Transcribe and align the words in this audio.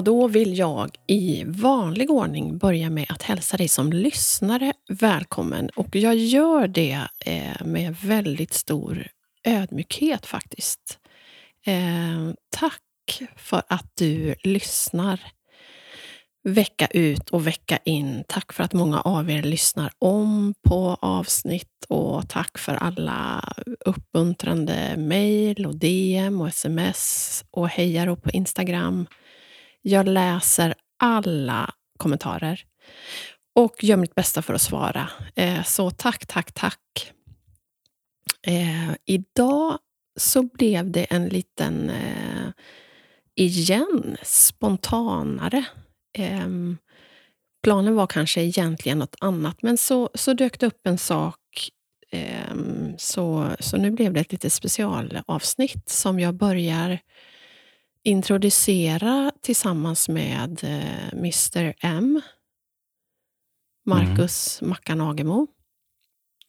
Och 0.00 0.04
då 0.04 0.28
vill 0.28 0.58
jag 0.58 0.90
i 1.06 1.44
vanlig 1.46 2.10
ordning 2.10 2.58
börja 2.58 2.90
med 2.90 3.06
att 3.08 3.22
hälsa 3.22 3.56
dig 3.56 3.68
som 3.68 3.92
lyssnare 3.92 4.72
välkommen. 4.88 5.70
Och 5.76 5.96
jag 5.96 6.16
gör 6.16 6.68
det 6.68 7.08
eh, 7.24 7.64
med 7.64 7.96
väldigt 7.96 8.52
stor 8.52 9.06
ödmjukhet 9.44 10.26
faktiskt. 10.26 10.98
Eh, 11.66 12.32
tack 12.56 13.22
för 13.36 13.62
att 13.68 13.92
du 13.94 14.34
lyssnar 14.44 15.20
vecka 16.44 16.86
ut 16.86 17.30
och 17.30 17.46
vecka 17.46 17.78
in. 17.84 18.24
Tack 18.28 18.52
för 18.52 18.64
att 18.64 18.72
många 18.72 19.00
av 19.00 19.30
er 19.30 19.42
lyssnar 19.42 19.92
om 19.98 20.54
på 20.68 20.96
avsnitt 21.00 21.84
och 21.88 22.28
tack 22.28 22.58
för 22.58 22.74
alla 22.74 23.52
uppmuntrande 23.86 24.94
mejl 24.96 25.66
och 25.66 25.76
DM 25.76 26.40
och 26.40 26.48
sms 26.48 27.44
och 27.50 27.68
hejarop 27.68 28.22
på 28.22 28.30
Instagram. 28.30 29.06
Jag 29.82 30.08
läser 30.08 30.74
alla 30.98 31.74
kommentarer 31.98 32.64
och 33.54 33.84
gör 33.84 33.96
mitt 33.96 34.14
bästa 34.14 34.42
för 34.42 34.54
att 34.54 34.62
svara. 34.62 35.10
Eh, 35.34 35.62
så 35.62 35.90
tack, 35.90 36.26
tack, 36.26 36.52
tack. 36.52 37.12
Eh, 38.46 38.90
idag 39.04 39.78
så 40.16 40.42
blev 40.42 40.90
det 40.90 41.04
en 41.04 41.28
liten, 41.28 41.90
eh, 41.90 42.48
igen, 43.34 44.16
spontanare. 44.22 45.64
Ehm, 46.18 46.78
planen 47.62 47.94
var 47.94 48.06
kanske 48.06 48.42
egentligen 48.42 48.98
något 48.98 49.16
annat, 49.20 49.62
men 49.62 49.78
så, 49.78 50.10
så 50.14 50.34
dök 50.34 50.60
det 50.60 50.66
upp 50.66 50.86
en 50.86 50.98
sak 50.98 51.38
eh, 52.12 52.54
så, 52.98 53.50
så 53.60 53.76
nu 53.76 53.90
blev 53.90 54.12
det 54.12 54.20
ett 54.20 54.32
lite 54.32 54.50
specialavsnitt 54.50 55.88
som 55.88 56.20
jag 56.20 56.34
börjar 56.34 56.98
introducera 58.04 59.32
tillsammans 59.40 60.08
med 60.08 60.64
eh, 60.64 61.12
Mr 61.12 61.74
M. 61.80 62.20
Marcus 63.86 64.62
mm. 64.62 64.70
Mackan 64.70 65.00
Agemo. 65.00 65.46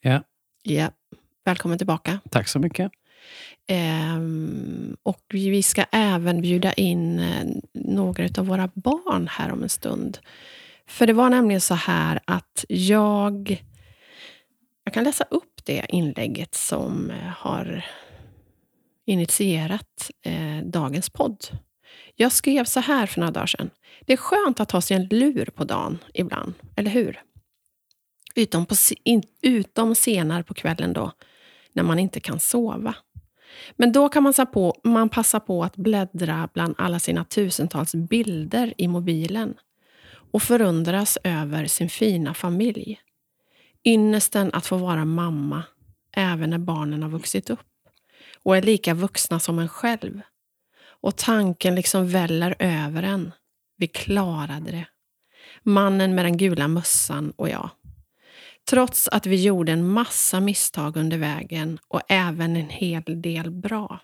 Ja. 0.00 0.22
ja. 0.62 0.90
Välkommen 1.44 1.78
tillbaka. 1.78 2.20
Tack 2.30 2.48
så 2.48 2.58
mycket. 2.58 2.92
Um, 4.16 4.96
och 5.02 5.24
vi 5.28 5.62
ska 5.62 5.84
även 5.92 6.40
bjuda 6.40 6.72
in 6.72 7.18
eh, 7.18 7.46
några 7.74 8.28
av 8.40 8.46
våra 8.46 8.70
barn 8.74 9.28
här 9.30 9.52
om 9.52 9.62
en 9.62 9.68
stund. 9.68 10.18
För 10.86 11.06
det 11.06 11.12
var 11.12 11.30
nämligen 11.30 11.60
så 11.60 11.74
här 11.74 12.20
att 12.24 12.64
jag... 12.68 13.64
Jag 14.84 14.94
kan 14.94 15.04
läsa 15.04 15.24
upp 15.30 15.60
det 15.64 15.86
inlägget 15.88 16.54
som 16.54 17.10
eh, 17.10 17.16
har 17.36 17.84
initierat 19.06 20.10
eh, 20.22 20.64
dagens 20.64 21.10
podd. 21.10 21.46
Jag 22.16 22.32
skrev 22.32 22.64
så 22.64 22.80
här 22.80 23.06
för 23.06 23.20
några 23.20 23.32
dagar 23.32 23.46
sedan. 23.46 23.70
Det 24.00 24.12
är 24.12 24.16
skönt 24.16 24.60
att 24.60 24.70
ha 24.70 24.80
sig 24.80 24.96
en 24.96 25.06
lur 25.06 25.44
på 25.44 25.64
dagen 25.64 25.98
ibland, 26.14 26.54
eller 26.76 26.90
hur? 26.90 27.22
Utom, 28.34 28.66
på, 28.66 28.74
in, 29.04 29.22
utom 29.42 29.94
senare 29.94 30.42
på 30.42 30.54
kvällen 30.54 30.92
då, 30.92 31.12
när 31.72 31.82
man 31.82 31.98
inte 31.98 32.20
kan 32.20 32.40
sova. 32.40 32.94
Men 33.76 33.92
då 33.92 34.08
kan 34.08 34.22
man, 34.22 34.34
på, 34.52 34.80
man 34.84 35.08
passa 35.08 35.40
på 35.40 35.64
att 35.64 35.76
bläddra 35.76 36.48
bland 36.54 36.74
alla 36.78 36.98
sina 36.98 37.24
tusentals 37.24 37.94
bilder 37.94 38.74
i 38.78 38.88
mobilen 38.88 39.54
och 40.32 40.42
förundras 40.42 41.18
över 41.24 41.66
sin 41.66 41.88
fina 41.88 42.34
familj. 42.34 43.00
Ynnesten 43.84 44.50
att 44.52 44.66
få 44.66 44.76
vara 44.76 45.04
mamma, 45.04 45.62
även 46.16 46.50
när 46.50 46.58
barnen 46.58 47.02
har 47.02 47.10
vuxit 47.10 47.50
upp 47.50 47.71
och 48.42 48.56
är 48.56 48.62
lika 48.62 48.94
vuxna 48.94 49.40
som 49.40 49.58
en 49.58 49.68
själv. 49.68 50.20
Och 50.84 51.16
tanken 51.16 51.74
liksom 51.74 52.08
väller 52.08 52.56
över 52.58 53.02
en. 53.02 53.32
Vi 53.76 53.88
klarade 53.88 54.70
det. 54.70 54.86
Mannen 55.62 56.14
med 56.14 56.24
den 56.24 56.36
gula 56.36 56.68
mössan 56.68 57.32
och 57.36 57.48
jag. 57.48 57.70
Trots 58.70 59.08
att 59.08 59.26
vi 59.26 59.42
gjorde 59.42 59.72
en 59.72 59.88
massa 59.88 60.40
misstag 60.40 60.96
under 60.96 61.18
vägen 61.18 61.78
och 61.88 62.00
även 62.08 62.56
en 62.56 62.68
hel 62.68 63.02
del 63.22 63.50
bra. 63.50 64.00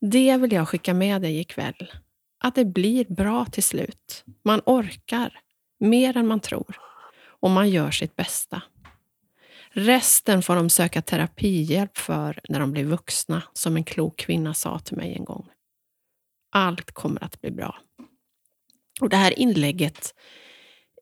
Det 0.00 0.36
vill 0.36 0.52
jag 0.52 0.68
skicka 0.68 0.94
med 0.94 1.22
dig 1.22 1.38
ikväll. 1.38 1.92
Att 2.40 2.54
det 2.54 2.64
blir 2.64 3.04
bra 3.04 3.44
till 3.44 3.62
slut. 3.62 4.24
Man 4.44 4.60
orkar, 4.66 5.40
mer 5.80 6.16
än 6.16 6.26
man 6.26 6.40
tror. 6.40 6.76
Och 7.40 7.50
man 7.50 7.70
gör 7.70 7.90
sitt 7.90 8.16
bästa. 8.16 8.62
Resten 9.78 10.42
får 10.42 10.56
de 10.56 10.70
söka 10.70 11.02
terapihjälp 11.02 11.98
för 11.98 12.40
när 12.48 12.60
de 12.60 12.72
blir 12.72 12.84
vuxna, 12.84 13.42
som 13.52 13.76
en 13.76 13.84
klok 13.84 14.16
kvinna 14.16 14.54
sa 14.54 14.78
till 14.78 14.96
mig 14.96 15.14
en 15.14 15.24
gång. 15.24 15.46
Allt 16.52 16.92
kommer 16.92 17.24
att 17.24 17.40
bli 17.40 17.50
bra. 17.50 17.76
Och 19.00 19.08
Det 19.08 19.16
här 19.16 19.38
inlägget 19.38 20.14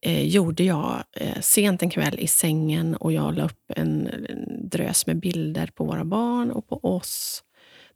eh, 0.03 0.27
gjorde 0.27 0.65
jag 0.65 1.05
eh, 1.13 1.41
sent 1.41 1.83
en 1.83 1.91
kväll 1.91 2.19
i 2.19 2.27
sängen 2.27 2.97
och 2.97 3.13
jag 3.13 3.35
la 3.35 3.45
upp 3.45 3.73
en, 3.77 4.07
en 4.07 4.69
drös 4.69 5.07
med 5.07 5.21
bilder 5.21 5.71
på 5.75 5.85
våra 5.85 6.05
barn 6.05 6.51
och 6.51 6.69
på 6.69 6.81
oss 6.83 7.43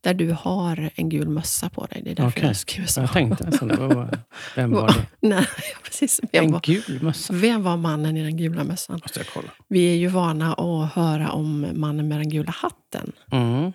där 0.00 0.14
du 0.14 0.32
har 0.32 0.90
en 0.94 1.08
gul 1.08 1.28
mössa 1.28 1.70
på 1.70 1.86
dig. 1.86 2.02
Det 2.04 2.10
är 2.10 2.14
därför 2.14 2.28
okay. 2.28 2.46
jag 2.46 2.56
skriver 2.56 2.88
så. 2.88 3.00
Jag 3.00 3.12
tänkte 3.12 3.44
alltså, 3.44 3.66
var, 3.66 4.18
vem 4.56 4.70
var 4.70 4.88
det? 4.88 5.06
Nej, 5.28 5.46
precis. 5.84 6.20
Vem 6.32 6.44
en 6.44 6.52
var, 6.52 6.60
gul 6.60 7.02
mössa? 7.02 7.32
Vem 7.32 7.62
var 7.62 7.76
mannen 7.76 8.16
i 8.16 8.22
den 8.22 8.36
gula 8.36 8.64
mössan? 8.64 9.00
Måste 9.02 9.20
jag 9.20 9.26
kolla. 9.26 9.48
Vi 9.68 9.92
är 9.92 9.96
ju 9.96 10.08
vana 10.08 10.54
att 10.54 10.92
höra 10.92 11.30
om 11.30 11.66
mannen 11.74 12.08
med 12.08 12.18
den 12.18 12.28
gula 12.28 12.50
hatten. 12.56 13.12
Mm. 13.32 13.72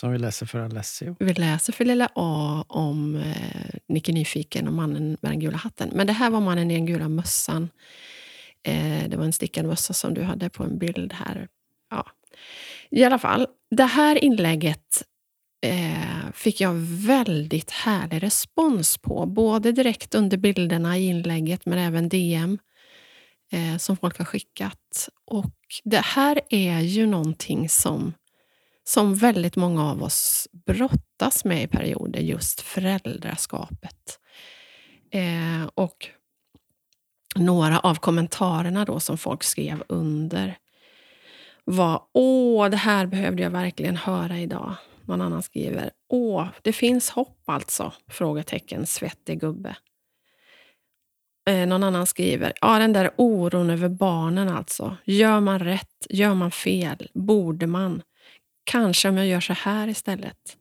Som 0.00 0.12
vi 0.12 0.18
läser 0.18 0.46
för 0.46 0.58
Alessio. 0.58 1.16
Vi 1.18 1.34
läser 1.34 1.72
för 1.72 1.84
lilla 1.84 2.08
A 2.14 2.64
om 2.68 3.16
eh, 3.16 3.74
Nicke 3.88 4.12
Nyfiken 4.12 4.68
och 4.68 4.74
mannen 4.74 5.16
med 5.20 5.32
den 5.32 5.40
gula 5.40 5.56
hatten. 5.56 5.90
Men 5.92 6.06
det 6.06 6.12
här 6.12 6.30
var 6.30 6.40
mannen 6.40 6.70
i 6.70 6.74
den 6.74 6.86
gula 6.86 7.08
mössan. 7.08 7.68
Eh, 8.62 9.08
det 9.08 9.16
var 9.16 9.24
en 9.24 9.32
stickad 9.32 9.64
mössa 9.64 9.92
som 9.92 10.14
du 10.14 10.22
hade 10.22 10.50
på 10.50 10.64
en 10.64 10.78
bild 10.78 11.12
här. 11.12 11.48
Ja. 11.90 12.06
I 12.90 13.04
alla 13.04 13.18
fall, 13.18 13.46
det 13.70 13.84
här 13.84 14.24
inlägget 14.24 15.02
eh, 15.62 16.32
fick 16.34 16.60
jag 16.60 16.74
väldigt 17.06 17.70
härlig 17.70 18.22
respons 18.22 18.98
på. 18.98 19.26
Både 19.26 19.72
direkt 19.72 20.14
under 20.14 20.36
bilderna 20.36 20.98
i 20.98 21.06
inlägget, 21.06 21.66
men 21.66 21.78
även 21.78 22.08
DM 22.08 22.58
eh, 23.52 23.76
som 23.76 23.96
folk 23.96 24.18
har 24.18 24.24
skickat. 24.24 25.08
Och 25.24 25.54
Det 25.84 26.04
här 26.04 26.40
är 26.48 26.80
ju 26.80 27.06
någonting 27.06 27.68
som, 27.68 28.14
som 28.84 29.14
väldigt 29.14 29.56
många 29.56 29.90
av 29.90 30.02
oss 30.02 30.48
brottas 30.66 31.44
med 31.44 31.62
i 31.62 31.66
perioder, 31.66 32.20
just 32.20 32.60
föräldraskapet. 32.60 34.18
Eh, 35.10 35.68
och 35.74 36.08
några 37.34 37.78
av 37.78 37.94
kommentarerna 37.94 38.84
då 38.84 39.00
som 39.00 39.18
folk 39.18 39.42
skrev 39.42 39.82
under 39.88 40.58
var 41.64 42.02
Åh, 42.12 42.68
det 42.70 42.76
här 42.76 43.06
behövde 43.06 43.42
jag 43.42 43.50
verkligen 43.50 43.96
höra 43.96 44.38
idag. 44.38 44.74
Någon 45.04 45.20
annan 45.20 45.42
skriver 45.42 45.90
Åh, 46.08 46.48
det 46.62 46.72
finns 46.72 47.10
hopp 47.10 47.42
alltså? 47.44 47.92
Frågetecken, 48.08 48.86
svettig 48.86 49.40
gubbe. 49.40 49.76
Eh, 51.48 51.66
någon 51.66 51.84
annan 51.84 52.06
skriver 52.06 52.52
Ja, 52.60 52.78
den 52.78 52.92
där 52.92 53.10
oron 53.16 53.70
över 53.70 53.88
barnen 53.88 54.48
alltså. 54.48 54.96
Gör 55.04 55.40
man 55.40 55.58
rätt? 55.58 56.06
Gör 56.10 56.34
man 56.34 56.50
fel? 56.50 57.08
Borde 57.14 57.66
man? 57.66 58.02
Kanske 58.64 59.08
om 59.08 59.16
jag 59.16 59.26
gör 59.26 59.40
så 59.40 59.52
här 59.52 59.88
istället. 59.88 60.56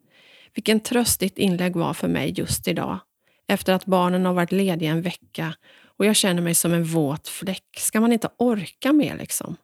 Vilken 0.53 0.79
tröst 0.79 1.19
ditt 1.19 1.37
inlägg 1.37 1.75
var 1.75 1.93
för 1.93 2.07
mig 2.07 2.33
just 2.37 2.67
idag. 2.67 2.99
Efter 3.47 3.73
att 3.73 3.85
barnen 3.85 4.25
har 4.25 4.33
varit 4.33 4.51
lediga 4.51 4.91
en 4.91 5.01
vecka 5.01 5.55
och 5.97 6.05
jag 6.05 6.15
känner 6.15 6.41
mig 6.41 6.55
som 6.55 6.73
en 6.73 6.83
våt 6.83 7.27
fläck. 7.27 7.77
Ska 7.77 8.01
man 8.01 8.11
inte 8.11 8.29
orka 8.37 8.93
mer 8.93 9.17
liksom? 9.17 9.55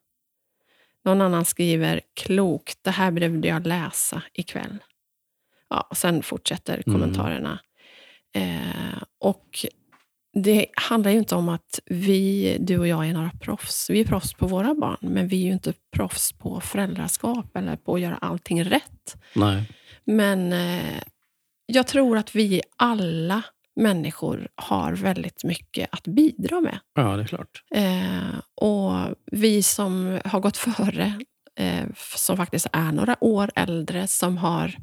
Någon 1.07 1.21
annan 1.21 1.45
skriver 1.45 2.01
klokt, 2.13 2.79
det 2.81 2.91
här 2.91 3.11
behövde 3.11 3.47
jag 3.47 3.67
läsa 3.67 4.21
ikväll. 4.33 4.77
Ja, 5.69 5.87
och 5.89 5.97
sen 5.97 6.23
fortsätter 6.23 6.73
mm. 6.73 6.83
kommentarerna. 6.83 7.59
Eh, 8.35 9.03
och 9.19 9.65
det 10.33 10.65
handlar 10.73 11.11
ju 11.11 11.17
inte 11.17 11.35
om 11.35 11.49
att 11.49 11.79
vi, 11.85 12.57
du 12.59 12.79
och 12.79 12.87
jag 12.87 13.07
är 13.07 13.13
några 13.13 13.31
proffs. 13.41 13.89
Vi 13.89 13.99
är 13.99 14.05
proffs 14.05 14.33
på 14.33 14.47
våra 14.47 14.73
barn, 14.73 14.97
men 15.01 15.27
vi 15.27 15.41
är 15.41 15.45
ju 15.45 15.53
inte 15.53 15.73
proffs 15.95 16.33
på 16.33 16.61
föräldraskap 16.61 17.57
eller 17.57 17.75
på 17.75 17.95
att 17.95 18.01
göra 18.01 18.17
allting 18.17 18.63
rätt. 18.63 19.17
Nej. 19.33 19.63
Men 20.03 20.53
eh, 20.53 21.03
jag 21.65 21.87
tror 21.87 22.17
att 22.17 22.35
vi 22.35 22.61
alla 22.77 23.43
människor 23.77 24.47
har 24.55 24.93
väldigt 24.93 25.43
mycket 25.43 25.89
att 25.91 26.03
bidra 26.07 26.61
med. 26.61 26.79
Ja, 26.93 27.15
det 27.15 27.23
är 27.23 27.27
klart. 27.27 27.63
Eh, 27.71 28.39
och 28.55 29.15
vi 29.31 29.63
som 29.63 30.19
har 30.25 30.39
gått 30.39 30.57
före, 30.57 31.13
eh, 31.59 31.85
som 32.15 32.37
faktiskt 32.37 32.67
är 32.73 32.91
några 32.91 33.23
år 33.23 33.51
äldre, 33.55 34.07
som 34.07 34.37
har 34.37 34.75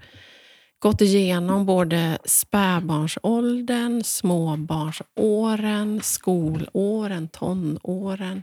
gått 0.78 1.00
igenom 1.00 1.66
både 1.66 2.18
spädbarnsåldern, 2.24 4.02
småbarnsåren, 4.04 6.00
skolåren, 6.02 7.28
tonåren 7.28 8.42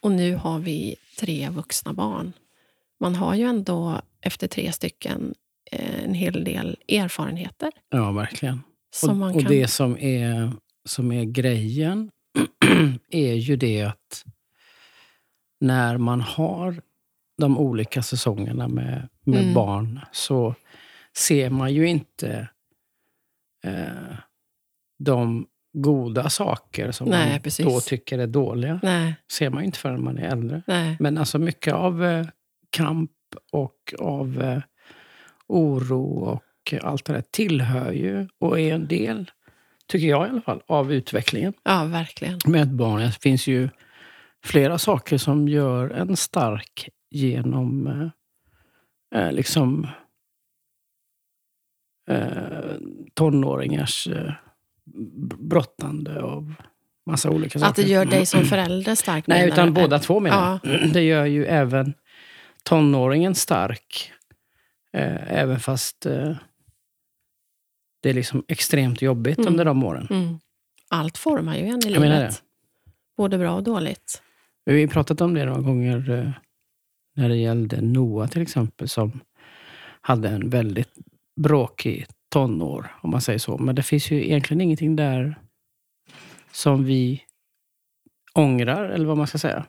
och 0.00 0.10
nu 0.10 0.34
har 0.34 0.58
vi 0.58 0.96
tre 1.20 1.48
vuxna 1.48 1.92
barn. 1.92 2.32
Man 3.00 3.14
har 3.14 3.34
ju 3.34 3.44
ändå 3.44 4.00
efter 4.20 4.48
tre 4.48 4.72
stycken 4.72 5.34
eh, 5.72 6.04
en 6.04 6.14
hel 6.14 6.44
del 6.44 6.78
erfarenheter. 6.88 7.72
Ja, 7.90 8.12
verkligen. 8.12 8.62
Och, 9.02 9.08
kan... 9.08 9.22
och, 9.22 9.44
det 9.44 9.68
som 9.68 9.98
är 9.98 10.52
som 10.84 11.12
är 11.12 11.24
grejen 11.24 12.10
är 13.10 13.34
ju 13.34 13.56
det 13.56 13.82
att 13.82 14.24
när 15.60 15.98
man 15.98 16.20
har 16.20 16.82
de 17.38 17.58
olika 17.58 18.02
säsongerna 18.02 18.68
med, 18.68 19.08
med 19.24 19.42
Mm. 19.42 19.54
barn 19.54 20.00
så 20.12 20.54
ser 21.16 21.50
man 21.50 21.74
ju 21.74 21.88
inte 21.88 22.48
eh, 23.64 24.16
de 24.98 25.46
goda 25.72 26.30
saker 26.30 26.90
som 26.92 27.08
Nej, 27.08 27.30
man 27.32 27.40
precis. 27.40 27.66
då 27.66 27.80
tycker 27.80 28.18
är 28.18 28.26
dåliga. 28.26 28.80
Nej, 28.82 29.14
ser 29.32 29.50
man 29.50 29.62
ju 29.62 29.66
inte 29.66 29.78
förrän 29.78 30.04
man 30.04 30.18
är 30.18 30.28
äldre. 30.28 30.62
nej. 30.66 30.96
Men 31.00 31.18
alltså 31.18 31.38
mycket 31.38 31.74
av 31.74 32.04
eh, 32.04 32.26
kamp 32.70 33.10
och 33.52 33.94
av 33.98 34.42
eh, 34.42 34.62
oro 35.46 36.04
och 36.24 36.42
allt 36.82 37.04
det 37.04 37.12
där 37.12 37.24
tillhör 37.30 37.92
ju 37.92 38.28
och 38.38 38.60
är 38.60 38.74
en 38.74 38.86
del, 38.88 39.30
tycker 39.86 40.06
jag 40.06 40.26
i 40.26 40.30
alla 40.30 40.40
fall, 40.40 40.62
av 40.66 40.92
utvecklingen 40.92 41.52
Ja, 41.62 41.84
verkligen. 41.84 42.38
med 42.46 42.62
ett 42.62 42.68
barn. 42.68 43.00
Det 43.00 43.12
finns 43.12 43.46
ju 43.46 43.68
flera 44.44 44.78
saker 44.78 45.18
som 45.18 45.48
gör 45.48 45.90
en 45.90 46.16
stark 46.16 46.88
genom 47.10 47.86
eh, 47.86 49.20
eh, 49.20 49.32
liksom 49.32 49.86
eh, 52.08 52.76
tonåringars 53.14 54.06
eh, 54.06 54.32
brottande 55.38 56.22
av 56.22 56.54
massa 57.06 57.30
olika 57.30 57.58
saker. 57.58 57.70
Att 57.70 57.76
det 57.76 57.82
gör 57.92 58.04
dig 58.04 58.26
som 58.26 58.44
förälder 58.44 58.94
stark? 58.94 59.26
Nej, 59.26 59.48
utan 59.48 59.66
du? 59.66 59.72
båda 59.82 59.98
två 59.98 60.20
menar 60.20 60.58
jag. 60.62 60.92
Det 60.92 61.02
gör 61.02 61.26
ju 61.26 61.46
även 61.46 61.94
tonåringen 62.64 63.34
stark. 63.34 64.12
Eh, 64.92 65.32
även 65.38 65.60
fast 65.60 66.06
eh, 66.06 66.32
det 68.02 68.10
är 68.10 68.14
liksom 68.14 68.44
extremt 68.48 69.02
jobbigt 69.02 69.38
Mm. 69.38 69.52
under 69.52 69.64
de 69.64 69.84
åren. 69.84 70.06
Mm. 70.10 70.38
Allt 70.88 71.18
formar 71.18 71.56
ju 71.56 71.62
en 71.66 71.86
i 71.88 71.92
Jag 71.92 72.00
menar 72.00 72.16
livet. 72.18 72.42
Både 73.16 73.38
bra 73.38 73.54
och 73.54 73.62
dåligt. 73.62 74.22
Vi 74.64 74.80
har 74.80 74.88
pratat 74.88 75.20
om 75.20 75.34
det 75.34 75.44
några 75.44 75.60
gånger 75.60 76.10
eh, 76.10 76.30
när 77.16 77.28
det 77.28 77.36
gällde 77.36 77.80
Noah 77.80 78.28
till 78.28 78.42
exempel 78.42 78.88
som 78.88 79.20
hade 80.00 80.28
en 80.28 80.50
väldigt 80.50 80.90
bråkig 81.40 82.06
tonår, 82.28 82.86
om 83.02 83.10
man 83.10 83.20
säger 83.20 83.38
så. 83.38 83.58
Men 83.58 83.74
det 83.74 83.82
finns 83.82 84.10
ju 84.10 84.24
egentligen 84.24 84.60
ingenting 84.60 84.96
där 84.96 85.38
som 86.52 86.84
vi 86.84 87.22
ångrar, 88.34 88.84
eller 88.88 89.06
vad 89.06 89.16
man 89.16 89.26
ska 89.26 89.38
säga. 89.38 89.66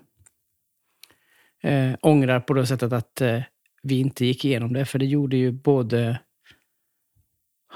Eh, 1.64 1.92
ångrar 2.02 2.40
på 2.40 2.54
det 2.54 2.68
sättet 2.68 2.94
att 2.94 3.22
eh, 3.22 3.42
vi 3.84 4.00
inte 4.00 4.26
gick 4.26 4.46
igenom 4.46 4.74
det, 4.74 4.86
för 4.86 5.00
det 5.00 5.06
gjorde 5.06 5.38
ju 5.38 5.52
både... 5.52 6.20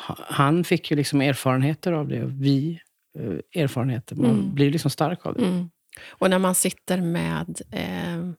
ha- 0.08 0.26
Han 0.28 0.64
fick 0.64 0.92
ju 0.92 0.98
liksom 0.98 1.22
erfarenheter 1.22 1.92
av 1.92 2.08
det 2.08 2.24
och 2.24 2.32
vi 2.32 2.80
eh, 3.20 3.62
erfarenheter. 3.64 4.16
Man 4.16 4.26
Mm. 4.32 4.54
blir 4.56 4.72
liksom 4.72 4.92
stark 4.92 5.26
av 5.26 5.34
det. 5.34 5.46
Mm. 5.46 5.70
Och 6.10 6.30
när 6.30 6.40
man 6.40 6.56
sitter 6.56 7.02
med 7.02 7.62
eh, 7.72 8.30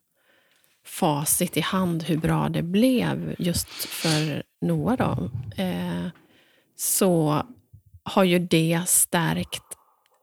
facit 0.85 1.57
i 1.57 1.61
hand 1.61 2.03
hur 2.03 2.17
bra 2.17 2.49
det 2.49 2.61
blev 2.63 3.35
just 3.39 3.69
för 3.69 4.43
Noah 4.61 4.97
då, 4.97 5.29
eh, 5.63 6.07
så 6.75 7.43
har 8.03 8.23
ju 8.23 8.39
det 8.39 8.81
stärkt 8.87 9.63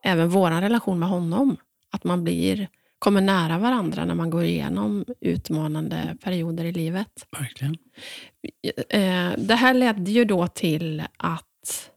även 0.05 0.29
vår 0.29 0.51
relation 0.51 0.99
med 0.99 1.09
honom. 1.09 1.57
Att 1.91 2.05
man 2.05 2.25
blir, 2.25 2.69
kommer 2.99 3.21
nära 3.21 3.59
varandra 3.59 4.05
när 4.05 4.15
man 4.15 4.31
går 4.31 4.45
igenom 4.45 5.05
utmanande 5.21 6.17
perioder 6.23 6.65
i 6.65 6.73
livet. 6.73 7.09
Verkligen. 7.39 7.77
Eh, 8.89 9.33
det 9.39 9.55
här 9.55 9.75
ledde 9.75 10.11
ju 10.11 10.25
då 10.25 10.47
till 10.47 11.03
att 11.17 11.91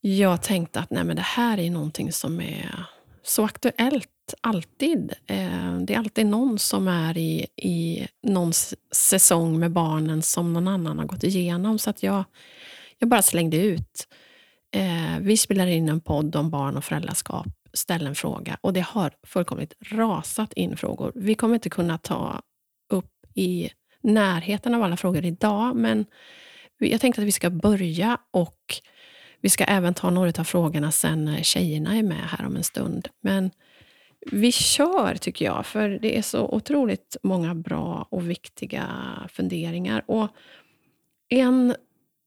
jag 0.00 0.42
tänkte 0.42 0.80
att 0.80 0.90
nej, 0.90 1.04
men 1.04 1.16
det 1.16 1.22
här 1.22 1.58
är 1.58 1.70
någonting 1.70 2.12
som 2.12 2.40
är 2.40 2.86
så 3.22 3.44
aktuellt 3.44 4.34
alltid. 4.40 5.12
Eh, 5.26 5.78
det 5.78 5.94
är 5.94 5.98
alltid 5.98 6.26
någon 6.26 6.58
som 6.58 6.88
är 6.88 7.18
i, 7.18 7.46
i 7.56 8.06
någon 8.22 8.52
säsong 8.92 9.58
med 9.58 9.72
barnen 9.72 10.22
som 10.22 10.52
någon 10.52 10.68
annan 10.68 10.98
har 10.98 11.06
gått 11.06 11.24
igenom. 11.24 11.78
Så 11.78 11.90
att 11.90 12.02
jag, 12.02 12.24
jag 12.98 13.08
bara 13.08 13.22
slängde 13.22 13.56
ut. 13.56 14.08
Eh, 14.74 15.18
vi 15.20 15.36
spelar 15.36 15.66
in 15.66 15.88
en 15.88 16.00
podd 16.00 16.36
om 16.36 16.50
barn 16.50 16.76
och 16.76 16.84
föräldraskap. 16.84 17.63
Ställ 17.74 18.06
en 18.06 18.14
fråga. 18.14 18.58
Och 18.60 18.72
det 18.72 18.80
har 18.80 19.12
fullkomligt 19.22 19.74
rasat 19.80 20.52
in 20.52 20.76
frågor. 20.76 21.12
Vi 21.14 21.34
kommer 21.34 21.54
inte 21.54 21.70
kunna 21.70 21.98
ta 21.98 22.42
upp 22.92 23.12
i 23.34 23.70
närheten 24.02 24.74
av 24.74 24.82
alla 24.82 24.96
frågor 24.96 25.24
idag, 25.24 25.76
men 25.76 26.06
jag 26.78 27.00
tänkte 27.00 27.20
att 27.20 27.26
vi 27.26 27.32
ska 27.32 27.50
börja 27.50 28.18
och 28.30 28.80
vi 29.40 29.48
ska 29.48 29.64
även 29.64 29.94
ta 29.94 30.10
några 30.10 30.40
av 30.40 30.44
frågorna 30.44 30.92
sen 30.92 31.24
när 31.24 31.42
tjejerna 31.42 31.96
är 31.96 32.02
med 32.02 32.28
här 32.28 32.46
om 32.46 32.56
en 32.56 32.64
stund. 32.64 33.08
Men 33.20 33.50
vi 34.32 34.52
kör, 34.52 35.14
tycker 35.14 35.44
jag, 35.44 35.66
för 35.66 35.88
det 35.88 36.18
är 36.18 36.22
så 36.22 36.48
otroligt 36.48 37.16
många 37.22 37.54
bra 37.54 38.08
och 38.10 38.30
viktiga 38.30 38.86
funderingar. 39.32 40.04
Och 40.06 40.28
en 41.28 41.74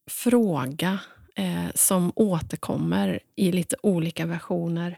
fråga 0.10 1.00
eh, 1.36 1.72
som 1.76 2.12
återkommer 2.16 3.20
i 3.36 3.52
lite 3.52 3.76
olika 3.84 4.26
versioner 4.26 4.98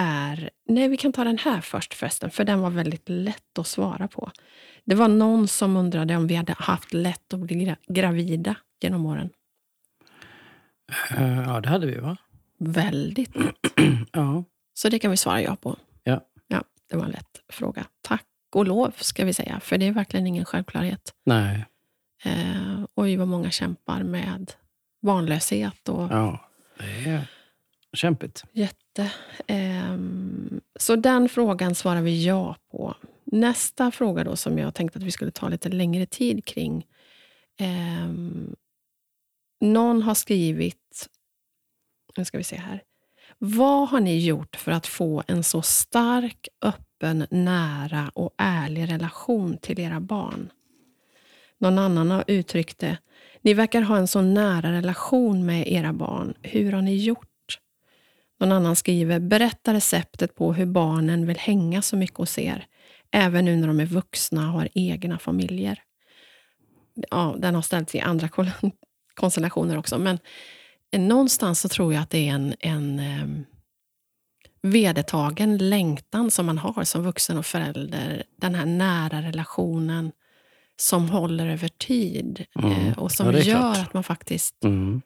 är... 0.00 0.50
Nej, 0.68 0.88
vi 0.88 0.96
kan 0.96 1.12
ta 1.12 1.24
den 1.24 1.38
här 1.38 1.60
först 1.60 1.94
förresten, 1.94 2.30
för 2.30 2.44
den 2.44 2.60
var 2.60 2.70
väldigt 2.70 3.08
lätt 3.08 3.58
att 3.58 3.66
svara 3.66 4.08
på. 4.08 4.30
Det 4.84 4.94
var 4.94 5.08
någon 5.08 5.48
som 5.48 5.76
undrade 5.76 6.16
om 6.16 6.26
vi 6.26 6.34
hade 6.34 6.52
haft 6.58 6.92
lätt 6.94 7.34
att 7.34 7.40
bli 7.40 7.56
gra- 7.56 7.76
gravida 7.88 8.54
genom 8.82 9.06
åren. 9.06 9.30
Eh, 11.16 11.38
ja, 11.42 11.60
det 11.60 11.68
hade 11.68 11.86
vi 11.86 11.96
va? 11.98 12.16
Väldigt 12.58 13.36
lätt. 13.36 13.56
Ja. 14.12 14.44
Så 14.74 14.88
det 14.88 14.98
kan 14.98 15.10
vi 15.10 15.16
svara 15.16 15.42
ja 15.42 15.56
på. 15.56 15.76
Ja. 16.04 16.20
Ja, 16.48 16.62
det 16.90 16.96
var 16.96 17.04
en 17.04 17.10
lätt 17.10 17.40
fråga. 17.48 17.84
Tack 18.02 18.26
och 18.54 18.66
lov, 18.66 18.92
ska 18.96 19.24
vi 19.24 19.32
säga, 19.34 19.60
för 19.60 19.78
det 19.78 19.86
är 19.86 19.92
verkligen 19.92 20.26
ingen 20.26 20.44
självklarhet. 20.44 21.14
Nej. 21.26 21.66
Eh, 22.24 22.80
oj, 22.94 23.16
vad 23.16 23.28
många 23.28 23.50
kämpar 23.50 24.02
med 24.02 24.52
barnlöshet 25.02 25.88
och 25.88 26.02
Ja. 26.10 26.50
Det 26.78 27.10
är 27.10 27.30
kämpigt. 27.92 28.44
jätte... 28.52 29.12
Ehm, 29.46 30.60
så 30.78 30.96
den 30.96 31.28
frågan 31.28 31.74
svarar 31.74 32.02
vi 32.02 32.26
ja 32.26 32.56
på. 32.70 32.94
Nästa 33.24 33.90
fråga 33.90 34.24
då 34.24 34.36
som 34.36 34.58
jag 34.58 34.74
tänkte 34.74 34.98
att 34.98 35.04
vi 35.04 35.10
skulle 35.10 35.30
ta 35.30 35.48
lite 35.48 35.68
längre 35.68 36.06
tid 36.06 36.44
kring. 36.44 36.86
ehm, 37.58 38.56
någon 39.60 40.02
har 40.02 40.14
skrivit, 40.14 41.08
nu 42.16 42.24
ska 42.24 42.38
vi 42.38 42.44
se 42.44 42.56
här. 42.56 42.82
Vad 43.38 43.88
har 43.88 44.00
ni 44.00 44.24
gjort 44.24 44.56
för 44.56 44.72
att 44.72 44.86
få 44.86 45.22
en 45.26 45.42
så 45.44 45.62
stark, 45.62 46.48
öppen, 46.62 47.26
nära 47.30 48.10
och 48.14 48.34
ärlig 48.38 48.92
relation 48.92 49.58
till 49.58 49.80
era 49.80 50.00
barn? 50.00 50.52
Någon 51.58 51.78
annan 51.78 52.10
har 52.10 52.24
uttryckt 52.26 52.78
det. 52.78 52.98
Ni 53.40 53.54
verkar 53.54 53.82
ha 53.82 53.96
en 53.96 54.08
så 54.08 54.20
nära 54.20 54.72
relation 54.72 55.46
med 55.46 55.68
era 55.72 55.92
barn. 55.92 56.34
Hur 56.42 56.72
har 56.72 56.82
ni 56.82 56.96
gjort? 56.96 57.29
Någon 58.40 58.52
annan 58.52 58.76
skriver, 58.76 59.20
berätta 59.20 59.74
receptet 59.74 60.34
på 60.34 60.52
hur 60.52 60.66
barnen 60.66 61.26
vill 61.26 61.38
hänga 61.38 61.82
så 61.82 61.96
mycket 61.96 62.16
hos 62.18 62.38
er. 62.38 62.66
Även 63.12 63.44
nu 63.44 63.56
när 63.56 63.66
de 63.68 63.80
är 63.80 63.86
vuxna 63.86 64.46
och 64.46 64.52
har 64.52 64.68
egna 64.74 65.18
familjer. 65.18 65.82
Ja, 67.10 67.36
den 67.38 67.54
har 67.54 67.62
ställts 67.62 67.94
i 67.94 68.00
andra 68.00 68.28
konstellationer 69.14 69.78
också. 69.78 69.98
Men 69.98 70.18
någonstans 70.96 71.60
så 71.60 71.68
tror 71.68 71.94
jag 71.94 72.02
att 72.02 72.10
det 72.10 72.28
är 72.28 72.32
en, 72.34 72.54
en 72.60 72.98
eh, 72.98 73.26
vedertagen 74.62 75.58
längtan 75.58 76.30
som 76.30 76.46
man 76.46 76.58
har 76.58 76.84
som 76.84 77.02
vuxen 77.02 77.38
och 77.38 77.46
förälder. 77.46 78.22
Den 78.40 78.54
här 78.54 78.66
nära 78.66 79.22
relationen 79.22 80.12
som 80.76 81.08
håller 81.10 81.46
över 81.46 81.68
tid 81.68 82.44
Mm. 82.58 82.72
eh, 82.72 82.98
och 82.98 83.12
som 83.12 83.26
Ja, 83.26 83.32
gör 83.38 83.42
klart. 83.58 83.78
att 83.78 83.94
man 83.94 84.04
faktiskt 84.04 84.64
Mm. 84.64 85.02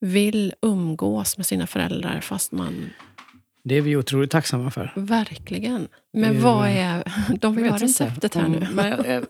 Vill 0.00 0.54
umgås 0.62 1.36
med 1.36 1.46
sina 1.46 1.66
föräldrar 1.66 2.20
fast 2.20 2.52
man 2.52 2.90
Det 3.62 3.74
är 3.74 3.80
vi 3.80 3.96
otroligt 3.96 4.30
tacksamma 4.30 4.70
för. 4.70 4.92
verkligen... 4.96 5.88
Men 6.12 6.34
Det- 6.34 6.40
vad 6.40 6.68
är... 6.68 7.12
De 7.40 7.56
vill 7.56 7.70
ha 7.70 7.78
receptet 7.78 8.34
här 8.34 8.48
nu. 8.48 8.68
Men 8.72 8.88
jag, 8.90 9.06
jag 9.06 9.26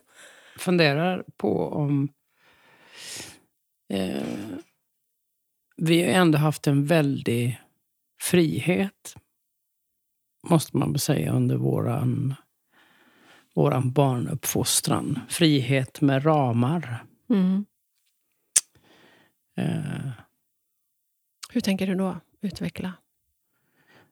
funderar 0.56 1.24
på 1.36 1.68
om... 1.68 2.08
Eh, 3.92 4.22
vi 5.76 6.02
har 6.02 6.08
ändå 6.10 6.38
haft 6.38 6.66
en 6.66 6.86
väldig 6.86 7.60
frihet, 8.22 9.16
måste 10.48 10.76
man 10.76 10.98
säga, 10.98 11.32
under 11.32 11.56
våran, 11.56 12.34
våran 13.54 13.92
barnuppfostran. 13.92 15.18
Frihet 15.28 16.00
med 16.00 16.26
ramar. 16.26 17.04
Mm. 17.30 17.64
Eh, 19.56 20.10
Hur 21.52 21.61
tänker 21.61 21.87
du 21.87 21.95
då? 21.95 22.21
Utveckla. 22.40 22.92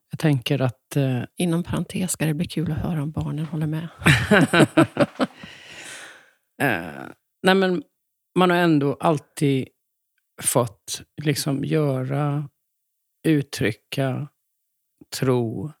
jag 0.09 0.19
tänker 0.19 0.61
att... 0.61 0.95
Eh, 0.95 1.23
Inom 1.35 1.63
parentes 1.63 2.11
ska 2.11 2.25
det 2.25 2.33
bli 2.33 2.47
kul 2.47 2.71
att 2.71 2.77
höra 2.77 3.03
om 3.03 3.11
barnen 3.11 3.45
håller 3.45 3.67
med. 3.67 3.87
Eh, 6.61 7.07
nej 7.43 7.55
men 7.55 7.83
man 8.35 8.49
har 8.49 8.57
ändå 8.57 8.97
alltid 8.99 9.67
fått 10.41 11.01
liksom 11.21 11.63
göra, 11.65 12.49
uttrycka 13.27 14.27
tro 15.19 15.71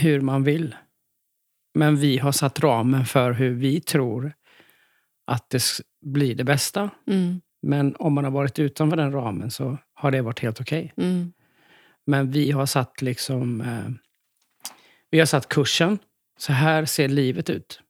hur 0.00 0.20
man 0.20 0.44
vill. 0.44 0.76
Men 1.74 1.96
vi 1.96 2.18
har 2.18 2.32
satt 2.32 2.60
ramen 2.60 3.06
för 3.06 3.32
hur 3.32 3.50
vi 3.50 3.80
tror 3.80 4.32
att 5.26 5.50
det 5.50 5.62
blir 6.00 6.34
det 6.34 6.44
bästa. 6.44 6.90
Mm. 7.06 7.40
Men 7.62 7.96
om 7.98 8.12
man 8.12 8.24
har 8.24 8.30
varit 8.30 8.58
utanför 8.58 8.96
den 8.96 9.12
ramen 9.12 9.50
så 9.50 9.78
har 9.94 10.10
det 10.10 10.22
varit 10.22 10.40
helt 10.40 10.60
okej. 10.60 10.92
Mm. 10.96 11.32
Men 12.06 12.30
vi 12.30 12.50
har 12.50 12.66
satt 12.66 13.02
liksom... 13.02 13.60
Eh, 13.60 13.90
vi 15.10 15.18
har 15.18 15.26
satt 15.26 15.48
kursen. 15.48 15.98
Så 16.38 16.52
här 16.52 16.84
ser 16.84 17.08
livet 17.08 17.50
ut. 17.50 17.80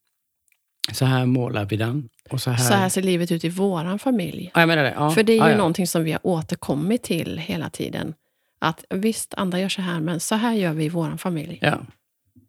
Så 0.93 1.05
här 1.05 1.27
målar 1.27 1.65
vi 1.65 1.77
den. 1.77 2.09
Och 2.31 2.41
så 2.41 2.51
här... 2.51 2.69
Så 2.69 2.75
här 2.75 2.89
ser 2.89 3.03
livet 3.03 3.33
ut 3.33 3.45
i 3.45 3.49
våran 3.49 3.99
familj. 3.99 4.51
Ja, 4.55 4.61
jag 4.61 4.69
menar 4.69 4.83
det. 4.83 4.95
Ja. 4.97 5.11
För 5.11 5.23
det 5.23 5.33
är 5.33 5.37
ju 5.37 5.43
ja, 5.43 5.51
ja. 5.51 5.57
någonting 5.57 5.87
som 5.87 6.05
vi 6.05 6.13
har 6.13 6.21
återkommit 6.27 7.03
till 7.03 7.39
hela 7.39 7.71
tiden. 7.71 8.15
Att 8.59 8.85
visst, 8.91 9.35
andra 9.35 9.61
gör 9.61 9.69
så 9.69 9.83
här, 9.83 10.01
men 10.01 10.21
så 10.21 10.35
här 10.35 10.53
gör 10.53 10.73
vi 10.73 10.85
i 10.85 10.89
våran 10.89 11.19
familj. 11.19 11.59
Ja. 11.63 11.79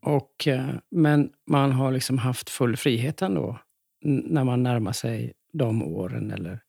Och, 0.01 0.47
eh, 0.47 0.69
men 0.91 1.29
man 1.47 1.71
har 1.71 1.91
liksom 1.91 2.17
haft 2.17 2.49
full 2.49 2.77
frihet 2.77 3.21
ändå 3.21 3.59
när 4.05 4.43
man 4.43 4.63
närmar 4.63 4.91
sig 4.91 5.33
de 5.53 5.83
åren 5.83 6.31
eller 6.31 6.59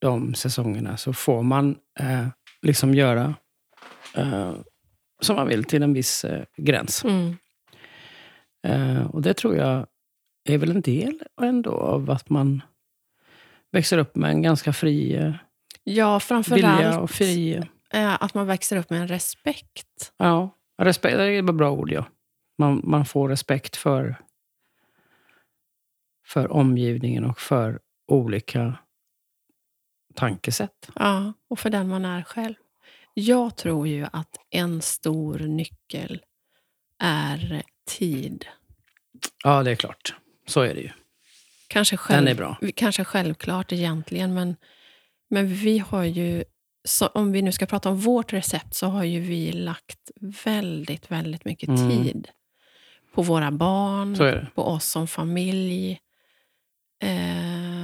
de 0.00 0.34
säsongerna. 0.34 0.96
Så 0.96 1.12
får 1.12 1.42
man 1.42 1.76
eh, 2.00 2.26
liksom 2.62 2.94
göra 2.94 3.34
eh, 4.16 4.54
som 5.20 5.36
man 5.36 5.48
vill 5.48 5.64
till 5.64 5.82
en 5.82 5.92
viss 5.92 6.24
eh, 6.24 6.44
gräns. 6.56 7.04
Mm. 7.04 7.36
Eh, 8.66 9.06
och 9.06 9.22
det 9.22 9.34
tror 9.34 9.56
jag 9.56 9.86
är 10.44 10.58
väl 10.58 10.70
en 10.70 10.80
del 10.80 11.22
ändå 11.42 11.70
av 11.70 12.10
att 12.10 12.30
man 12.30 12.62
växer 13.72 13.98
upp 13.98 14.16
med 14.16 14.30
en 14.30 14.42
ganska 14.42 14.72
fri 14.72 15.16
eh, 15.16 15.34
Ja, 15.84 16.20
vilja 16.50 17.00
och 17.00 17.10
fri... 17.10 17.62
eh, 17.90 18.22
att 18.22 18.34
man 18.34 18.46
växer 18.46 18.76
upp 18.76 18.90
med 18.90 19.00
en 19.00 19.08
respekt. 19.08 20.12
Ja, 20.16 20.50
respekt 20.78 21.16
det 21.16 21.24
är 21.24 21.38
ett 21.48 21.54
bra 21.54 21.70
ord. 21.70 21.90
Ja. 21.90 22.04
Man, 22.58 22.80
man 22.84 23.04
får 23.04 23.28
respekt 23.28 23.76
för, 23.76 24.16
för 26.26 26.52
omgivningen 26.52 27.24
och 27.24 27.40
för 27.40 27.80
olika 28.06 28.78
tankesätt. 30.14 30.90
Ja, 30.94 31.32
och 31.48 31.58
för 31.58 31.70
den 31.70 31.88
man 31.88 32.04
är 32.04 32.22
själv. 32.22 32.54
Jag 33.14 33.56
tror 33.56 33.88
ju 33.88 34.06
att 34.12 34.36
en 34.50 34.82
stor 34.82 35.38
nyckel 35.38 36.20
är 36.98 37.62
tid. 37.86 38.46
Ja, 39.44 39.62
det 39.62 39.70
är 39.70 39.74
klart. 39.74 40.14
Så 40.46 40.60
är 40.60 40.74
det 40.74 40.80
ju. 40.80 40.90
Kanske, 41.68 41.96
själv, 41.96 42.24
Den 42.24 42.32
är 42.32 42.36
bra. 42.36 42.56
kanske 42.74 43.04
självklart 43.04 43.72
egentligen, 43.72 44.34
men, 44.34 44.56
men 45.28 45.54
vi 45.54 45.78
har 45.78 46.04
ju, 46.04 46.44
om 47.14 47.32
vi 47.32 47.42
nu 47.42 47.52
ska 47.52 47.66
prata 47.66 47.88
om 47.90 47.96
vårt 48.00 48.32
recept, 48.32 48.74
så 48.74 48.86
har 48.86 49.04
ju 49.04 49.20
vi 49.20 49.52
lagt 49.52 50.10
väldigt, 50.44 51.10
väldigt 51.10 51.44
mycket 51.44 51.68
Mm. 51.68 51.90
tid 51.90 52.28
på 53.14 53.22
våra 53.22 53.50
barn, 53.50 54.16
på 54.54 54.62
oss 54.64 54.84
som 54.84 55.08
familj. 55.08 56.00
Ehm, 57.02 57.79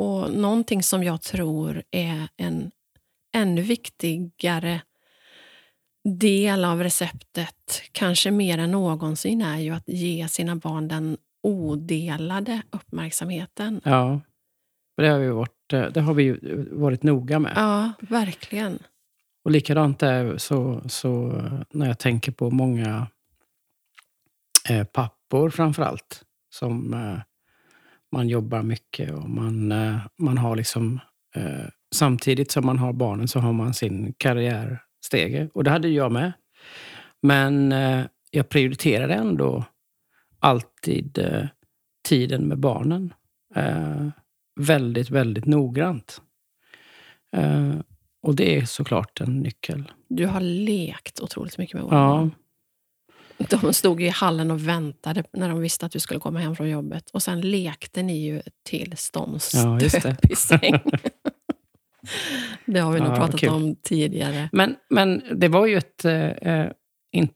och 0.00 0.32
någonting 0.32 0.82
som 0.82 1.04
jag 1.04 1.22
tror 1.22 1.82
är 1.90 2.28
en 2.36 2.70
ännu 3.34 3.62
viktigare 3.62 4.82
del 6.04 6.64
av 6.64 6.82
receptet, 6.82 7.82
kanske 7.92 8.30
mer 8.30 8.58
än 8.58 8.70
någonsin, 8.70 9.42
är 9.42 9.58
ju 9.58 9.70
att 9.70 9.88
ge 9.88 10.28
sina 10.28 10.56
barn 10.56 10.88
den 10.88 11.16
odelade 11.42 12.62
uppmärksamheten. 12.70 13.80
Ja, 13.84 14.20
det 14.96 15.08
har 15.08 15.18
vi, 15.18 15.28
varit, 15.28 15.72
eh, 15.72 15.86
det 15.86 16.00
har 16.00 16.14
vi 16.14 16.38
varit 16.70 17.02
noga 17.02 17.38
med. 17.38 17.52
Ja, 17.56 17.92
verkligen. 18.00 18.78
Och 19.44 19.50
likadant 19.50 20.02
är 20.02 20.38
så, 20.38 20.82
så 20.86 21.36
eh, 21.36 21.60
när 21.70 21.86
jag 21.86 21.98
tänker 21.98 22.32
på 22.32 22.50
många 22.50 23.06
eh, 24.68 24.84
pappor 24.84 25.50
framför 25.50 25.82
allt. 25.82 26.24
Som 26.50 26.94
eh, 26.94 27.18
man 28.12 28.28
jobbar 28.28 28.62
mycket 28.62 29.12
och 29.12 29.30
man, 29.30 29.72
eh, 29.72 29.96
man 30.18 30.38
har 30.38 30.56
liksom... 30.56 31.00
Eh, 31.34 31.66
samtidigt 31.94 32.50
som 32.50 32.66
man 32.66 32.78
har 32.78 32.92
barnen 32.92 33.28
så 33.28 33.40
har 33.40 33.52
man 33.52 33.74
sin 33.74 34.14
karriärstege. 34.16 35.48
Och 35.54 35.64
det 35.64 35.70
hade 35.70 35.88
jag 35.88 36.12
med. 36.12 36.32
Men 37.22 37.72
eh, 37.72 38.04
jag 38.30 38.48
prioriterade 38.48 39.14
ändå 39.14 39.64
alltid 40.38 41.18
eh, 41.18 41.46
tiden 42.08 42.48
med 42.48 42.58
barnen. 42.58 43.14
Väldigt, 44.60 45.10
väldigt 45.10 45.46
noggrant. 45.46 46.22
Och 48.22 48.34
det 48.34 48.56
är 48.56 48.64
såklart 48.64 49.20
en 49.20 49.40
nyckel. 49.40 49.92
Du 50.08 50.26
har 50.26 50.40
lekt 50.40 51.20
otroligt 51.20 51.58
mycket 51.58 51.74
med 51.74 51.82
våra 51.82 51.96
Ja, 51.96 52.06
barn. 52.08 52.34
De 53.48 53.72
stod 53.74 54.02
i 54.02 54.08
hallen 54.08 54.50
och 54.50 54.68
väntade 54.68 55.24
när 55.32 55.48
de 55.48 55.60
visste 55.60 55.86
att 55.86 55.92
du 55.92 56.00
skulle 56.00 56.20
komma 56.20 56.38
hem 56.38 56.56
från 56.56 56.68
jobbet. 56.70 57.10
Och 57.10 57.22
sen 57.22 57.40
lekte 57.40 58.02
ni 58.02 58.24
ju 58.26 58.42
tills 58.64 59.10
de 59.10 59.38
Ja, 59.54 59.80
stöp 59.88 60.30
i 60.30 60.36
säng. 60.36 60.80
det 62.66 62.80
har 62.80 62.92
vi 62.92 63.00
nog 63.00 63.08
Ja, 63.12 63.16
pratat 63.16 63.40
kul. 63.40 63.48
om 63.48 63.76
tidigare. 63.82 64.48
men, 64.52 64.76
men 64.90 65.22
det 65.34 65.48
var 65.48 65.66
ju 65.66 65.76
ett, 65.76 66.04
eh, 66.04 66.14
eh, 66.30 66.70
in, 67.12 67.28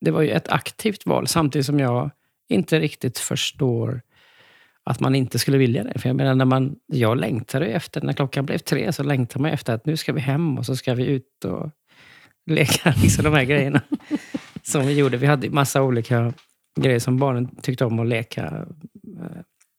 det 0.00 0.10
var 0.10 0.22
ju 0.22 0.30
ett 0.30 0.48
aktivt 0.48 1.06
val 1.06 1.26
samtidigt 1.26 1.66
som 1.66 1.80
jag 1.80 2.10
inte 2.48 2.80
riktigt 2.80 3.18
förstår 3.18 4.02
att 4.84 5.00
man 5.00 5.14
inte 5.14 5.38
skulle 5.38 5.58
vilja 5.58 5.84
det. 5.84 5.98
För 5.98 6.08
jag 6.08 6.16
menar, 6.16 6.34
när 6.34 6.44
man, 6.44 6.76
jag 6.86 7.16
längtade 7.18 7.66
efter, 7.66 8.00
när 8.00 8.12
klockan 8.12 8.46
blev 8.46 8.58
tre 8.58 8.92
så 8.92 9.02
längtar 9.02 9.40
man 9.40 9.50
efter 9.50 9.74
att 9.74 9.86
nu 9.86 9.96
ska 9.96 10.12
vi 10.12 10.20
hem 10.20 10.58
och 10.58 10.66
så 10.66 10.76
ska 10.76 10.94
vi 10.94 11.04
ut 11.06 11.44
och 11.44 11.70
leka 12.46 12.94
liksom 13.02 13.24
de 13.24 13.34
här 13.34 13.44
grejerna 13.44 13.82
som 14.62 14.86
vi 14.86 14.98
gjorde. 14.98 15.16
Vi 15.16 15.26
hade 15.26 15.50
massa 15.50 15.82
olika 15.82 16.32
grejer 16.80 16.98
som 16.98 17.18
barnen 17.18 17.56
tyckte 17.62 17.84
om 17.84 17.98
att 17.98 18.06
leka. 18.06 18.66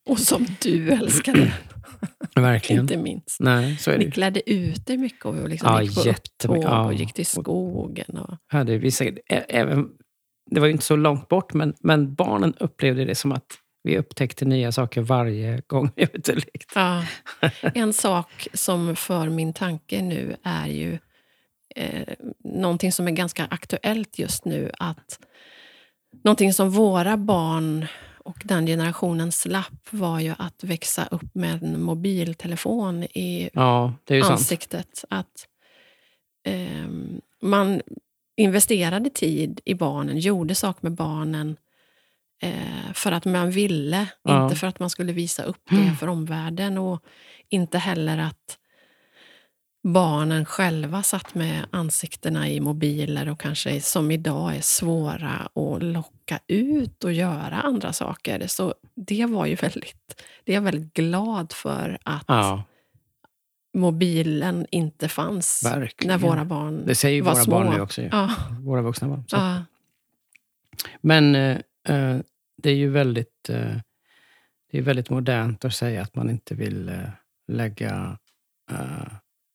Och 0.10 0.20
som 0.20 0.46
du 0.62 0.90
älskade, 0.92 1.54
Verkligen. 2.36 2.82
inte 2.82 2.98
minst. 2.98 3.38
Nej, 3.40 3.78
så 3.78 3.92
är 3.92 3.98
det 3.98 4.06
Ni 4.06 4.12
klädde 4.12 4.52
ut 4.52 4.90
er 4.90 4.98
mycket 4.98 5.26
och 5.26 5.50
liksom 5.50 5.70
Ja, 5.72 5.82
gick 5.82 5.96
på 5.96 6.10
upptåg 6.10 6.64
Ja. 6.64 6.86
och 6.86 6.94
gick 6.94 7.14
till 7.14 7.26
skogen. 7.26 8.18
Och, 8.18 8.38
hade 8.48 8.78
vi 8.78 8.92
säkert, 8.92 9.20
även, 9.50 9.90
det 10.52 10.60
var 10.60 10.68
ju 10.68 10.74
inte 10.74 10.86
så 10.86 10.96
långt 10.96 11.28
bort, 11.28 11.54
men, 11.54 11.74
men 11.82 12.16
barnen 12.16 12.54
upplevde 12.60 13.06
det 13.06 13.16
som 13.16 13.32
att 13.32 13.46
vi 13.84 13.98
upptäckte 13.98 14.46
nya 14.46 14.72
saker 14.72 15.02
varje 15.02 15.62
gång 15.68 15.92
vi 15.96 16.06
var 16.06 16.12
ute 16.20 16.36
ja. 16.76 17.04
En 17.74 17.94
sak 17.94 18.48
som 18.54 18.96
för 18.96 19.30
min 19.30 19.54
tanke 19.54 20.02
nu 20.02 20.36
är 20.44 20.68
ju 20.68 21.00
eh, 21.76 22.14
någonting 22.44 22.92
som 22.92 23.08
är 23.08 23.12
ganska 23.12 23.46
aktuellt 23.52 24.20
just 24.20 24.46
nu. 24.46 24.72
att 24.80 25.20
Någonting 26.24 26.54
som 26.54 26.70
våra 26.70 27.18
barn 27.18 27.86
och 28.18 28.42
den 28.46 28.66
generationen 28.66 29.32
slapp 29.32 29.88
var 29.90 30.20
ju 30.20 30.34
att 30.38 30.64
växa 30.64 31.06
upp 31.12 31.36
med 31.36 31.64
en 31.64 31.82
mobiltelefon 31.84 33.04
i 33.04 33.50
Ja, 33.54 33.94
ju 34.10 34.22
sant. 34.22 34.32
ansiktet. 34.32 35.06
Att 35.10 35.48
ehm, 36.46 37.22
man 37.42 37.82
investerade 38.38 39.10
tid 39.10 39.60
i 39.66 39.74
barnen, 39.74 40.20
gjorde 40.20 40.56
saker 40.56 40.80
med 40.82 40.92
barnen 40.92 41.58
eh, 42.42 42.94
för 42.94 43.12
att 43.12 43.26
man 43.26 43.52
ville, 43.52 44.08
Ja. 44.24 44.44
inte 44.44 44.56
för 44.56 44.68
att 44.68 44.80
man 44.80 44.90
skulle 44.90 45.12
visa 45.14 45.44
upp 45.44 45.62
det 45.70 45.96
för 46.00 46.08
omvärlden. 46.08 46.78
Och 46.78 47.04
inte 47.50 47.78
heller 47.78 48.18
att 48.18 48.58
barnen 49.84 50.46
själva 50.46 51.04
satt 51.04 51.36
med 51.36 51.66
ansiktena 51.72 52.50
i 52.50 52.60
mobiler 52.60 53.30
och 53.30 53.40
kanske 53.40 53.82
som 53.82 54.12
idag 54.12 54.56
är 54.56 54.62
svåra 54.62 55.30
att 55.56 55.84
locka 55.84 56.40
ut 56.48 57.04
och 57.04 57.14
göra 57.14 57.62
andra 57.62 57.94
saker. 57.94 58.48
Så 58.48 58.74
det 58.96 59.26
var 59.26 59.46
ju 59.46 59.56
väldigt, 59.56 60.22
det 60.44 60.52
är 60.52 60.56
jag 60.56 60.62
väldigt 60.62 60.94
glad 60.94 61.54
för 61.54 61.98
att 62.04 62.24
Ja, 62.28 62.64
mobilen 63.74 64.66
inte 64.72 65.08
fanns 65.10 65.62
verkligen. 65.66 66.12
när 66.22 66.28
våra 66.28 66.46
barn 66.46 66.84
det 66.86 66.96
säger 66.96 67.16
ju 67.16 67.22
var 67.22 67.34
våra 67.34 67.44
små. 67.44 67.56
barn 67.56 67.74
nu 67.76 67.82
också. 67.82 68.02
Ja, 68.02 68.30
Våra 68.60 68.82
vuxna 68.82 69.08
barn. 69.08 69.24
Ja, 69.28 69.64
Men 71.02 71.36
eh, 71.36 71.58
eh, 71.88 72.18
det 72.58 72.70
är 72.70 72.76
ju 72.76 72.90
väldigt, 72.90 73.50
eh, 73.50 73.76
det 74.72 74.78
är 74.78 74.82
väldigt 74.82 75.10
modernt 75.10 75.66
att 75.66 75.74
säga 75.74 76.02
att 76.02 76.16
man 76.16 76.30
inte 76.30 76.56
vill 76.56 76.90
eh, 76.90 77.10
lägga 77.48 78.18
eh, 78.72 79.14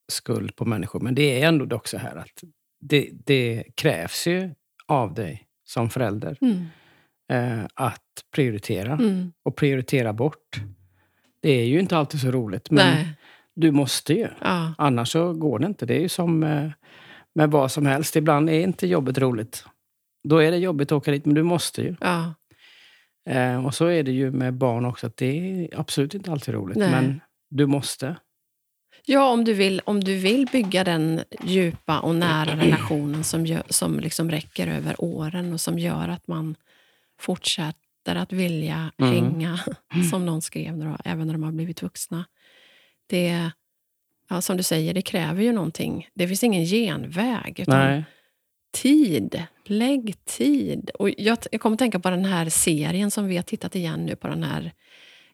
skuld 0.09 0.57
på 0.57 0.65
människor. 0.65 1.01
Men 1.01 1.15
det 1.15 1.43
är 1.43 1.49
ändå 1.49 1.65
dock 1.65 1.89
så 1.89 1.99
här 1.99 2.17
att 2.17 2.43
det, 2.81 3.11
det 3.13 3.65
krävs 3.75 4.27
ju 4.27 4.51
av 4.87 5.15
dig 5.15 5.47
som 5.65 5.91
förälder 5.91 6.37
mm, 6.41 6.65
eh, 7.33 7.67
att 7.75 8.03
prioritera. 8.35 8.93
mm, 8.93 9.33
Och 9.43 9.57
prioritera 9.57 10.13
bort. 10.13 10.61
Det 11.41 11.51
är 11.51 11.65
ju 11.65 11.81
inte 11.81 11.97
alltid 11.97 12.21
så 12.21 12.31
roligt, 12.31 12.71
men 12.71 12.87
nej, 12.95 13.09
du 13.55 13.71
måste 13.71 14.15
ju. 14.15 14.29
ja, 14.41 14.75
Annars 14.79 15.09
så 15.13 15.33
går 15.33 15.59
det 15.59 15.67
inte. 15.67 15.87
Det 15.87 15.95
är 15.97 16.01
ju 16.01 16.09
som 16.09 16.43
eh, 16.43 16.71
med 17.35 17.51
vad 17.51 17.73
som 17.73 17.87
helst. 17.87 18.17
Ibland 18.17 18.51
är 18.51 18.61
inte 18.61 18.87
jobbet 18.87 19.19
roligt. 19.19 19.65
Då 20.29 20.39
är 20.39 20.51
det 20.51 20.57
jobbigt 20.59 20.93
att 20.93 20.97
åka 20.97 21.11
dit, 21.11 21.25
men 21.27 21.35
du 21.35 21.43
måste 21.43 21.83
ju. 21.83 21.97
ja, 22.01 22.35
Eh, 23.29 23.67
och 23.67 23.75
så 23.75 23.87
är 23.87 24.03
det 24.03 24.13
ju 24.13 24.31
med 24.31 24.55
barn 24.55 24.85
också, 24.85 25.07
att 25.07 25.17
det 25.17 25.27
är 25.27 25.81
absolut 25.81 26.15
inte 26.15 26.33
alltid 26.33 26.55
roligt. 26.55 26.77
Nej. 26.79 26.91
Men 26.91 27.21
du 27.51 27.67
måste. 27.67 28.17
Ja, 29.11 29.31
om 29.31 29.45
du 29.45 29.55
vill, 29.55 29.81
om 29.85 30.05
du 30.05 30.17
vill 30.17 30.47
bygga 30.53 30.85
den 30.85 31.21
djupa 31.45 32.01
och 32.01 32.15
nära 32.15 32.57
relationen 32.57 33.25
som, 33.25 33.47
gör, 33.47 33.63
som 33.69 34.01
liksom 34.01 34.31
räcker 34.31 34.67
över 34.69 34.95
åren 35.05 35.53
och 35.53 35.61
som 35.61 35.79
gör 35.79 36.09
att 36.09 36.27
man 36.29 36.55
fortsätter 37.21 38.15
att 38.17 38.33
vilja 38.33 38.93
Mm. 38.99 39.15
hänga, 39.15 39.61
som 40.11 40.27
någon 40.27 40.43
skrev, 40.43 40.77
då, 40.79 40.97
även 41.05 41.27
när 41.27 41.35
de 41.35 41.43
har 41.43 41.53
blivit 41.53 41.83
vuxna. 41.83 42.25
Det, 43.07 43.51
ja, 44.29 44.41
som 44.41 44.57
du 44.57 44.63
säger, 44.63 44.95
det 44.95 45.03
kräver 45.03 45.43
ju 45.43 45.53
någonting. 45.53 46.09
Det 46.15 46.29
finns 46.29 46.45
ingen 46.45 46.65
genväg. 46.65 47.61
Utan 47.61 47.79
Nej. 47.79 48.05
tid. 48.73 49.43
Lägg 49.65 50.25
tid. 50.25 50.91
Och 50.99 51.11
jag, 51.19 51.39
jag 51.53 51.61
kommer 51.61 51.75
att 51.75 51.79
tänka 51.79 52.01
på 52.01 52.11
den 52.11 52.25
här 52.25 52.49
serien 52.49 53.11
som 53.11 53.27
vi 53.27 53.37
har 53.37 53.43
tittat 53.43 53.75
igen 53.77 54.07
nu 54.07 54.17
på 54.17 54.29
den 54.29 54.43
här 54.43 54.73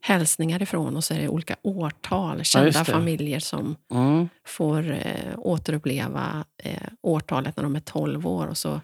hälsningar 0.07 0.63
ifrån 0.63 0.97
och 0.97 1.05
så 1.05 1.15
är 1.15 1.19
det 1.19 1.29
olika 1.29 1.57
årtal, 1.63 2.45
kända 2.45 2.79
det. 2.79 2.85
familjer 2.85 3.41
som 3.41 3.77
Mm. 3.91 4.29
får 4.47 4.91
eh, 4.93 5.35
återuppleva 5.39 6.45
eh, 6.63 6.83
årtalet 7.03 7.57
när 7.57 7.65
de 7.65 7.77
är 7.77 7.81
12 7.81 8.27
år 8.27 8.47
och 8.47 8.59
så 8.59 8.81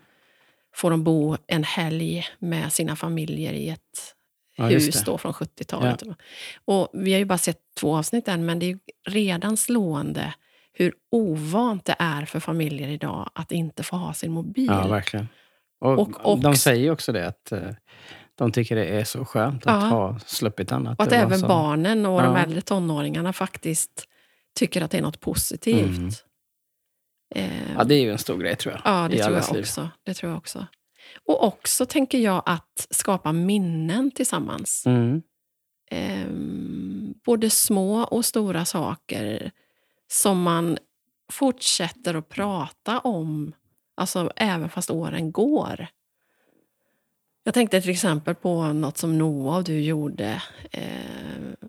får 0.76 0.90
de 0.90 1.04
bo 1.04 1.36
en 1.46 1.64
helg 1.64 2.26
med 2.38 2.72
sina 2.72 2.96
familjer 2.96 3.52
i 3.52 3.68
ett 3.68 4.14
Ja, 4.56 4.64
hus 4.66 5.04
då 5.04 5.18
från 5.18 5.32
70-talet. 5.32 6.02
Och 6.64 6.88
vi 6.92 7.12
har 7.12 7.18
ju 7.18 7.24
bara 7.24 7.38
sett 7.38 7.58
två 7.80 7.96
avsnitt 7.96 8.28
än, 8.28 8.46
men 8.46 8.58
det 8.58 8.66
är 8.66 8.68
ju 8.68 8.78
redan 9.08 9.56
slående 9.56 10.34
hur 10.72 10.92
ovant 11.10 11.84
det 11.84 11.96
är 11.98 12.24
för 12.24 12.40
familjer 12.40 12.88
idag 12.88 13.30
att 13.34 13.52
inte 13.52 13.82
få 13.82 13.96
ha 13.96 14.14
sin 14.14 14.32
mobil. 14.32 14.66
Ja, 14.70 14.86
verkligen. 14.88 15.28
Och, 15.80 15.98
Och- 15.98 16.26
och- 16.32 16.38
de 16.40 16.56
säger 16.56 16.82
ju 16.82 16.90
också 16.90 17.12
det, 17.12 17.26
att 17.26 17.52
eh, 17.52 17.70
de 18.40 18.52
tycker 18.52 18.76
det 18.76 18.84
är 18.84 19.04
så 19.04 19.24
skönt 19.24 19.66
att 19.66 19.82
Ja. 19.82 19.88
ha 19.88 20.18
sluppit 20.18 20.72
annat. 20.72 20.98
och 20.98 21.04
att 21.04 21.12
även 21.12 21.38
så- 21.40 21.46
barnen 21.48 22.06
och 22.06 22.22
de 22.22 22.34
Ja. 22.36 22.42
äldre 22.42 22.60
tonåringarna 22.60 23.32
faktiskt 23.32 24.04
tycker 24.58 24.82
att 24.82 24.90
det 24.90 24.98
är 24.98 25.02
något 25.02 25.20
positivt. 25.20 25.98
Mm. 25.98 26.10
Eh, 27.34 27.72
Ja, 27.76 27.84
det 27.84 27.94
är 27.94 28.00
ju 28.02 28.12
en 28.12 28.18
stor 28.18 28.38
grej 28.38 28.56
tror 28.56 28.74
jag. 28.74 28.82
Ja, 28.84 29.08
det 29.08 29.22
tror, 29.22 29.36
jag 29.36 29.52
liv. 29.52 29.60
också. 29.62 29.88
det 30.04 30.14
tror 30.14 30.30
jag 30.32 30.38
också. 30.38 30.66
Och 31.26 31.44
också 31.44 31.86
tänker 31.86 32.18
jag 32.18 32.42
att 32.46 32.86
skapa 32.90 33.32
minnen 33.32 34.10
tillsammans. 34.10 34.86
Mm. 34.86 35.22
Ehm, 35.90 37.14
både 37.24 37.50
små 37.50 38.02
och 38.04 38.24
stora 38.24 38.64
saker 38.64 39.50
som 40.08 40.42
man 40.42 40.78
fortsätter 41.32 42.14
att 42.14 42.28
prata 42.28 42.98
om, 42.98 43.52
alltså 43.96 44.32
även 44.36 44.68
fast 44.68 44.90
åren 44.90 45.32
går. 45.32 45.86
Jag 47.44 47.54
tänkte 47.54 47.80
till 47.80 47.90
exempel 47.90 48.34
på 48.34 48.72
något 48.72 48.98
som 48.98 49.18
Noah 49.18 49.56
och 49.56 49.64
du 49.64 49.80
gjorde. 49.80 50.42
Eh, 50.70 50.84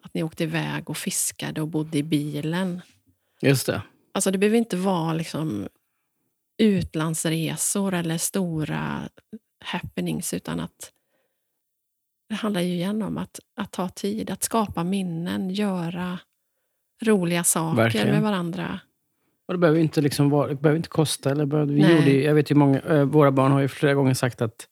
att 0.04 0.14
ni 0.14 0.24
åkte 0.24 0.44
iväg 0.44 0.90
och 0.90 0.98
fiskade 0.98 1.62
och 1.62 1.68
bodde 1.68 1.98
i 1.98 2.04
bilen. 2.04 2.82
Just 3.42 3.66
det. 3.66 3.82
Alltså 4.14 4.32
det 4.32 4.38
behöver 4.38 4.58
inte 4.58 4.78
vara 4.78 5.14
liksom 5.14 5.68
utlandsresor 6.58 7.94
eller 7.94 8.18
stora 8.18 9.10
happenings 9.66 10.34
utan 10.34 10.60
att 10.60 10.92
det 12.30 12.36
handlar 12.36 12.62
ju 12.62 12.74
igen 12.74 13.02
om 13.02 13.18
att, 13.18 13.40
att 13.56 13.72
ta 13.72 13.90
tid, 13.90 14.30
att 14.30 14.44
skapa 14.44 14.84
minnen, 14.84 15.50
göra 15.50 16.20
roliga 17.04 17.44
saker 17.44 17.76
Verkligen. 17.76 18.08
med 18.08 18.22
varandra. 18.22 18.80
Och 19.48 19.54
det 19.54 19.58
behöver 19.58 19.80
inte, 19.80 20.02
liksom 20.02 20.30
vara, 20.30 20.48
det 20.48 20.56
behöver 20.56 20.78
inte 20.78 20.90
kosta. 20.90 21.32
Eller 21.32 21.46
behöver, 21.46 21.74
vi 21.74 21.82
Nej. 21.82 21.96
gjorde 21.96 22.12
jag 22.12 22.34
vet 22.36 22.52
ju 22.52 22.56
många, 22.56 22.80
eh, 22.80 23.04
våra 23.04 23.32
barn 23.32 23.52
har 23.52 23.60
ju 23.60 23.68
flera 23.68 23.94
gånger 23.94 24.14
sagt 24.14 24.42
att 24.42 24.68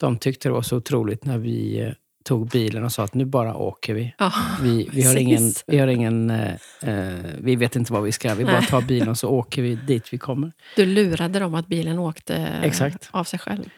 de 0.00 0.18
tyckte 0.18 0.48
det 0.48 0.52
var 0.52 0.62
så 0.62 0.76
otroligt 0.76 1.24
när 1.24 1.38
vi 1.38 1.80
eh, 1.80 1.92
tog 2.24 2.48
bilen 2.48 2.84
och 2.84 2.92
sa 2.92 3.04
att 3.04 3.14
nu 3.14 3.24
bara 3.24 3.54
åker 3.56 3.94
vi. 3.94 4.14
Ja, 4.18 4.32
Vi, 4.62 4.88
vi, 4.92 5.02
har, 5.02 5.16
ingen, 5.16 5.52
vi 5.66 5.78
har 5.78 5.88
ingen... 5.88 6.30
eh, 6.30 6.54
eh, 6.82 7.14
vi 7.38 7.56
vet 7.56 7.76
inte 7.76 7.92
vad 7.92 8.02
vi 8.02 8.12
ska. 8.12 8.34
Vi 8.34 8.44
bara 8.44 8.58
Nej. 8.60 8.66
tar 8.68 8.80
bilen 8.82 9.08
och 9.08 9.18
så 9.18 9.28
åker 9.28 9.62
vi 9.62 9.74
dit 9.74 10.12
vi 10.12 10.18
kommer. 10.18 10.52
Du 10.76 10.86
lurade 10.86 11.38
dem 11.38 11.54
att 11.54 11.66
bilen 11.66 11.98
åkte 11.98 12.34
Exakt. 12.62 13.08
av 13.10 13.24
sig 13.24 13.38
själv. 13.38 13.68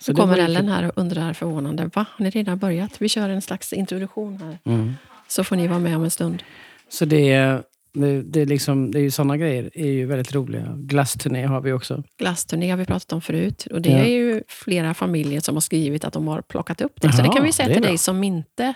Så 0.00 0.12
det 0.12 0.20
kommer 0.20 0.38
Ellen 0.38 0.68
här 0.68 0.84
och 0.86 0.92
undrar 0.96 1.32
förvånande. 1.32 1.90
Va, 1.94 2.06
har 2.10 2.24
ni 2.24 2.30
redan 2.30 2.58
börjat? 2.58 2.92
Vi 2.98 3.08
kör 3.08 3.28
en 3.28 3.42
slags 3.42 3.72
introduktion 3.72 4.36
här. 4.42 4.58
Mm. 4.64 4.92
Så 5.28 5.44
får 5.44 5.56
ni 5.56 5.68
vara 5.68 5.78
med 5.78 5.96
om 5.96 6.04
en 6.04 6.10
stund. 6.10 6.42
Så 6.88 7.04
det, 7.04 7.62
det, 7.94 8.22
det, 8.22 8.40
är 8.40 8.46
liksom, 8.46 8.90
det 8.90 8.98
är 8.98 9.02
ju 9.02 9.10
sådana 9.10 9.36
grejer 9.36 9.70
är 9.74 9.90
ju 9.90 10.06
väldigt 10.06 10.34
roliga. 10.34 10.74
Glassturné 10.78 11.46
har 11.46 11.60
vi 11.60 11.72
också. 11.72 12.02
Glassturné 12.18 12.70
har 12.70 12.76
vi 12.76 12.84
pratat 12.86 13.12
om 13.12 13.20
förut. 13.20 13.66
Och 13.70 13.82
det 13.82 13.90
Ja. 13.90 13.98
är 13.98 14.08
ju 14.10 14.42
flera 14.48 14.94
familjer 14.94 15.40
som 15.40 15.56
har 15.56 15.60
skrivit 15.60 16.04
att 16.04 16.12
de 16.12 16.28
har 16.28 16.42
plockat 16.42 16.80
upp 16.80 17.00
det. 17.00 17.12
så 17.12 17.18
Jaha, 17.18 17.28
det 17.28 17.34
kan 17.36 17.44
vi 17.44 17.52
säga 17.52 17.74
till 17.74 17.82
dig 17.82 17.98
som 17.98 18.24
inte 18.24 18.74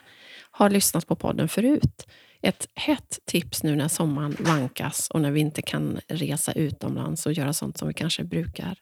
har 0.50 0.70
lyssnat 0.70 1.06
på 1.06 1.16
podden 1.16 1.48
förut. 1.48 2.06
Ett 2.42 2.68
hett 2.74 3.18
tips 3.26 3.62
nu 3.62 3.76
när 3.76 3.88
sommaren 3.88 4.36
vankas 4.40 5.08
och 5.10 5.20
när 5.20 5.30
vi 5.30 5.40
inte 5.40 5.62
kan 5.62 6.00
resa 6.08 6.52
utomlands 6.52 7.26
och 7.26 7.32
göra 7.32 7.52
sånt 7.52 7.78
som 7.78 7.88
vi 7.88 7.94
kanske 7.94 8.24
brukar. 8.24 8.78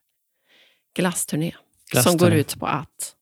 Glassturné. 0.97 1.51
Som 1.51 1.61
Glassturné. 2.03 2.19
går 2.19 2.33
ut 2.33 2.59
på 2.59 2.67
att... 2.67 3.15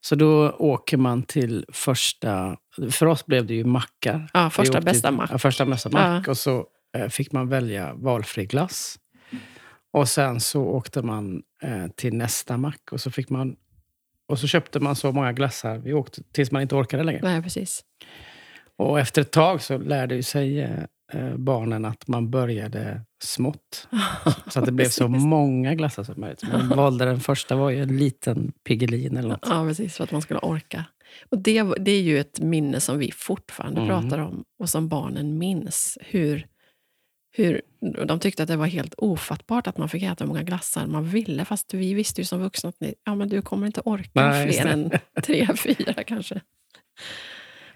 Så 0.00 0.14
då 0.14 0.50
åker 0.50 0.96
man 0.96 1.22
till 1.22 1.64
första... 1.72 2.56
För 2.90 3.06
oss 3.06 3.26
blev 3.26 3.46
det 3.46 3.54
ju 3.54 3.64
mackar. 3.64 4.30
Ja, 4.32 4.50
första 4.50 4.80
bästa 4.80 5.10
mack. 5.10 5.30
Ja, 5.32 5.38
första 5.38 5.66
bästa 5.66 5.90
mack. 5.90 6.28
Och 6.28 6.36
så 6.36 6.66
eh, 6.96 7.08
fick 7.08 7.32
man 7.32 7.48
välja 7.48 7.94
valfri 7.94 8.46
glass. 8.46 8.98
Och 9.92 10.08
sen 10.08 10.40
så 10.40 10.62
åkte 10.62 11.02
man 11.02 11.42
eh, 11.62 11.86
till 11.96 12.14
nästa 12.14 12.56
mack 12.56 12.92
och 12.92 13.00
så 13.00 13.10
fick 13.10 13.30
man... 13.30 13.56
Och 14.28 14.38
så 14.38 14.46
köpte 14.46 14.80
man 14.80 14.96
så 14.96 15.12
många 15.12 15.32
glassar 15.32 15.78
vi 15.78 15.92
åkte 15.92 16.22
tills 16.32 16.50
man 16.50 16.62
inte 16.62 16.74
orkade 16.74 17.02
längre. 17.02 17.20
Nej, 17.22 17.42
precis. 17.42 17.84
Och 18.76 19.00
efter 19.00 19.22
ett 19.22 19.30
tag 19.30 19.62
så 19.62 19.78
lärde 19.78 20.22
sig 20.22 20.60
eh, 21.12 21.36
barnen 21.36 21.84
att 21.84 22.08
man 22.08 22.30
började 22.30 23.00
smått. 23.22 23.88
Så 24.46 24.58
att 24.58 24.66
det 24.66 24.72
blev 24.72 24.88
så 24.88 25.08
många 25.08 25.74
glassar 25.74 26.02
som 26.04 26.20
möjligt. 26.20 26.42
Man 26.52 26.68
valde 26.68 27.04
den 27.04 27.20
första 27.20 27.56
var 27.56 27.70
ju 27.70 27.82
en 27.82 27.96
liten 27.96 28.52
Piggelin 28.64 29.16
eller 29.16 29.28
något. 29.28 29.46
Ja, 29.48 29.64
precis. 29.64 29.96
För 29.96 30.04
att 30.04 30.12
man 30.12 30.22
skulle 30.22 30.40
orka. 30.40 30.84
Och 31.28 31.38
det, 31.38 31.62
det 31.80 31.90
är 31.90 32.02
ju 32.02 32.18
ett 32.20 32.40
minne 32.40 32.80
som 32.80 32.98
vi 32.98 33.12
fortfarande 33.12 33.80
Mm. 33.80 33.88
pratar 33.90 34.18
om 34.18 34.44
och 34.58 34.70
som 34.70 34.88
barnen 34.88 35.38
minns. 35.38 35.98
Hur, 36.00 36.46
hur 37.36 37.62
De 38.06 38.20
tyckte 38.20 38.42
att 38.42 38.48
det 38.48 38.56
var 38.56 38.66
helt 38.66 38.94
ofattbart 38.96 39.66
att 39.66 39.78
man 39.78 39.88
fick 39.88 40.02
äta 40.02 40.24
hur 40.24 40.28
många 40.28 40.42
glassar 40.42 40.86
man 40.86 41.04
ville. 41.08 41.44
Fast 41.44 41.74
vi 41.74 41.94
visste 41.94 42.20
ju 42.20 42.24
som 42.24 42.40
vuxna 42.40 42.68
att 42.68 42.80
ni, 42.80 42.94
ja, 43.04 43.14
men 43.14 43.28
du 43.28 43.42
kommer 43.42 43.66
inte 43.66 43.80
orka 43.84 44.10
Nej, 44.14 44.52
fler 44.52 44.66
än 44.66 44.90
tre, 45.22 45.48
fyra 45.56 46.04
kanske. 46.04 46.40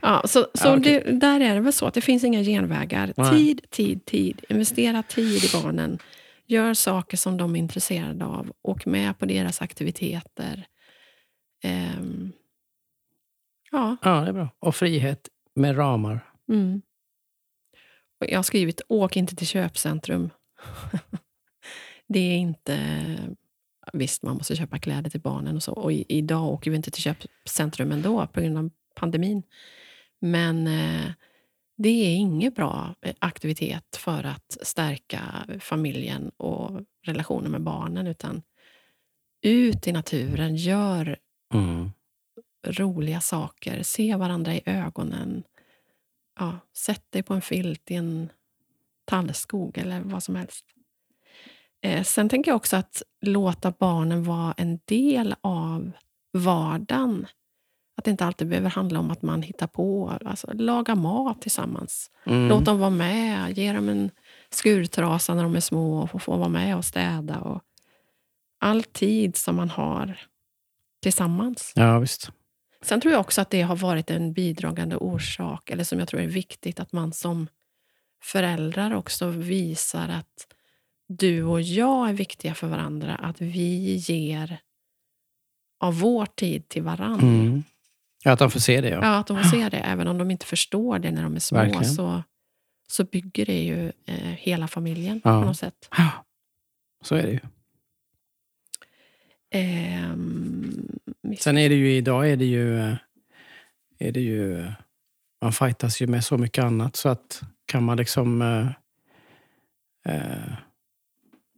Ja, 0.00 0.22
så 0.24 0.46
så 0.54 0.68
Ja, 0.68 0.76
okej. 0.78 1.02
det, 1.06 1.12
där 1.12 1.40
är 1.40 1.54
det 1.54 1.60
väl 1.60 1.72
så 1.72 1.86
att 1.86 1.94
det 1.94 2.00
finns 2.00 2.24
inga 2.24 2.42
genvägar. 2.42 3.12
Nej. 3.16 3.30
Tid, 3.30 3.60
tid, 3.70 4.04
tid. 4.04 4.44
Investera 4.48 5.02
tid 5.02 5.44
i 5.44 5.48
barnen. 5.62 5.98
Gör 6.46 6.74
saker 6.74 7.16
som 7.16 7.36
de 7.36 7.54
är 7.56 7.58
intresserade 7.58 8.24
av. 8.24 8.52
Åk 8.62 8.86
med 8.86 9.18
på 9.18 9.26
deras 9.26 9.62
aktiviteter. 9.62 10.66
Ehm, 11.62 12.32
ja, 13.76 13.96
Ja, 14.02 14.20
det 14.20 14.28
är 14.28 14.32
bra. 14.32 14.48
Och 14.58 14.74
frihet 14.76 15.28
med 15.54 15.78
ramar. 15.78 16.32
mm. 16.48 16.82
Jag 18.18 18.38
har 18.38 18.42
skrivit 18.42 18.80
åk 18.88 19.16
inte 19.16 19.36
till 19.36 19.46
köpcentrum. 19.46 20.30
det 22.06 22.18
är 22.20 22.36
inte... 22.36 22.78
Visst, 23.92 24.22
man 24.22 24.36
måste 24.36 24.56
köpa 24.56 24.78
kläder 24.78 25.10
till 25.10 25.20
barnen 25.20 25.56
och 25.56 25.62
så. 25.62 25.72
Och 25.72 25.92
i, 25.92 26.04
idag 26.08 26.44
åker 26.52 26.70
vi 26.70 26.76
inte 26.76 26.90
till 26.90 27.02
köpcentrum 27.02 27.92
ändå 27.92 28.26
på 28.26 28.40
grund 28.40 28.58
av 28.58 28.70
pandemin. 28.94 29.42
Men 30.20 30.66
eh, 30.66 31.10
det 31.76 31.88
är 31.88 32.16
ingen 32.16 32.52
bra 32.52 32.94
eh, 33.02 33.14
aktivitet 33.18 33.96
för 33.96 34.24
att 34.24 34.58
stärka 34.62 35.22
familjen 35.60 36.28
och 36.36 36.80
relationen 37.02 37.50
med 37.50 37.62
barnen. 37.62 38.06
Utan 38.06 38.42
ut 39.42 39.86
i 39.86 39.92
naturen, 39.92 40.56
gör 40.56 41.16
Mm. 41.54 41.90
Roliga 42.64 43.20
saker, 43.20 43.82
se 43.82 44.16
varandra 44.16 44.54
i 44.54 44.62
ögonen. 44.66 45.44
Ja, 46.38 46.58
sätt 46.76 47.04
dig 47.10 47.22
på 47.22 47.34
en 47.34 47.42
filt 47.42 47.90
i 47.90 47.94
en 47.94 48.28
tallskog 49.04 49.78
eller 49.78 50.00
vad 50.00 50.22
som 50.22 50.36
helst. 50.36 50.64
Eh, 51.82 52.02
sen 52.02 52.28
tänker 52.28 52.50
jag 52.50 52.56
också 52.56 52.76
att 52.76 53.02
låta 53.20 53.70
barnen 53.70 54.24
vara 54.24 54.54
en 54.56 54.80
del 54.84 55.34
av 55.40 55.90
vardagen. 56.32 57.26
Att 57.96 58.04
det 58.04 58.10
inte 58.10 58.24
alltid 58.24 58.48
behöver 58.48 58.70
handla 58.70 58.98
om 58.98 59.10
att 59.10 59.22
man 59.22 59.42
hittar 59.42 59.66
på. 59.66 60.18
Alltså, 60.24 60.52
laga 60.52 60.94
mat 60.94 61.42
tillsammans. 61.42 62.10
Mm. 62.26 62.48
Låt 62.48 62.64
dem 62.64 62.78
vara 62.78 62.90
med. 62.90 63.58
Ge 63.58 63.72
dem 63.72 63.88
en 63.88 64.10
skurtrasa 64.50 65.34
när 65.34 65.42
de 65.42 65.56
är 65.56 65.60
små 65.60 66.08
och 66.12 66.22
få, 66.22 66.36
vara 66.36 66.48
med 66.48 66.76
och 66.76 66.84
städa. 66.84 67.40
Och 67.40 67.62
all 68.58 68.82
tid 68.82 69.36
som 69.36 69.56
man 69.56 69.70
har 69.70 70.20
tillsammans. 71.02 71.72
Ja, 71.74 71.98
visst. 71.98 72.30
Sen 72.86 73.00
tror 73.00 73.12
jag 73.12 73.20
också 73.20 73.40
att 73.40 73.50
det 73.50 73.62
har 73.62 73.76
varit 73.76 74.10
en 74.10 74.32
bidragande 74.32 74.96
orsak, 74.96 75.70
eller 75.70 75.84
som 75.84 75.98
jag 75.98 76.08
tror 76.08 76.20
är 76.20 76.26
viktigt, 76.26 76.80
att 76.80 76.92
man 76.92 77.12
som 77.12 77.48
föräldrar 78.22 78.94
också 78.94 79.28
visar 79.28 80.08
att 80.08 80.46
du 81.08 81.42
och 81.44 81.62
jag 81.62 82.08
är 82.08 82.12
viktiga 82.12 82.54
för 82.54 82.66
varandra. 82.66 83.14
Att 83.14 83.40
vi 83.40 83.94
ger 83.94 84.58
av 85.80 85.98
vår 86.00 86.26
tid 86.26 86.68
till 86.68 86.82
varandra. 86.82 87.26
Mm. 87.26 87.64
Ja, 88.24 88.32
att 88.32 88.38
de 88.38 88.50
får 88.50 88.60
se 88.60 88.80
det. 88.80 88.88
Ja. 88.88 89.00
Ja, 89.02 89.18
att 89.18 89.26
de 89.26 89.36
får 89.42 89.50
se 89.50 89.68
det, 89.68 89.78
även 89.78 90.08
om 90.08 90.18
de 90.18 90.30
inte 90.30 90.46
förstår 90.46 90.98
det 90.98 91.10
när 91.10 91.22
de 91.22 91.36
är 91.36 91.40
små. 91.40 91.58
Verkligen. 91.58 91.84
Så 91.94 92.22
så 92.88 93.04
bygger 93.04 93.46
det 93.46 93.62
ju 93.62 93.92
eh, 94.06 94.16
hela 94.16 94.68
familjen 94.68 95.20
Ja. 95.24 95.40
på 95.40 95.46
något 95.46 95.58
sätt. 95.58 95.88
Ja, 95.96 96.10
så 97.02 97.14
är 97.14 97.22
det 97.22 97.32
ju. 97.32 97.40
Vi- 101.22 101.36
Sen 101.36 101.58
är 101.58 101.68
det 101.68 101.74
ju 101.74 101.92
idag 101.92 102.30
är 102.30 102.36
det 102.36 102.44
ju, 102.44 102.78
eh, 102.80 102.94
är 103.98 104.12
det 104.12 104.20
ju 104.20 104.60
eh, 104.60 104.72
man 105.42 105.52
fightas 105.52 106.02
ju 106.02 106.06
med 106.06 106.24
så 106.24 106.38
mycket 106.38 106.64
annat 106.64 106.96
så 106.96 107.08
att 107.08 107.42
kan 107.66 107.84
man 107.84 107.96
liksom 107.96 108.42
eh, 108.42 108.68
eh, 110.14 110.52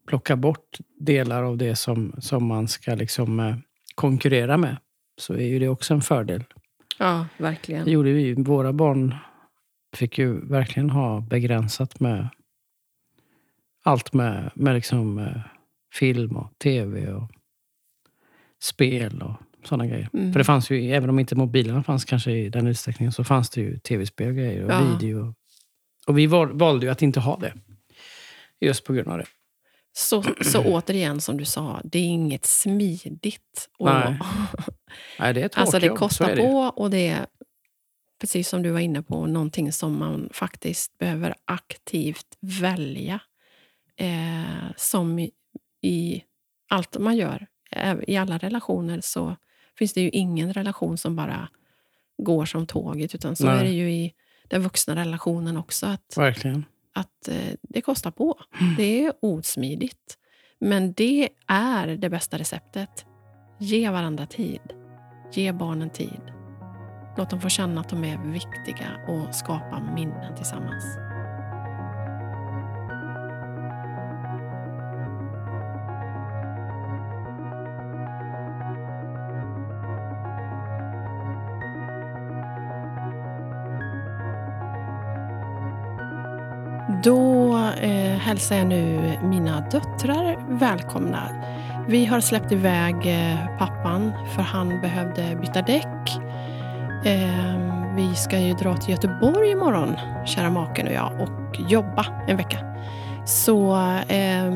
plocka 0.06 0.36
bort 0.36 0.78
delar 1.00 1.42
av 1.42 1.56
det 1.56 1.76
som, 1.76 2.12
som 2.18 2.46
man 2.46 2.68
ska 2.68 2.94
liksom 2.94 3.40
eh, 3.40 3.56
konkurrera 3.94 4.56
med 4.56 4.76
så 5.20 5.34
är 5.34 5.46
ju 5.46 5.58
det 5.58 5.68
också 5.68 5.94
en 5.94 6.00
fördel. 6.00 6.44
ja, 6.98 7.26
Det 7.36 7.42
verkligen. 7.42 7.88
gjorde 7.90 8.12
vi. 8.12 8.34
Våra 8.34 8.72
barn 8.72 9.14
fick 9.96 10.18
ju 10.18 10.40
verkligen 10.46 10.90
ha 10.90 11.20
begränsat 11.20 12.00
med 12.00 12.28
allt 13.84 14.12
med, 14.12 14.50
med 14.54 14.74
liksom, 14.74 15.18
eh, 15.18 15.40
film 15.94 16.36
och 16.36 16.58
tv 16.58 17.12
och 17.12 17.30
spel 18.62 19.22
och 19.22 19.66
sådana 19.68 19.86
grejer. 19.86 20.08
Mm. 20.12 20.32
För 20.32 20.38
det 20.38 20.44
fanns 20.44 20.70
ju, 20.70 20.92
även 20.92 21.10
om 21.10 21.18
inte 21.18 21.34
mobilerna 21.34 21.82
fanns 21.82 22.04
kanske 22.04 22.32
i 22.32 22.48
den 22.48 22.66
utsträckningen, 22.66 23.12
så 23.12 23.24
fanns 23.24 23.50
det 23.50 23.60
ju 23.60 23.78
tv-spel 23.78 24.28
och 24.28 24.34
grejer 24.36 24.64
och 24.64 24.70
Ja. 24.72 24.96
video. 25.00 25.34
Och 26.06 26.18
vi 26.18 26.26
var, 26.26 26.46
valde 26.46 26.86
ju 26.86 26.92
att 26.92 27.02
inte 27.02 27.20
ha 27.20 27.36
det. 27.36 27.52
Just 28.60 28.84
på 28.84 28.92
grund 28.92 29.08
av 29.08 29.18
det. 29.18 29.26
Så, 29.92 30.24
så 30.40 30.64
återigen, 30.64 31.20
som 31.20 31.36
du 31.36 31.44
sa, 31.44 31.80
det 31.84 31.98
är 31.98 32.04
inget 32.04 32.46
smidigt. 32.46 33.68
Och, 33.78 33.86
Nej. 33.86 34.18
Nej, 35.18 35.34
det 35.34 35.40
är 35.40 35.46
ett 35.46 35.54
hårt 35.54 35.60
alltså 35.60 35.78
det 35.78 35.86
jobb, 35.86 35.98
kostar 35.98 36.36
det. 36.36 36.42
på 36.42 36.58
och 36.76 36.90
det 36.90 37.08
är, 37.08 37.26
precis 38.20 38.48
som 38.48 38.62
du 38.62 38.70
var 38.70 38.80
inne 38.80 39.02
på, 39.02 39.26
någonting 39.26 39.72
som 39.72 39.98
man 39.98 40.28
faktiskt 40.32 40.98
behöver 40.98 41.34
aktivt 41.44 42.26
välja. 42.40 43.20
Eh, 43.96 44.70
som 44.76 45.18
i, 45.18 45.30
i 45.82 46.22
allt 46.68 46.98
man 46.98 47.16
gör. 47.16 47.46
Äv- 47.70 48.04
I 48.06 48.16
alla 48.16 48.38
relationer 48.38 49.00
så 49.00 49.36
finns 49.78 49.92
det 49.92 50.00
ju 50.00 50.08
ingen 50.10 50.52
relation 50.52 50.98
som 50.98 51.16
bara 51.16 51.48
går 52.22 52.44
som 52.44 52.66
tåget. 52.66 53.14
Utan 53.14 53.36
så 53.36 53.46
Nej. 53.46 53.58
är 53.60 53.64
det 53.64 53.70
ju 53.70 53.90
i 53.90 54.12
den 54.48 54.62
vuxna 54.62 54.96
relationen 54.96 55.56
också. 55.56 55.86
Att, 55.86 56.14
Verkligen. 56.16 56.64
att 56.92 57.28
eh, 57.28 57.54
det 57.62 57.80
kostar 57.80 58.10
på. 58.10 58.38
Mm. 58.60 58.74
Det 58.76 59.04
är 59.06 59.12
osmidigt. 59.22 60.18
Men 60.58 60.92
det 60.92 61.28
är 61.46 61.86
det 61.86 62.10
bästa 62.10 62.38
receptet. 62.38 63.04
Ge 63.58 63.90
varandra 63.90 64.26
tid. 64.26 64.60
Ge 65.32 65.52
barnen 65.52 65.90
tid. 65.90 66.20
Låt 67.16 67.30
dem 67.30 67.40
få 67.40 67.48
känna 67.48 67.80
att 67.80 67.88
de 67.88 68.04
är 68.04 68.18
viktiga 68.32 68.96
och 69.08 69.34
skapa 69.34 69.92
minnen 69.94 70.36
tillsammans. 70.36 70.84
Då 87.04 87.56
eh, 87.80 88.18
hälsar 88.18 88.56
jag 88.56 88.66
nu 88.66 89.12
mina 89.22 89.60
döttrar 89.60 90.58
välkomna. 90.58 91.28
Vi 91.88 92.06
har 92.06 92.20
släppt 92.20 92.52
iväg 92.52 92.94
eh, 92.94 93.58
pappan 93.58 94.12
för 94.34 94.42
han 94.42 94.80
behövde 94.80 95.36
byta 95.40 95.62
däck. 95.62 96.18
Eh, 97.04 97.94
vi 97.96 98.14
ska 98.14 98.38
ju 98.38 98.54
dra 98.54 98.76
till 98.76 98.90
Göteborg 98.90 99.50
imorgon, 99.50 99.96
kära 100.26 100.50
maken 100.50 100.86
och 100.86 100.92
jag, 100.92 101.12
och 101.20 101.60
jobba 101.70 102.06
en 102.28 102.36
vecka. 102.36 102.58
Så 103.24 103.76
eh, 104.08 104.50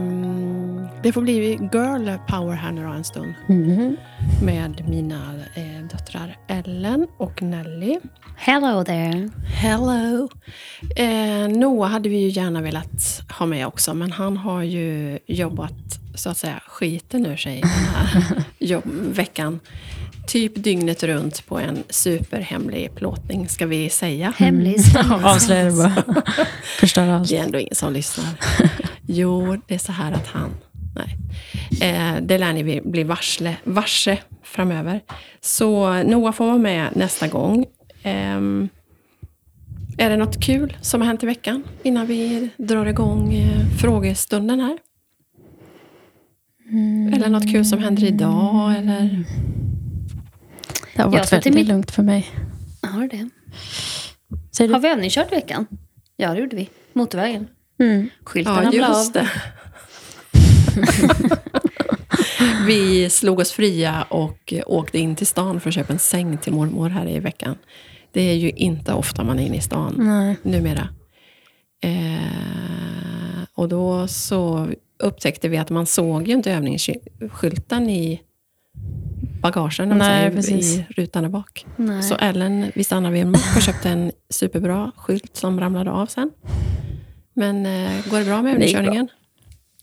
det 1.03 1.13
får 1.13 1.23
bli 1.23 1.35
girl 1.73 2.11
power 2.29 2.57
här 2.57 2.73
nu 2.73 2.83
då 2.85 2.89
en 2.89 3.05
stund 3.05 3.35
Mhm. 3.49 3.97
med 4.43 4.89
mina 4.89 5.35
eh, 5.55 5.87
döttrar 5.91 6.37
Ellen 6.49 7.07
och 7.19 7.43
Nelly. 7.43 7.99
Hello 8.37 8.85
there. 8.85 9.31
Hello! 9.47 10.29
Eh, 10.97 11.49
Noah 11.49 11.91
hade 11.91 12.09
vi 12.09 12.17
ju 12.17 12.29
gärna 12.29 12.61
velat 12.63 13.23
ha 13.39 13.47
med 13.47 13.67
också, 13.67 13.95
men 13.95 14.13
han 14.13 14.37
har 14.37 14.63
ju 14.63 15.19
jobbat 15.27 15.73
så 16.15 16.31
att 16.31 16.37
säga 16.37 16.61
skiten 16.67 17.27
ur 17.27 17.37
sig 17.37 17.61
den 17.61 17.71
här 17.71 18.25
jobb- 18.59 19.15
veckan. 19.15 19.61
Typ 20.27 20.53
dygnet 20.65 21.03
runt 21.03 21.47
på 21.47 21.59
en 21.59 21.83
superhemlig 21.91 22.95
plåtning, 22.95 23.49
ska 23.49 23.67
vi 23.67 23.91
säga. 23.91 24.33
Hemlis. 24.37 24.97
Avslöjar 25.25 25.65
det 25.65 25.73
bara. 25.77 26.23
Förstör 26.81 27.09
allt. 27.09 27.29
Det 27.29 27.39
är 27.39 27.43
ändå 27.45 27.59
ingen 27.59 27.75
som 27.75 27.93
lyssnar. 27.93 28.27
Jo, 29.07 29.57
det 29.69 29.75
är 29.75 29.79
så 29.79 29.93
här 29.93 30.13
att 30.13 30.27
han... 30.27 30.51
Nej. 30.95 31.17
Eh, 31.91 32.23
det 32.23 32.39
lär 32.39 32.53
ni 32.53 32.81
bli 32.85 33.05
varsle, 33.05 33.57
varse 33.65 34.19
framöver. 34.43 35.01
Så 35.41 36.03
Noah 36.03 36.33
får 36.33 36.47
vara 36.47 36.59
med 36.59 36.97
nästa 36.97 37.29
gång. 37.29 37.67
Ehm, 38.03 38.69
är 39.99 40.11
det 40.11 40.17
något 40.17 40.41
kul 40.45 40.77
som 40.81 41.01
har 41.01 41.07
hänt 41.09 41.23
i 41.23 41.27
veckan 41.27 41.65
innan 41.83 42.07
vi 42.07 42.49
drar 42.57 42.87
igång 42.87 43.35
eh, 43.35 43.67
frågestunden 43.81 44.61
här? 44.61 44.79
Eller 47.15 47.29
något 47.29 47.53
kul 47.53 47.65
som 47.65 47.79
händer 47.79 48.05
idag? 48.05 48.77
Eller? 48.79 49.25
Det 50.95 51.03
har 51.03 51.05
Jag 51.05 51.09
varit 51.11 51.33
väldigt 51.33 51.55
mitt- 51.55 51.69
lugnt 51.69 51.91
för 51.91 52.03
mig. 52.03 52.27
Har 52.83 53.09
det. 53.09 53.29
Har 54.73 54.81
vi 54.81 54.89
övningskört 54.89 55.33
i 55.33 55.35
veckan? 55.35 55.67
Ja, 56.17 56.35
det 56.35 56.41
gjorde 56.41 56.57
vi. 56.57 56.69
Motorvägen. 56.93 57.47
Mm. 57.81 58.09
Skylten 58.25 58.55
Ja, 58.55 58.63
ramlade 58.63 58.97
av. 59.01 59.13
det. 59.13 59.29
Vi 62.67 63.11
slog 63.11 63.39
oss 63.39 63.53
fria 63.53 64.03
och 64.03 64.55
åkte 64.67 64.99
in 64.99 65.17
till 65.17 65.27
stan 65.27 65.61
för 65.61 65.69
att 65.69 65.75
köpa 65.75 65.93
en 65.93 65.99
säng 65.99 66.39
till 66.39 66.53
mormor 66.53 66.89
här 66.89 67.09
i 67.09 67.19
veckan. 67.19 67.57
Det 68.13 68.21
är 68.21 68.35
ju 68.35 68.51
inte 68.51 68.93
ofta 68.93 69.25
man 69.25 69.39
är 69.39 69.47
inne 69.47 69.57
i 69.57 69.61
stan 69.61 69.95
Nej. 69.99 70.37
numera. 70.43 70.89
Eh, 71.85 73.43
och 73.55 73.69
då 73.69 74.09
så 74.09 74.69
upptäckte 74.99 75.49
vi 75.49 75.59
att 75.59 75.71
man 75.71 75.87
såg 75.87 76.29
ju 76.29 76.35
inte 76.35 76.53
övningsskylten 76.53 77.91
i 77.91 78.21
bagagen, 79.43 79.89
Nej, 79.89 80.01
säger, 80.01 80.31
precis. 80.31 80.77
i 80.77 80.87
rutan 80.89 81.23
där 81.23 81.31
bak. 81.31 81.67
Nej. 81.77 82.03
Så 82.03 82.15
Ellen, 82.15 82.73
vi 82.75 82.85
stannade 82.85 83.15
vid 83.15 83.23
en 83.23 83.31
mack 83.31 83.57
och 83.57 83.63
köpte 83.63 83.89
en 83.89 84.13
superbra 84.31 84.93
skylt 84.97 85.37
som 85.37 85.61
ramlade 85.61 85.91
av 85.91 86.07
sen. 86.07 86.31
Men 87.35 87.67
eh, 87.67 88.11
går 88.11 88.19
det 88.19 88.25
bra 88.25 88.43
med 88.43 88.53
övningskörningen? 88.53 89.09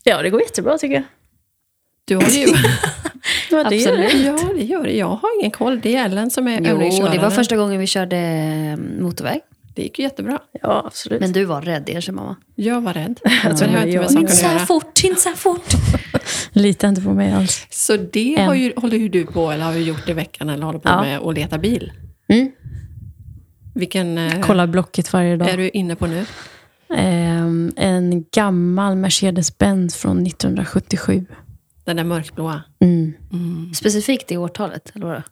Ja, 0.04 0.22
det 0.22 0.30
går 0.30 0.40
jättebra 0.40 0.78
tycker 0.78 0.94
jag. 0.94 1.04
Du 2.04 2.16
har 2.16 2.22
ju... 2.30 2.46
Ja, 3.50 3.64
det 3.68 3.76
gör 3.76 3.92
Absolut. 3.92 4.12
det. 4.12 4.18
Ja, 4.18 4.52
det 4.56 4.62
gör 4.64 4.82
det. 4.84 4.96
Jag 4.96 5.06
har 5.08 5.40
ingen 5.40 5.50
koll. 5.50 5.80
Det 5.80 5.96
är 5.96 6.04
Ellen 6.04 6.30
som 6.30 6.48
är 6.48 6.60
Jo, 6.60 7.08
det 7.12 7.18
var 7.18 7.30
första 7.30 7.56
gången 7.56 7.80
vi 7.80 7.86
körde 7.86 8.16
eh, 8.16 9.02
motorväg. 9.02 9.40
Det 9.74 9.82
gick 9.82 9.98
ju 9.98 10.02
jättebra. 10.04 10.38
Ja, 10.62 10.82
absolut. 10.86 11.20
Men 11.20 11.32
du 11.32 11.44
var 11.44 11.62
rädd, 11.62 11.88
erkänn 11.88 12.14
mamma. 12.14 12.36
Jag 12.54 12.80
var 12.80 12.94
rädd. 12.94 13.20
Alltså, 13.44 13.64
inte 13.64 13.88
jag- 13.88 14.04
saken 14.04 14.18
Inte 14.20 14.32
så 14.36 14.46
här 14.46 14.58
fort, 14.58 15.04
inte 15.04 15.20
så 15.20 15.28
här 15.28 15.36
fort. 15.36 15.66
Lita 16.52 16.88
inte 16.88 17.02
på 17.02 17.10
mig 17.14 17.32
alls. 17.32 17.66
Så 17.70 17.96
det 17.96 18.36
har 18.40 18.54
ju, 18.54 18.72
håller 18.76 18.96
ju 18.96 19.08
du 19.08 19.26
på, 19.26 19.50
eller 19.50 19.64
har 19.64 19.72
du 19.72 19.78
gjort 19.80 20.08
i 20.08 20.12
veckan, 20.12 20.48
eller 20.48 20.64
håller 20.66 20.78
på 20.78 20.88
Ja. 20.88 21.02
med 21.02 21.18
att 21.18 21.34
leta 21.34 21.58
bil. 21.58 21.92
Mm. 22.28 22.50
Vilken 23.74 24.18
eh, 24.18 24.40
Kollar 24.40 24.66
Blocket 24.66 25.12
varje 25.12 25.36
dag. 25.36 25.48
är 25.48 25.56
du 25.56 25.68
inne 25.68 25.96
på 25.96 26.06
nu? 26.06 26.24
Ehm, 26.94 27.72
en 27.76 28.24
gammal 28.32 28.96
Mercedes-Benz 28.96 29.96
från 29.96 30.26
1977. 30.26 31.26
Den 31.84 31.96
där 31.96 32.04
mörkblåa? 32.04 32.62
Mm. 32.80 33.12
Mm, 33.32 33.74
Specifikt 33.74 34.32
i 34.32 34.36
årtalet, 34.36 34.90
eller 34.94 35.06
vadå? 35.06 35.22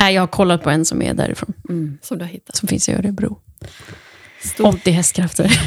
Nej, 0.00 0.14
jag 0.14 0.22
har 0.22 0.26
kollat 0.26 0.62
på 0.62 0.70
en 0.70 0.84
som 0.84 1.02
är 1.02 1.14
därifrån. 1.14 1.52
Mm. 1.68 1.98
som 2.02 2.18
du 2.18 2.24
har 2.24 2.30
hittat. 2.30 2.56
Som 2.56 2.68
finns 2.68 2.88
i 2.88 2.92
Örebro. 2.92 3.38
Stor. 4.40 4.66
80 4.66 4.90
hästkrafter. 4.90 5.50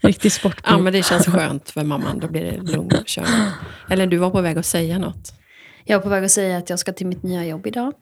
Riktig 0.00 0.32
sportbil. 0.32 0.62
Ja, 0.66 0.78
men 0.78 0.92
det 0.92 1.02
känns 1.02 1.26
skönt 1.26 1.70
för 1.70 1.84
mamman. 1.84 2.18
Då 2.18 2.28
blir 2.28 2.44
det 2.44 2.72
lugn 2.72 2.90
körning. 3.06 3.50
Eller 3.90 4.06
du 4.06 4.16
var 4.16 4.30
på 4.30 4.40
väg 4.40 4.58
att 4.58 4.66
säga 4.66 4.98
något. 4.98 5.32
Jag 5.84 5.98
är 5.98 6.02
på 6.02 6.08
väg 6.08 6.24
att 6.24 6.30
säga 6.30 6.58
att 6.58 6.70
jag 6.70 6.78
ska 6.78 6.92
till 6.92 7.06
mitt 7.06 7.22
nya 7.22 7.44
jobb 7.46 7.66
idag. 7.66 7.92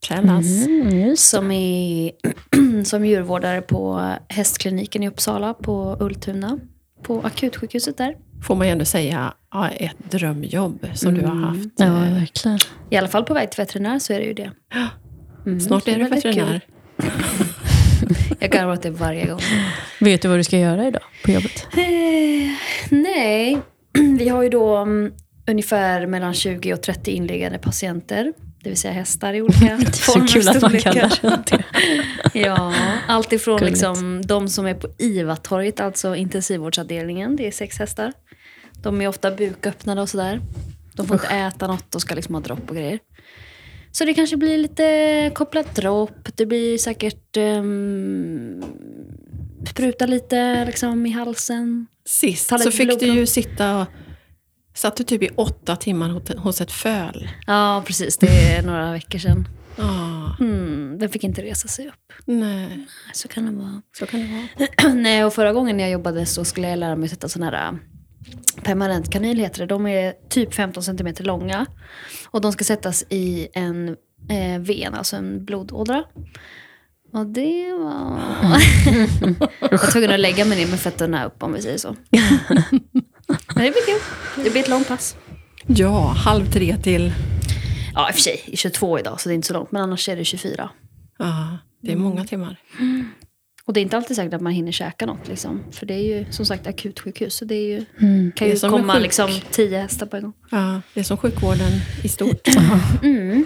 Tell 0.00 0.30
us. 0.30 0.66
Mm. 0.66 1.16
Som, 1.16 1.50
är, 1.50 2.12
som 2.84 3.06
djurvårdare 3.06 3.60
på 3.60 4.10
hästkliniken 4.28 5.02
i 5.02 5.08
Uppsala 5.08 5.54
på 5.54 5.96
Ultuna. 6.00 6.58
På 7.02 7.20
akutsjukhuset 7.20 7.96
där. 7.98 8.16
Får 8.46 8.54
man 8.56 8.66
ju 8.66 8.72
ändå 8.72 8.84
säga 8.84 9.34
ja, 9.52 9.68
ett 9.68 10.10
drömjobb 10.10 10.86
som 10.94 11.14
du 11.14 11.20
har 11.20 11.32
Mm. 11.32 11.44
haft. 11.44 11.68
Ja, 11.76 11.86
verkligen. 11.94 12.58
I 12.90 12.96
alla 12.96 13.08
fall 13.08 13.24
på 13.24 13.34
väg 13.34 13.50
till 13.50 13.60
veterinär 13.62 13.98
så 13.98 14.12
är 14.12 14.18
det 14.18 14.24
ju 14.26 14.34
det. 14.34 14.50
Mm, 15.46 15.60
Snart 15.60 15.88
är 15.88 15.98
du 15.98 16.04
veterinär. 16.08 16.60
Jag 18.40 18.50
garvar 18.50 18.72
åt 18.72 18.82
det 18.82 18.90
varje 18.90 19.26
gång. 19.26 19.40
Vet 20.00 20.22
du 20.22 20.28
vad 20.28 20.38
du 20.38 20.44
ska 20.44 20.58
göra 20.58 20.88
idag 20.88 21.02
på 21.24 21.30
jobbet? 21.30 21.66
Eh, 21.72 22.50
nej, 22.90 23.58
vi 24.18 24.28
har 24.28 24.42
ju 24.42 24.48
då 24.48 24.76
mm, 24.76 25.12
ungefär 25.48 26.06
mellan 26.06 26.34
20 26.34 26.72
och 26.74 26.82
30 26.82 27.10
inliggande 27.10 27.58
patienter. 27.58 28.32
Det 28.62 28.68
vill 28.68 28.78
säga 28.78 28.94
hästar 28.94 29.34
i 29.34 29.42
olika 29.42 29.78
former 29.92 30.22
och 30.22 30.28
kul 30.28 30.48
att 30.48 30.62
man 30.62 30.78
kallar 30.78 31.42
det. 31.50 31.64
Ja, 32.40 32.74
allt 33.08 33.32
ifrån 33.32 33.60
liksom, 33.60 34.26
de 34.26 34.48
som 34.48 34.66
är 34.66 34.74
på 34.74 34.88
IVA-torget, 34.98 35.80
alltså 35.80 36.16
intensivvårdsavdelningen. 36.16 37.36
Det 37.36 37.46
är 37.46 37.50
sex 37.50 37.78
hästar. 37.78 38.12
De 38.82 39.00
är 39.00 39.08
ofta 39.08 39.30
buköppnade 39.30 40.02
och 40.02 40.08
sådär. 40.08 40.40
De 40.92 41.06
får 41.06 41.16
inte 41.16 41.28
äta 41.28 41.66
något 41.66 41.94
och 41.94 42.00
ska 42.00 42.14
liksom 42.14 42.34
ha 42.34 42.42
dropp 42.42 42.70
och 42.70 42.76
grejer. 42.76 42.98
Så 43.92 44.04
det 44.04 44.14
kanske 44.14 44.36
blir 44.36 44.58
lite 44.58 45.30
kopplat 45.34 45.74
dropp. 45.74 46.28
Det 46.36 46.46
blir 46.46 46.78
säkert 46.78 47.36
um, 47.36 48.64
spruta 49.70 50.06
lite 50.06 50.64
liksom, 50.64 51.06
i 51.06 51.10
halsen. 51.10 51.86
Sist 52.06 52.48
så 52.60 52.70
fick 52.70 53.00
du 53.00 53.06
ju 53.06 53.26
sitta 53.26 53.78
och... 53.80 53.86
Satt 54.78 54.96
du 54.96 55.04
typ 55.04 55.22
i 55.22 55.28
åtta 55.36 55.76
timmar 55.76 56.36
hos- 56.38 56.60
ett 56.60 56.72
föl? 56.72 57.28
Ja, 57.46 57.82
precis. 57.86 58.16
Det 58.16 58.26
är 58.54 58.62
några 58.62 58.92
veckor 58.92 59.18
sedan. 59.18 59.48
Ja, 59.76 60.36
Mm, 60.40 60.98
den 60.98 61.08
fick 61.08 61.24
inte 61.24 61.42
resa 61.42 61.68
sig 61.68 61.88
upp. 61.88 62.12
nej. 62.24 62.86
Så 63.12 63.28
kan 63.28 63.46
det 63.46 63.52
vara. 63.52 63.82
Så 63.98 64.06
kan 64.06 64.20
det 64.20 64.26
vara. 64.26 64.92
Nej, 64.94 65.24
och 65.24 65.32
förra 65.34 65.52
gången 65.52 65.78
jag 65.78 65.90
jobbade 65.90 66.26
så 66.26 66.44
skulle 66.44 66.68
jag 66.68 66.78
lära 66.78 66.96
mig 66.96 67.04
att 67.04 67.10
sätta 67.10 67.28
sån 67.28 67.42
här 67.42 67.52
äh, 67.68 67.72
permanent 68.62 69.10
kanyl 69.12 69.38
heter 69.38 69.58
det. 69.60 69.66
De 69.66 69.86
är 69.86 70.12
typ 70.28 70.54
15 70.54 70.82
cm 70.82 71.14
långa. 71.18 71.66
Och 72.30 72.40
de 72.40 72.52
ska 72.52 72.64
sättas 72.64 73.04
i 73.08 73.48
en 73.52 73.88
eh, 74.30 74.58
ven, 74.60 74.94
alltså 74.94 75.16
en 75.16 75.44
blodådra. 75.44 76.04
Och 77.12 77.26
det 77.26 77.72
var... 77.72 78.18
jag 79.60 79.70
var 79.70 79.90
tvungen 79.92 80.10
att 80.10 80.20
lägga 80.20 80.44
mig 80.44 80.58
ner 80.58 80.66
med 80.70 80.80
fötterna 80.80 81.24
upp 81.24 81.42
om 81.42 81.52
vi 81.52 81.62
säger 81.62 81.78
så. 81.78 81.96
Men 83.28 83.64
det 83.64 83.70
blir 83.70 83.86
kul. 83.86 84.00
Det 84.44 84.50
blir 84.50 84.62
ett 84.62 84.68
långt 84.68 84.88
pass. 84.88 85.16
Ja, 85.66 86.06
halv 86.08 86.50
tre 86.52 86.76
till... 86.76 87.12
Ja, 87.94 88.08
i 88.08 88.10
och 88.10 88.14
för 88.14 88.22
sig. 88.22 88.50
22 88.54 88.98
idag, 88.98 89.20
så 89.20 89.28
det 89.28 89.32
är 89.32 89.34
inte 89.34 89.46
så 89.48 89.54
långt. 89.54 89.72
Men 89.72 89.82
annars 89.82 90.08
är 90.08 90.16
det 90.16 90.24
24. 90.24 90.70
Ja, 91.18 91.58
det 91.82 91.92
är 91.92 91.96
många 91.96 92.24
timmar. 92.24 92.56
Och 93.64 93.72
det 93.74 93.80
är 93.80 93.82
inte 93.82 93.96
alltid 93.96 94.16
säkert 94.16 94.34
att 94.34 94.40
man 94.40 94.52
hinner 94.52 94.72
käka 94.72 95.06
något. 95.06 95.28
Liksom. 95.28 95.62
För 95.72 95.86
det 95.86 95.94
är 95.94 96.18
ju 96.18 96.32
som 96.32 96.46
sagt 96.46 96.66
akutsjukhus. 96.66 97.34
Så 97.34 97.44
det 97.44 97.54
är 97.54 97.66
ju, 97.66 97.84
Mm. 98.00 98.32
kan 98.32 98.48
Det 98.48 98.52
är 98.52 98.64
ju 98.64 98.70
komma 98.70 98.92
sjuk- 98.94 99.02
liksom, 99.02 99.30
tio 99.50 99.78
hästar 99.80 100.06
på 100.06 100.16
en 100.16 100.22
gång. 100.22 100.32
Ja, 100.50 100.80
det 100.94 101.00
är 101.00 101.04
som 101.04 101.16
sjukvården 101.16 101.72
i 102.04 102.08
stort. 102.08 102.48
Mm. 103.02 103.44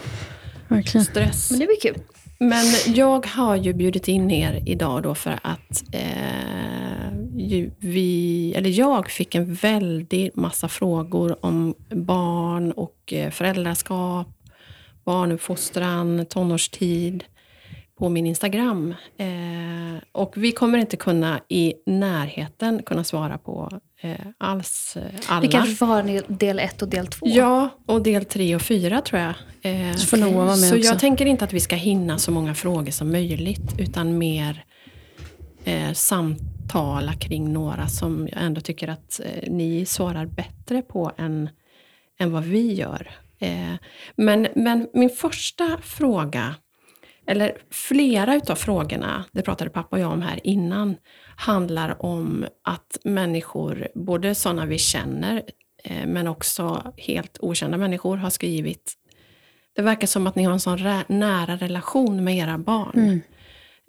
Verkligen. 0.69 1.05
Stress. 1.05 1.51
Men 1.51 1.61
det 1.61 1.67
blir 1.67 1.81
kul. 1.93 2.03
Men 2.43 2.95
jag 2.95 3.27
har 3.27 3.57
ju 3.57 3.73
bjudit 3.73 4.09
in 4.09 4.31
er 4.31 4.63
idag 4.67 5.03
då 5.03 5.15
för 5.15 5.39
att 5.43 5.85
eh, 5.93 7.13
ju, 7.37 7.71
vi, 7.79 8.55
eller 8.57 8.71
jag 8.71 9.11
fick 9.11 9.35
en 9.35 9.55
väldig 9.55 10.31
massa 10.35 10.69
frågor 10.69 11.45
om 11.45 11.75
barn 11.89 12.73
och 12.73 13.13
eh, 13.13 13.31
föräldraskap, 13.31 14.29
barnuppfostran, 15.05 16.27
tonårstid 16.27 17.25
på 17.99 18.09
min 18.09 18.27
Instagram. 18.27 18.95
Eh, 19.17 20.03
och 20.13 20.33
vi 20.37 20.53
kommer 20.53 20.79
inte 20.79 20.97
kunna 20.97 21.41
i 21.49 21.75
närheten 21.87 22.83
kunna 22.83 23.05
svara 23.05 23.39
på 23.39 23.81
alls 24.39 24.97
eh, 24.97 25.03
alla. 25.27 25.41
Vi 25.41 25.49
kanske 25.49 25.75
får 25.75 25.87
ha 25.87 25.99
en 26.01 26.23
del 26.29 26.59
ett 26.59 26.83
och 26.83 26.89
del 26.89 27.07
två. 27.07 27.27
Ja, 27.29 27.69
och 27.87 28.03
del 28.03 28.25
tre 28.25 28.55
och 28.57 28.63
fyra 28.63 29.01
tror 29.01 29.21
jag. 29.21 29.35
Eh, 29.63 29.95
Så 29.95 30.07
får 30.07 30.17
Noah 30.17 30.35
vara 30.35 30.47
med 30.47 30.59
så 30.59 30.77
också. 30.77 30.87
jag 30.87 30.99
tänker 30.99 31.27
inte 31.27 31.45
att 31.45 31.53
vi 31.53 31.61
ska 31.61 31.77
hinna 31.77 32.19
så 32.19 32.31
många 32.31 32.55
frågor 32.55 32.91
som 32.91 33.13
möjligt, 33.13 33.75
utan 33.79 34.19
mer 34.19 34.65
eh, 35.65 35.93
samtala 35.93 37.13
kring 37.13 37.53
några 37.53 37.89
som 37.89 38.29
jag 38.33 38.43
ändå 38.43 38.61
tycker 38.61 38.89
att 38.89 39.21
eh, 39.25 39.53
ni 39.53 39.87
svarar 39.87 40.27
bättre 40.27 40.83
på 40.83 41.13
än, 41.19 41.49
än 42.21 42.33
vad 42.33 42.45
vi 42.45 42.75
gör. 42.75 43.11
Eh, 43.39 43.75
men, 44.17 44.49
men 44.55 44.89
min 44.95 45.11
första 45.11 45.79
fråga, 45.83 46.55
eller 47.27 47.57
flera 47.71 48.35
utav 48.35 48.55
frågorna, 48.55 49.25
det 49.33 49.43
pratade 49.43 49.71
pappa 49.71 49.97
och 49.97 50.03
jag 50.03 50.13
om 50.13 50.23
här 50.23 50.41
innan, 50.45 50.97
handlar 51.37 52.07
om 52.07 52.47
att 52.65 52.99
människor, 53.05 53.89
både 53.95 54.35
sådana 54.35 54.67
vi 54.67 54.79
känner, 54.79 55.43
eh, 55.85 56.07
men 56.07 56.29
också 56.29 56.93
helt 56.97 57.39
okända 57.41 57.77
människor, 57.77 58.17
har 58.17 58.31
skrivit 58.31 58.99
det 59.75 59.83
verkar 59.83 60.07
som 60.07 60.27
att 60.27 60.37
ni 60.37 60.45
har 60.45 60.53
en 60.53 60.61
sån 60.61 61.03
nära 61.07 61.57
relation 61.57 62.25
med 62.25 62.37
era 62.37 62.59
barn. 62.59 62.93
Mm. 62.95 63.21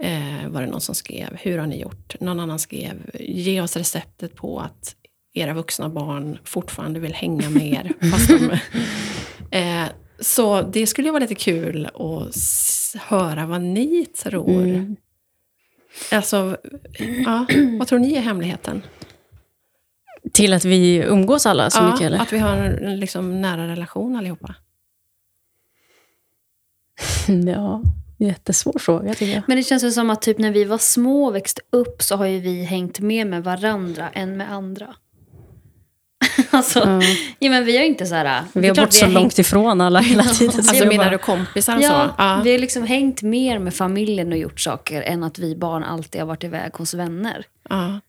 Eh, 0.04 0.50
var 0.50 0.62
det 0.62 0.68
någon 0.68 0.82
som 0.82 0.96
skrev. 0.96 1.38
Hur 1.40 1.58
har 1.58 1.68
ni 1.68 1.82
gjort? 1.82 2.16
Någon 2.20 2.40
annan 2.40 2.60
skrev. 2.60 3.10
Ge 3.20 3.62
oss 3.62 3.78
receptet 3.78 4.36
på 4.36 4.60
att 4.60 4.96
era 5.34 5.54
vuxna 5.54 5.90
barn 5.90 6.38
fortfarande 6.44 7.00
vill 7.00 7.14
hänga 7.14 7.50
med 7.50 7.68
er. 7.68 7.94
fast 8.12 8.28
de, 8.30 8.52
eh, 9.58 9.86
så 10.24 10.62
det 10.62 10.88
skulle 10.88 11.08
ju 11.08 11.12
vara 11.12 11.22
lite 11.22 11.36
kul 11.36 11.86
att 11.86 13.02
höra 13.02 13.46
vad 13.46 13.62
ni 13.62 14.06
tror. 14.06 14.62
Mm. 14.62 14.96
Alltså, 16.12 16.58
ja, 17.26 17.46
vad 17.80 17.88
tror 17.88 18.00
ni 18.00 18.14
är 18.14 18.22
hemligheten? 18.22 18.82
Till 20.34 20.54
att 20.54 20.66
vi 20.66 20.98
umgås 20.98 21.46
alla 21.46 21.70
så 21.70 21.80
ja, 21.80 21.92
mycket 21.92 22.06
eller? 22.06 22.20
Att 22.20 22.34
vi 22.34 22.38
har 22.38 22.58
en, 22.58 22.86
en 22.86 23.00
liksom 23.00 23.42
nära 23.42 23.68
relation 23.68 24.16
allihopa. 24.16 24.56
Ja, 27.46 27.82
jättesvår 28.18 28.80
fråga 28.80 29.14
tycker 29.14 29.34
jag. 29.34 29.44
Men 29.48 29.58
det 29.58 29.64
känns 29.64 29.84
ju 29.84 29.92
som 29.92 30.10
att 30.10 30.22
typ 30.22 30.38
när 30.38 30.52
vi 30.52 30.64
var 30.64 30.78
små 30.78 31.26
och 31.26 31.36
växte 31.36 31.62
upp 31.70 32.02
så 32.02 32.16
har 32.16 32.26
ju 32.26 32.40
vi 32.40 32.64
hängt 32.64 33.00
mer 33.00 33.26
med 33.26 33.44
varandra 33.44 34.10
än 34.10 34.38
med 34.38 34.52
andra. 34.52 34.96
alltså, 36.50 36.80
Ja. 36.80 37.02
ja, 37.40 37.50
men 37.50 37.66
vi 37.66 37.78
har 37.78 37.84
inte 37.84 38.06
så 38.06 38.16
här... 38.16 38.24
det 38.54 38.60
Vi 38.60 38.68
har 38.68 38.76
varit 38.76 38.94
så 38.94 39.06
hängt- 39.06 39.14
långt 39.14 39.40
ifrån 39.40 39.82
alla 39.82 40.00
hela 40.00 40.24
tiden. 40.24 40.64
så 40.64 40.70
Alltså 40.70 40.86
menar 40.86 41.12
du 41.12 41.18
kompisar 41.18 41.76
och 41.76 41.82
Ja, 41.82 41.90
så? 41.90 42.24
Ja. 42.24 42.42
vi 42.44 42.52
har 42.52 42.60
liksom 42.60 42.84
hängt 42.84 43.22
mer 43.22 43.60
med 43.60 43.74
familjen 43.74 44.32
och 44.32 44.38
gjort 44.38 44.60
saker 44.60 45.02
än 45.02 45.24
att 45.24 45.40
vi 45.40 45.56
barn 45.56 45.84
alltid 45.84 46.22
har 46.22 46.28
varit 46.28 46.44
iväg 46.44 46.74
hos 46.74 46.94
vänner. 46.94 47.46
Ja. 47.70 48.00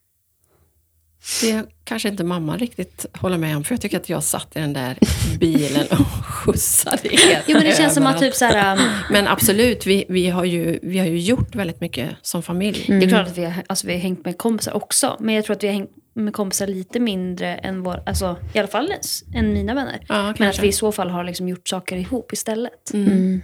Det 1.41 1.65
kanske 1.85 2.09
inte 2.09 2.25
mamma 2.25 2.57
riktigt 2.57 3.07
håller 3.13 3.39
med 3.39 3.57
om, 3.57 3.65
för 3.65 3.75
jag 3.75 3.81
tycker 3.81 3.97
att 3.97 4.09
jag 4.09 4.23
satt 4.25 4.57
i 4.57 4.61
den 4.61 4.73
där 4.73 4.99
bilen 5.41 5.87
och 5.91 6.07
skjutsade 6.27 7.15
er 7.15 7.43
Jo, 7.47 7.57
men 7.57 7.65
det 7.65 7.77
känns 7.77 7.95
som 7.95 8.07
att 8.07 8.19
typ 8.21 8.35
så 8.35 8.45
här... 8.45 8.77
um, 8.79 8.85
Men 9.11 9.29
absolut, 9.29 9.87
vi, 9.87 10.05
vi, 10.09 10.29
har 10.29 10.45
ju, 10.45 10.79
vi 10.83 10.99
har 10.99 11.07
ju 11.07 11.19
gjort 11.19 11.55
väldigt 11.55 11.81
mycket 11.81 12.11
som 12.23 12.43
familj. 12.43 12.85
Det 12.87 12.95
är 13.05 13.09
klart 13.09 13.27
att 13.29 13.39
vi 13.39 13.45
har, 13.45 13.63
alltså, 13.67 13.87
vi 13.87 13.93
har 13.93 14.01
hängt 14.01 14.25
med 14.25 14.39
kompisar 14.39 14.77
också. 14.77 15.17
Men 15.21 15.35
jag 15.35 15.45
tror 15.45 15.57
att 15.57 15.63
vi 15.63 15.67
har 15.67 15.75
hängt 15.75 15.91
med 16.15 16.33
kompisar 16.35 16.67
lite 16.67 17.01
mindre 17.01 17.57
än 17.57 17.83
vår, 17.83 18.03
alltså, 18.07 18.37
i 18.55 18.59
alla 18.59 18.69
fall 18.69 18.93
än 19.35 19.53
mina 19.53 19.75
vänner. 19.75 20.05
Ja, 20.09 20.35
Men 20.39 20.49
att 20.49 20.59
vi 20.59 20.69
i 20.69 20.73
så 20.73 20.93
fall 20.93 21.11
har 21.11 21.25
liksom 21.25 21.49
gjort 21.49 21.69
saker 21.69 21.97
ihop 21.97 22.33
istället. 22.33 22.95
Mm. 22.95 23.43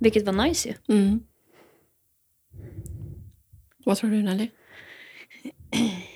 Vilket 0.00 0.26
var 0.26 0.32
nice 0.32 0.68
ju. 0.68 0.94
Mm. 0.94 1.20
Vad 3.84 3.96
tror 3.96 4.10
du 4.10 4.22
Nelly? 4.22 4.48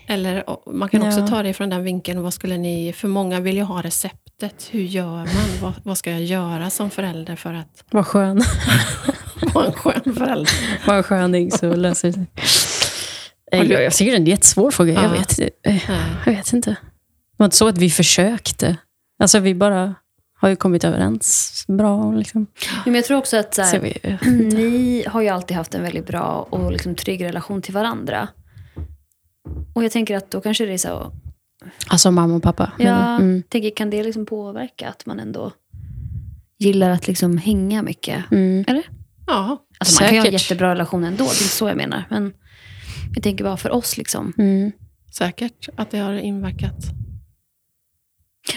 Eller 0.07 0.45
man 0.73 0.89
kan 0.89 1.03
också 1.03 1.21
Ja. 1.21 1.27
ta 1.27 1.43
det 1.43 1.53
från 1.55 1.71
den 1.71 1.83
vinkeln, 1.85 2.23
vad 2.23 2.35
skulle 2.35 2.59
ni, 2.59 2.93
för 2.93 3.09
många 3.09 3.41
vill 3.41 3.57
ju 3.57 3.63
ha 3.63 3.83
receptet. 3.83 4.69
Hur 4.71 4.81
gör 4.83 5.17
man? 5.17 5.27
Vad, 5.63 5.73
vad 5.85 5.99
ska 5.99 6.11
jag 6.11 6.23
göra 6.23 6.71
som 6.71 6.91
förälder 6.91 7.37
för 7.37 7.55
att 7.55 7.85
Vad 7.91 8.07
skön. 8.07 8.43
vara 9.55 9.67
en 9.67 9.73
skön 9.73 10.15
förälder? 10.15 10.87
Var 10.87 10.95
en 10.97 11.03
sköning 11.03 11.51
så 11.51 11.75
löser 11.77 12.09
det 12.09 12.13
sig. 12.13 12.27
Har 13.53 13.65
du- 13.65 13.73
Jag, 13.73 13.83
jag 13.83 13.93
tycker 13.93 14.11
det 14.13 14.17
är 14.17 14.21
en 14.21 14.27
jättesvår 14.27 14.71
fråga. 14.71 14.93
Jag, 14.93 15.05
Ja. 15.05 15.09
vet, 15.09 15.39
eh, 15.63 15.91
jag 16.27 16.33
vet 16.33 16.53
inte. 16.53 16.71
Det 16.71 16.77
var 17.37 17.45
inte 17.45 17.57
så 17.57 17.69
att 17.69 17.79
vi 17.79 17.91
försökte. 17.91 18.77
Alltså 19.19 19.39
vi 19.39 19.55
bara 19.55 19.95
har 20.41 20.49
ju 20.49 20.57
kommit 20.57 20.85
överens 20.85 21.65
bra. 21.69 22.13
Liksom. 22.13 22.47
Men 22.85 22.95
jag 22.95 23.05
tror 23.05 23.19
också 23.19 23.37
att 23.37 23.55
så 23.55 23.63
Så 23.65 23.77
här, 23.77 23.81
vi, 23.81 24.37
ni 24.55 25.05
har 25.09 25.21
ju 25.23 25.29
alltid 25.29 25.57
haft 25.57 25.75
en 25.75 25.83
väldigt 25.83 26.07
bra 26.07 26.49
och 26.51 26.73
liksom 26.73 26.95
trygg 26.95 27.25
relation 27.25 27.63
till 27.63 27.75
varandra. 27.75 28.29
Och 29.75 29.85
jag 29.85 29.93
tänker 29.93 30.17
att 30.17 30.31
då 30.31 30.41
kanske 30.41 30.67
det 30.67 30.73
är 30.73 30.79
så, 30.79 31.13
alltså 31.89 32.11
mamma 32.11 32.35
och 32.35 32.43
pappa. 32.43 32.73
ja? 32.79 33.17
Mm. 33.17 33.43
tänker, 33.49 33.71
kan 33.71 33.91
det 33.91 34.03
liksom 34.03 34.27
påverka 34.27 34.89
att 34.89 35.07
man 35.07 35.21
ändå 35.21 35.53
gillar 36.59 36.91
att 36.91 37.09
liksom 37.09 37.39
hänga 37.39 37.83
mycket? 37.83 38.25
Mm. 38.31 38.65
Eller? 38.69 38.83
Ja, 39.27 39.59
Alltså 39.79 40.03
man 40.03 40.09
kan 40.09 40.15
ju 40.15 40.21
ha 40.21 40.27
en 40.27 40.33
Säkert. 40.33 40.43
jättebra 40.51 40.71
relation 40.71 41.05
ändå, 41.05 41.25
det 41.25 41.31
är 41.31 41.43
inte 41.43 41.45
så 41.45 41.69
jag 41.69 41.77
menar. 41.77 42.05
Men 42.11 42.33
jag 43.15 43.23
tänker 43.23 43.45
bara 43.45 43.57
för 43.57 43.71
oss 43.71 43.97
liksom. 43.97 44.33
Mm. 44.39 44.73
säkert 45.17 45.69
att 45.77 45.91
det 45.91 45.99
har 45.99 46.13
inverkat. 46.13 46.85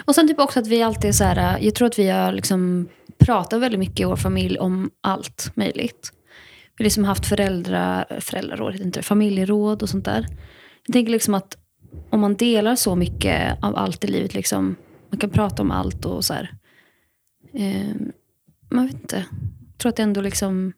Och 0.06 0.16
sen 0.16 0.28
typ 0.28 0.40
också 0.40 0.60
att 0.60 0.68
vi 0.68 0.84
alltid 0.84 1.10
är 1.10 1.14
så 1.14 1.24
här, 1.24 1.60
jag 1.60 1.76
tror 1.76 1.88
att 1.88 2.00
vi 2.00 2.10
har 2.10 2.32
liksom 2.32 2.90
pratat 3.18 3.62
väldigt 3.62 3.80
mycket 3.80 4.00
i 4.00 4.04
vår 4.04 4.16
familj 4.16 4.60
om 4.60 4.92
allt 5.02 5.52
möjligt. 5.56 6.12
Vi 6.78 6.84
har 6.84 6.84
liksom 6.84 7.04
haft 7.04 7.26
föräldra, 7.26 8.06
föräldraråd, 8.20 8.76
inte 8.76 9.02
familjeråd 9.02 9.84
och 9.84 9.90
sånt 9.90 10.06
där. 10.06 10.28
Jag 10.86 10.94
tänker 10.94 11.12
liksom 11.12 11.34
att 11.34 11.58
om 12.10 12.20
man 12.20 12.36
delar 12.36 12.76
så 12.76 12.96
mycket 12.96 13.64
av 13.64 13.76
allt 13.76 14.04
i 14.04 14.08
livet, 14.08 14.34
liksom, 14.34 14.76
man 15.10 15.20
kan 15.20 15.30
prata 15.30 15.62
om 15.62 15.72
allt 15.72 16.06
och 16.06 16.26
så 16.26 16.34
här. 16.34 16.54
Eh, 17.54 17.96
man 18.72 18.86
vet 18.86 19.02
inte. 19.02 19.26
Jag 19.72 19.78
tror 19.78 19.90
att 19.90 19.96
det 19.96 20.04
ändå 20.04 20.22
liksom 20.22 20.74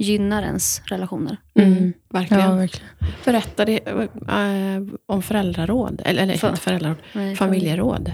gynnar 0.00 0.42
ens 0.42 0.82
relationer. 0.84 1.36
Mm. 1.54 1.92
Verkligen. 2.12 2.42
Ja, 2.44 2.54
verkligen. 2.54 2.88
Berätta 3.24 3.64
det, 3.64 3.88
eh, 3.88 4.82
om 5.06 5.22
föräldraråd, 5.22 6.02
eller, 6.04 6.22
eller 6.22 6.34
För- 6.34 6.48
inte 6.48 6.60
föräldraråd, 6.60 6.96
Nej, 7.12 7.36
familjeråd. 7.36 8.12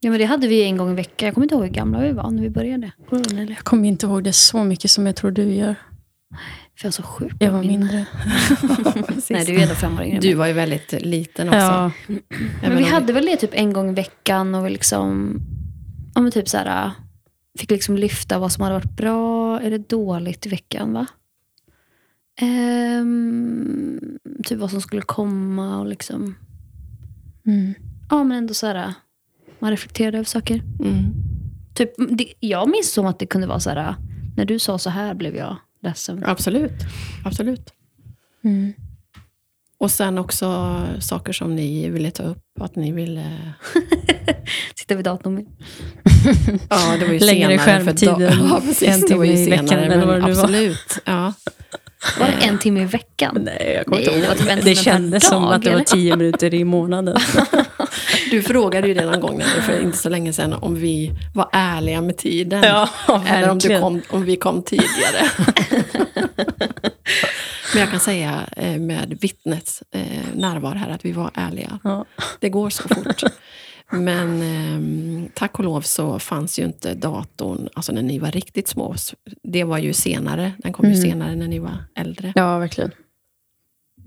Ja, 0.00 0.10
men 0.10 0.20
det 0.20 0.24
hade 0.26 0.48
vi 0.48 0.62
en 0.64 0.76
gång 0.76 0.90
i 0.90 0.94
veckan. 0.94 1.26
Jag 1.26 1.34
kommer 1.34 1.44
inte 1.44 1.54
ihåg 1.54 1.64
hur 1.64 1.70
gamla 1.72 2.00
vi 2.00 2.12
var 2.12 2.30
när 2.30 2.42
vi 2.42 2.50
började. 2.50 2.90
Nelly? 3.10 3.52
Jag 3.54 3.64
kommer 3.64 3.88
inte 3.88 4.06
ihåg 4.06 4.24
det 4.24 4.32
så 4.32 4.64
mycket 4.64 4.90
som 4.90 5.06
jag 5.06 5.16
tror 5.16 5.30
du 5.30 5.42
gör. 5.54 5.74
För 6.78 6.86
jag 6.86 6.88
är 6.88 6.92
så 6.92 7.02
sjukt 7.02 7.36
Jag 7.40 7.50
var 7.52 7.62
mindre. 7.62 7.96
Nej, 9.30 9.44
du 9.44 9.54
är 9.56 9.62
ändå 9.62 9.74
fem 9.74 9.98
år 9.98 10.02
yngre 10.02 10.18
Du 10.20 10.34
var 10.34 10.46
ju 10.46 10.52
väldigt 10.52 10.92
liten 11.02 11.48
också. 11.48 11.58
Ja, 11.58 11.90
Men 12.62 12.76
vi 12.76 12.84
hade 12.84 13.12
väl 13.12 13.26
det 13.26 13.36
typ 13.36 13.50
en 13.54 13.72
gång 13.72 13.90
i 13.90 13.94
veckan 13.94 14.54
och 14.54 14.66
vi 14.66 14.70
liksom, 14.70 15.40
ja 16.14 16.20
men 16.20 16.32
typ 16.32 16.48
så 16.48 16.56
här, 16.58 16.90
fick 17.56 17.70
liksom 17.70 17.96
lyfta 17.96 18.38
vad 18.38 18.52
som 18.52 18.62
hade 18.62 18.74
varit 18.74 18.96
bra 18.96 19.60
eller 19.60 19.78
dåligt 19.78 20.46
i 20.46 20.48
veckan 20.48 20.92
va? 20.92 21.06
Ehm, 22.40 24.18
typ 24.44 24.58
vad 24.58 24.70
som 24.70 24.80
skulle 24.80 25.02
komma 25.02 25.80
och 25.80 25.86
liksom, 25.86 26.34
mm. 27.46 27.74
ja 28.10 28.24
men 28.24 28.38
ändå 28.38 28.54
så 28.54 28.66
här, 28.66 28.94
man 29.58 29.70
reflekterade 29.70 30.18
över 30.18 30.24
saker. 30.24 30.62
Mm. 30.80 31.12
Typ, 31.74 31.90
det, 32.10 32.32
jag 32.40 32.68
minns 32.68 32.92
som 32.92 33.06
att 33.06 33.18
det 33.18 33.26
kunde 33.26 33.46
vara 33.46 33.60
så 33.60 33.70
här, 33.70 33.94
när 34.36 34.44
du 34.44 34.58
sa 34.58 34.78
så 34.78 34.90
här 34.90 35.14
blev 35.14 35.36
jag 35.36 35.56
ledsen. 35.82 36.24
Absolut. 36.26 36.82
Absolut. 37.24 37.72
Mm. 38.44 38.72
Och 39.78 39.90
sen 39.90 40.18
också 40.18 40.76
saker 41.00 41.32
som 41.32 41.56
ni 41.56 41.88
ville 41.90 42.10
ta 42.10 42.22
upp. 42.22 42.42
Att 42.60 42.76
ni 42.76 42.92
ville... 42.92 43.32
Sitta 44.76 44.94
vid 44.94 45.04
datorn. 45.04 45.46
Ja, 46.70 46.96
det 47.00 47.06
var 47.06 47.12
ju 47.12 47.18
Längre 47.18 47.58
senare. 47.58 47.58
för 47.58 47.64
skärmtid 47.64 48.08
än 48.08 48.20
ja, 48.48 48.60
precis, 48.60 48.88
en 48.88 49.02
timme 49.02 49.26
i 49.26 49.50
veckan, 49.50 49.78
eller 49.78 50.06
vad 50.06 50.14
det 50.14 50.26
nu 50.26 50.32
var. 50.32 50.42
Absolut. 50.44 50.98
Ja. 51.04 51.32
Var 52.18 52.26
det 52.26 52.46
en 52.46 52.58
timme 52.58 52.82
i 52.82 52.84
veckan? 52.84 53.38
Nej, 53.40 53.72
jag 53.76 53.84
kommer 53.84 53.98
inte 53.98 54.10
det 54.10 54.26
ihåg. 54.26 54.64
Det 54.64 54.74
per 54.74 54.82
kändes 54.82 55.28
som 55.28 55.44
att 55.44 55.62
det 55.62 55.70
var 55.70 55.80
tio 55.80 56.16
minuter 56.16 56.54
i 56.54 56.64
månaden. 56.64 57.16
Du 58.30 58.42
frågade 58.42 58.88
ju 58.88 58.94
det 58.94 59.04
någon 59.04 59.20
gång 59.20 59.42
för 59.66 59.82
inte 59.82 59.98
så 59.98 60.08
länge 60.08 60.32
sedan 60.32 60.52
om 60.52 60.74
vi 60.74 61.12
var 61.34 61.48
ärliga 61.52 62.00
med 62.00 62.16
tiden. 62.16 62.62
Ja, 62.62 62.88
Eller 63.26 63.50
om, 63.50 63.58
du 63.58 63.80
kom, 63.80 64.02
om 64.08 64.24
vi 64.24 64.36
kom 64.36 64.62
tidigare. 64.62 65.30
Men 67.72 67.80
jag 67.80 67.90
kan 67.90 68.00
säga 68.00 68.40
eh, 68.56 68.78
med 68.78 69.18
vittnets 69.20 69.82
eh, 69.92 70.02
närvaro 70.34 70.78
här 70.78 70.90
att 70.90 71.04
vi 71.04 71.12
var 71.12 71.30
ärliga. 71.34 71.78
Ja. 71.84 72.04
Det 72.40 72.48
går 72.48 72.70
så 72.70 72.88
fort. 72.88 73.22
Men 73.90 74.42
eh, 74.42 75.30
tack 75.34 75.58
och 75.58 75.64
lov 75.64 75.80
så 75.80 76.18
fanns 76.18 76.58
ju 76.58 76.64
inte 76.64 76.94
datorn 76.94 77.68
alltså 77.74 77.92
när 77.92 78.02
ni 78.02 78.18
var 78.18 78.30
riktigt 78.30 78.68
små. 78.68 78.94
Det 79.42 79.64
var 79.64 79.78
ju 79.78 79.92
senare. 79.92 80.52
Den 80.58 80.72
kom 80.72 80.84
ju 80.88 80.94
Mm. 80.94 81.02
senare 81.10 81.36
när 81.36 81.48
ni 81.48 81.58
var 81.58 81.84
äldre. 81.94 82.32
ja, 82.36 82.58
verkligen. 82.58 82.90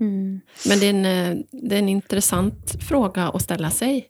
Mm. 0.00 0.40
Men 0.68 0.78
det 0.80 0.86
är, 0.86 0.90
en, 0.90 1.04
eh, 1.38 1.44
det 1.50 1.74
är 1.74 1.78
en 1.78 1.88
intressant 1.88 2.76
fråga 2.88 3.28
att 3.28 3.42
ställa 3.42 3.70
sig. 3.70 4.06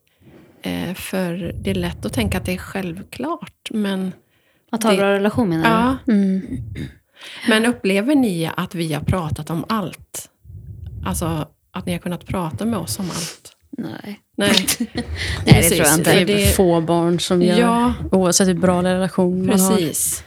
Eh, 0.62 0.94
för 0.94 1.54
det 1.60 1.70
är 1.70 1.74
lätt 1.74 2.04
att 2.06 2.12
tänka 2.12 2.38
att 2.38 2.44
det 2.44 2.52
är 2.54 2.58
självklart. 2.58 3.68
Men, 3.70 4.12
Att 4.72 4.82
ha 4.82 4.90
Det- 4.90 4.96
bra 4.96 5.12
relation 5.12 5.48
menar 5.48 5.64
du? 5.64 5.70
ja, 5.70 5.96
Mm. 6.14 6.40
men 7.48 7.66
upplever 7.66 8.14
ni 8.14 8.50
att 8.56 8.74
vi 8.74 8.92
har 8.92 9.00
pratat 9.02 9.50
om 9.50 9.64
allt? 9.68 10.30
Alltså 11.06 11.48
att 11.70 11.86
ni 11.86 11.92
har 11.92 11.98
kunnat 11.98 12.26
prata 12.26 12.64
med 12.64 12.78
oss 12.78 12.98
om 12.98 13.04
allt? 13.10 13.56
Nej. 13.70 14.20
Nej, 14.40 14.66
Nej, 15.46 15.62
det 15.62 15.68
tror 15.68 15.86
jag 15.86 15.94
inte. 15.98 16.24
Det 16.24 16.44
är 16.48 16.52
få 16.52 16.80
barn 16.80 17.20
som 17.20 17.42
gör, 17.42 17.58
Ja, 17.58 17.94
oavsett 18.12 18.48
hur 18.48 18.54
bra 18.54 18.82
relation 18.82 19.46
man 19.46 19.60
har. 19.60 19.76
precis. 19.76 20.24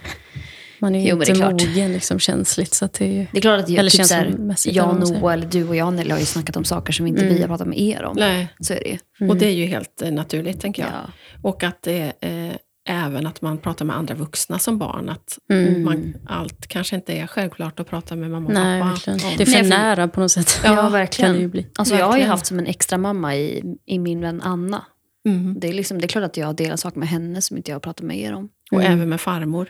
Man 0.80 0.96
är 0.96 1.00
ju 1.02 1.10
Jo, 1.10 1.16
inte 1.20 1.32
är 1.32 1.52
mogen 1.52 1.94
liksom, 1.94 2.20
känsligt. 2.20 2.74
Så 2.74 2.86
att 2.86 2.94
det 2.94 3.06
är, 3.06 3.28
Det 3.32 3.38
är 3.38 3.42
klart 3.42 3.60
att 3.60 3.70
jag, 3.70 3.80
Eller 3.80 3.92
typ 3.92 4.06
så 4.06 4.14
här, 4.14 4.24
känslomässigt, 4.24 4.76
jag 4.76 5.34
eller 5.34 5.48
du 5.48 5.68
och 5.68 5.76
jag 5.76 5.94
Nelly 5.94 6.12
har 6.12 6.20
ju 6.20 6.26
snackat 6.26 6.58
om 6.58 6.64
saker 6.64 6.94
som 6.94 7.08
inte 7.08 7.22
Mm. 7.22 7.34
vi 7.36 7.42
har 7.42 7.48
pratat 7.48 7.68
med 7.68 7.80
er 7.80 8.04
om. 8.04 8.16
Nej. 8.20 8.48
Så 8.60 8.74
är 8.74 8.80
det 8.84 8.90
ju. 9.20 9.30
Och 9.30 9.38
det 9.38 9.46
är 9.46 9.52
ju 9.52 9.66
helt 9.66 10.02
eh, 10.02 10.12
naturligt, 10.12 10.62
tänker 10.62 10.82
jag. 10.84 10.92
Ja. 10.92 11.10
Och 11.42 11.64
att 11.64 11.82
det 11.82 12.14
är 12.22 12.48
eh, 12.48 12.54
även 12.86 13.28
att 13.28 13.42
man 13.42 13.58
pratar 13.58 13.86
med 13.86 13.96
andra 13.98 14.16
vuxna 14.16 14.60
som 14.60 14.78
barn. 14.78 15.10
Att 15.10 15.38
mm. 15.50 15.84
man, 15.84 16.14
allt 16.28 16.68
kanske 16.68 16.96
inte 16.96 17.14
är 17.14 17.28
självklart 17.28 17.80
att 17.80 17.88
prata 17.90 18.16
med 18.16 18.32
mamma 18.32 18.48
och 18.48 18.54
Nej, 18.54 18.82
pappa. 18.82 18.92
verkligen. 18.94 19.20
Det 19.38 19.44
är 19.44 19.46
för 19.46 19.70
nära 19.70 20.08
på 20.08 20.20
något 20.20 20.32
sätt. 20.32 20.60
Ja, 20.64 20.76
Kan 20.76 20.86
det 20.86 20.92
verkligen. 20.92 21.40
ju 21.40 21.48
bli. 21.48 21.68
Alltså, 21.76 21.96
jag 21.96 22.06
har 22.06 22.18
ju 22.18 22.24
haft 22.24 22.46
som 22.46 22.60
en 22.60 22.66
extra 22.68 22.98
mamma 22.98 23.36
i, 23.36 23.64
i 23.86 24.00
min 24.00 24.22
vän 24.22 24.42
Anna. 24.42 24.86
Mm. 25.28 25.60
Det 25.60 25.68
är, 25.70 25.74
liksom, 25.74 25.98
det 25.98 26.06
är 26.06 26.08
klart 26.08 26.24
att 26.24 26.38
jag 26.38 26.56
delar 26.56 26.76
saker 26.76 27.00
med 27.00 27.10
henne 27.10 27.42
som 27.42 27.58
inte 27.58 27.72
jag 27.72 27.76
har 27.76 27.80
pratat 27.80 28.06
med 28.06 28.18
er 28.20 28.34
om. 28.34 28.50
Och 28.72 28.82
Mm. 28.82 28.94
även 28.94 29.10
med 29.10 29.22
farmor. 29.22 29.68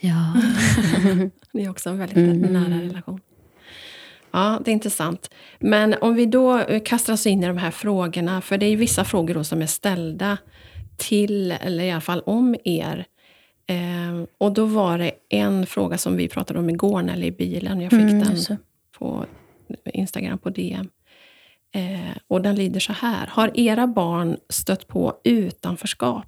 Ja. 0.00 0.34
Det 1.52 1.64
är 1.64 1.70
också 1.70 1.90
en 1.90 1.98
väldigt 1.98 2.16
Mm. 2.16 2.38
nära 2.52 2.80
relation. 2.82 3.20
Ja, 4.32 4.60
det 4.64 4.70
är 4.70 4.72
intressant. 4.72 5.30
Men 5.60 5.94
om 6.00 6.14
vi 6.14 6.26
då 6.26 6.58
eh, 6.58 6.82
kastar 6.84 7.12
oss 7.12 7.26
in 7.26 7.44
i 7.44 7.46
de 7.46 7.56
här 7.58 7.70
frågorna, 7.70 8.40
för 8.40 8.58
det 8.58 8.66
är 8.66 8.70
ju 8.70 8.76
vissa 8.76 9.04
frågor 9.04 9.34
då 9.34 9.44
som 9.44 9.62
är 9.62 9.66
ställda 9.66 10.38
till, 10.96 11.52
eller 11.52 11.84
i 11.84 11.90
alla 11.90 12.00
fall 12.00 12.20
om 12.26 12.56
er. 12.64 13.04
Eh, 13.66 14.24
och 14.38 14.52
då 14.52 14.64
var 14.66 14.98
det 14.98 15.12
en 15.28 15.66
fråga 15.66 15.98
som 15.98 16.16
vi 16.16 16.28
pratade 16.28 16.58
om 16.58 16.70
igår, 16.70 17.02
när 17.02 17.22
i 17.22 17.32
bilen. 17.32 17.80
Jag 17.80 17.90
fick 17.90 18.00
Mm, 18.00 18.18
den 18.18 18.34
det. 18.48 18.56
på 18.98 19.24
Instagram, 19.84 20.38
på 20.38 20.50
DM. 20.50 20.88
Eh, 21.74 22.16
och 22.28 22.42
den 22.42 22.54
lyder 22.54 22.80
så 22.80 22.92
här. 22.92 23.26
Har 23.26 23.50
era 23.60 23.86
barn 23.86 24.36
stött 24.48 24.88
på 24.88 25.14
utanförskap? 25.24 26.26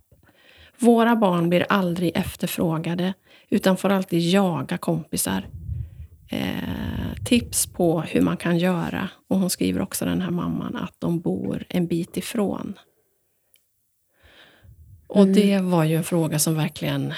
Våra 0.79 1.17
barn 1.17 1.49
blir 1.49 1.67
aldrig 1.69 2.17
efterfrågade, 2.17 3.15
utan 3.51 3.77
får 3.77 3.91
alltid 3.91 4.21
jaga 4.31 4.79
kompisar. 4.79 5.47
Eh, 6.31 7.25
tips 7.25 7.67
på 7.67 8.01
hur 8.01 8.21
man 8.21 8.37
kan 8.37 8.59
göra. 8.59 9.09
Och 9.29 9.39
hon 9.39 9.51
skriver 9.51 9.83
också, 9.83 10.05
den 10.05 10.21
här 10.21 10.31
mamman, 10.31 10.77
att 10.77 10.95
de 10.99 11.21
bor 11.21 11.65
en 11.69 11.87
bit 11.87 12.17
ifrån. 12.17 12.75
Och 15.15 15.23
Mm. 15.23 15.35
det 15.35 15.61
var 15.61 15.85
ju 15.85 15.97
en 15.97 16.05
fråga 16.05 16.39
som 16.39 16.55
verkligen... 16.55 17.15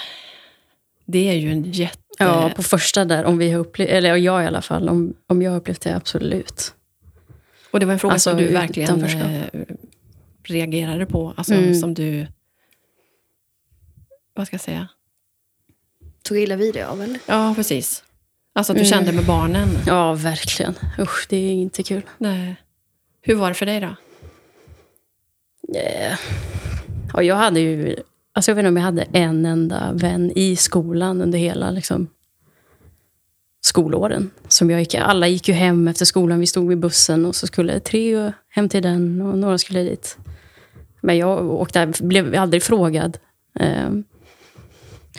Det 1.05 1.29
är 1.29 1.35
ju 1.35 1.53
en 1.53 1.65
jätte... 1.73 1.99
Ja, 2.19 2.51
på 2.57 2.63
första 2.63 3.05
där, 3.05 3.25
om 3.25 3.39
vi 3.39 3.51
har 3.51 3.61
upplevt, 3.61 3.89
eller 3.91 4.17
jag 4.17 4.43
i 4.45 4.47
alla 4.47 4.63
fall, 4.63 4.89
om, 4.89 5.15
om 5.27 5.43
jag 5.43 5.51
har 5.51 5.59
upplevt 5.59 5.81
det, 5.81 5.97
absolut. 5.97 6.75
Och 7.71 7.81
det 7.81 7.87
var 7.87 7.93
en 7.93 7.99
fråga 7.99 8.13
Alltså, 8.13 8.31
som 8.31 8.39
du 8.39 8.47
verkligen 8.53 9.05
eh, 9.05 9.43
reagerade 10.45 11.07
på. 11.07 11.35
Alltså 11.37 11.55
Mm. 11.55 11.75
som 11.75 11.95
du... 11.95 12.27
Vad 14.35 14.47
ska 14.47 14.55
jag 14.55 14.61
säga? 14.61 14.89
Tog 16.23 16.39
illa 16.39 16.57
vid 16.57 16.75
dig 16.75 16.83
av 16.83 17.03
eller? 17.03 17.21
Ja, 17.27 17.53
precis. 17.57 18.05
Alltså 18.53 18.73
att 18.73 18.77
du 18.79 18.81
Mm. 18.85 18.91
kände 18.91 19.13
med 19.13 19.25
barnen. 19.27 19.69
Ja, 19.87 20.15
verkligen. 20.15 20.75
Usch, 20.99 21.27
det 21.29 21.37
är 21.37 21.53
inte 21.53 21.83
kul. 21.83 22.03
Nej. 22.19 22.57
Hur 23.23 23.35
var 23.35 23.49
det 23.49 23.55
för 23.55 23.67
dig 23.67 23.81
då? 23.81 23.97
Eh, 25.79 26.19
Ja, 27.17 27.23
jag 27.23 27.37
hade 27.37 27.61
ju... 27.61 27.97
Alltså 28.33 28.51
jag 28.51 28.57
vet 28.57 28.63
inte 28.63 28.69
om 28.69 28.77
jag 28.77 28.85
hade 28.85 29.03
en 29.03 29.47
enda 29.47 29.93
vän 29.93 30.33
i 30.37 30.57
skolan 30.57 31.21
under 31.21 31.39
hela 31.39 31.71
liksom, 31.71 32.09
skolåren. 33.61 34.31
Som 34.49 34.71
jag 34.71 34.81
gick, 34.81 34.95
alla 34.95 35.29
gick 35.29 35.49
ju 35.49 35.55
hem 35.55 35.89
efter 35.89 36.05
skolan. 36.05 36.41
Vi 36.41 36.47
stod 36.47 36.69
vid 36.69 36.79
bussen 36.79 37.27
och 37.27 37.37
så 37.37 37.47
skulle 37.47 37.81
tre 37.81 38.33
hem 38.49 38.69
till 38.69 38.83
den 38.83 39.21
och 39.21 39.39
några 39.39 39.59
skulle 39.59 39.83
dit. 39.83 40.19
Men 41.01 41.17
jag 41.19 41.45
åkte, 41.51 41.93
blev 42.01 42.35
aldrig 42.35 42.63
frågad. 42.63 43.19
Eh, 43.61 43.91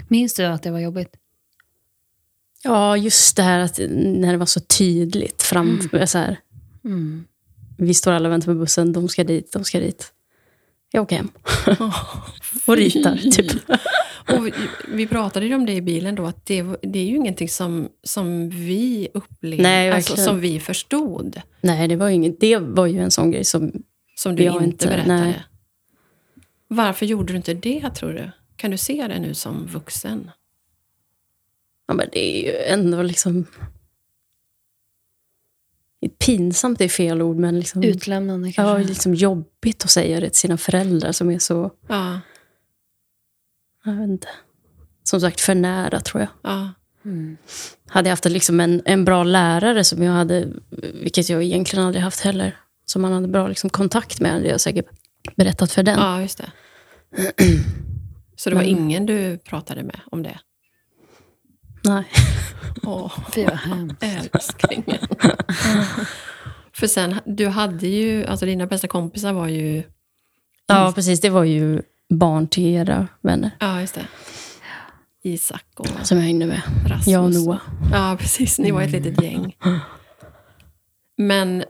Minns 0.07 0.33
du 0.33 0.45
att 0.45 0.63
det 0.63 0.71
var 0.71 0.79
jobbigt? 0.79 1.15
Ja, 2.63 2.97
just 2.97 3.35
det 3.35 3.43
här 3.43 3.59
att 3.59 3.79
när 3.89 4.31
det 4.31 4.37
var 4.37 4.45
så 4.45 4.59
tydligt. 4.59 5.41
Fram, 5.43 5.81
så 6.05 6.17
här, 6.17 6.39
Mm. 6.85 7.23
vi 7.77 7.93
står 7.93 8.11
alla 8.11 8.29
och 8.29 8.33
väntar 8.33 8.45
på 8.53 8.59
bussen, 8.59 8.93
de 8.93 9.09
ska 9.09 9.23
dit, 9.23 9.51
de 9.51 9.63
ska 9.63 9.79
dit. 9.79 10.13
Jag 10.91 11.03
åker 11.03 11.15
hem 11.15 11.29
och 12.65 12.77
ritar. 12.77 13.17
Typ. 13.31 13.51
Och 14.29 14.47
vi, 14.47 14.53
vi 14.87 15.07
pratade 15.07 15.45
ju 15.45 15.55
om 15.55 15.65
det 15.65 15.73
i 15.73 15.81
bilen 15.81 16.15
då, 16.15 16.25
att 16.25 16.45
det, 16.45 16.61
det 16.81 16.99
är 16.99 17.05
ju 17.05 17.15
ingenting 17.15 17.49
som, 17.49 17.89
som 18.03 18.49
vi 18.49 19.07
upplevde, 19.13 19.63
Nej, 19.63 19.91
alltså 19.91 20.17
som 20.17 20.39
vi 20.39 20.59
förstod. 20.59 21.41
Nej, 21.61 21.87
det 21.87 21.95
var, 21.95 22.07
ju 22.07 22.13
inget, 22.15 22.39
det 22.39 22.57
var 22.57 22.85
ju 22.85 22.99
en 22.99 23.11
sån 23.11 23.31
grej 23.31 23.43
som... 23.43 23.71
Som 24.15 24.35
du 24.35 24.43
inte, 24.43 24.63
inte- 24.63 24.87
berättade. 24.87 25.19
nej. 25.19 25.43
Varför 26.67 27.05
gjorde 27.05 27.33
du 27.33 27.37
inte 27.37 27.53
det, 27.53 27.89
tror 27.89 28.13
du? 28.13 28.31
Kan 28.55 28.71
du 28.71 28.77
se 28.77 29.07
det 29.07 29.19
nu 29.19 29.33
som 29.33 29.67
vuxen? 29.67 30.31
Ja, 31.87 31.93
men 31.93 32.09
det 32.11 32.19
är 32.19 32.43
ju 32.45 32.57
ändå 32.73 33.01
liksom... 33.01 33.45
Pinsamt 36.25 36.81
är 36.81 36.87
fel 36.87 37.21
ord, 37.21 37.37
men 37.37 37.59
liksom, 37.59 37.83
Utlämnande 37.83 38.47
ja, 38.47 38.53
kanske? 38.55 38.87
liksom 38.87 39.13
jobbigt 39.13 39.83
att 39.83 39.89
säga 39.91 40.19
det 40.19 40.29
till 40.29 40.39
sina 40.39 40.57
föräldrar 40.57 41.11
som 41.11 41.31
är 41.31 41.39
så... 41.39 41.71
Ja. 41.87 42.19
Jag 43.85 43.93
vet 43.93 44.09
inte. 44.09 44.27
Som 45.03 45.21
sagt, 45.21 45.41
för 45.41 45.55
nära 45.55 45.99
tror 45.99 46.21
jag. 46.21 46.29
ja. 46.51 46.69
Mm. 47.05 47.37
Hade 47.89 48.09
jag 48.09 48.11
haft 48.11 48.25
liksom 48.25 48.59
en, 48.59 48.81
en 48.85 49.05
bra 49.05 49.23
lärare, 49.23 49.83
som 49.83 50.03
jag 50.03 50.11
hade, 50.11 50.47
vilket 50.93 51.29
jag 51.29 51.43
egentligen 51.43 51.85
aldrig 51.85 52.03
haft 52.03 52.19
heller, 52.19 52.57
som 52.85 53.01
man 53.01 53.11
hade 53.13 53.27
bra 53.27 53.47
liksom, 53.47 53.69
kontakt 53.69 54.19
med, 54.21 54.31
hade 54.31 54.47
jag 54.47 54.61
säkert 54.61 54.85
berättat 55.35 55.71
för 55.71 55.83
den. 55.83 55.99
Ja, 55.99 56.21
just 56.21 56.37
det. 56.37 56.51
Så 58.35 58.49
det 58.49 58.55
var 58.55 58.63
Men- 58.63 58.71
ingen 58.77 59.05
du 59.05 59.37
pratade 59.37 59.83
med 59.83 59.99
om 60.11 60.23
det? 60.23 60.39
Nej. 61.87 62.03
Åh, 62.83 63.11
Fy 63.33 63.43
vad 63.45 63.53
hemskt. 63.57 64.03
älsklingen. 64.03 65.07
För 66.73 66.87
sen, 66.87 67.19
du 67.25 67.47
hade 67.47 67.87
ju, 67.87 68.25
alltså 68.25 68.45
dina 68.45 68.65
bästa 68.67 68.87
kompisar 68.87 69.33
var 69.33 69.47
ju... 69.47 69.83
Ja, 70.67 70.91
precis. 70.95 71.21
Det 71.21 71.29
var 71.29 71.43
ju 71.43 71.81
barn 72.09 72.47
till 72.47 72.65
era 72.65 73.07
vänner. 73.21 73.51
Ja, 73.59 73.81
just 73.81 73.95
det. 73.95 74.07
Isak 75.23 75.65
och 75.75 75.87
Som 76.03 76.17
jag 76.17 76.25
hängde 76.25 76.45
med. 76.45 76.61
Rasmus. 76.87 77.07
Jag 77.07 77.23
och 77.23 77.33
Noah. 77.33 77.59
Ja, 77.93 78.15
precis. 78.19 78.59
Ni 78.59 78.71
var 78.71 78.81
ett 78.81 78.91
litet 78.91 79.23
gäng. 79.23 79.55
Men 81.17 81.63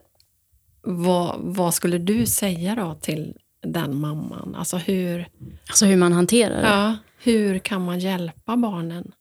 vad, 0.82 1.36
vad 1.40 1.74
skulle 1.74 1.98
du 1.98 2.26
säga 2.26 2.76
då 2.76 2.94
till 3.02 3.38
den 3.64 3.96
mamman? 3.96 4.56
Alltså 4.56 4.78
hur, 4.78 5.28
Alltså 5.68 5.86
hur 5.86 5.98
man 5.98 6.14
hanterar 6.14 6.62
det. 6.62 6.68
ja, 6.68 6.96
hur 7.24 7.60
kan 7.60 7.86
man 7.86 8.00
hjälpa 8.00 8.58
barnen? 8.58 9.12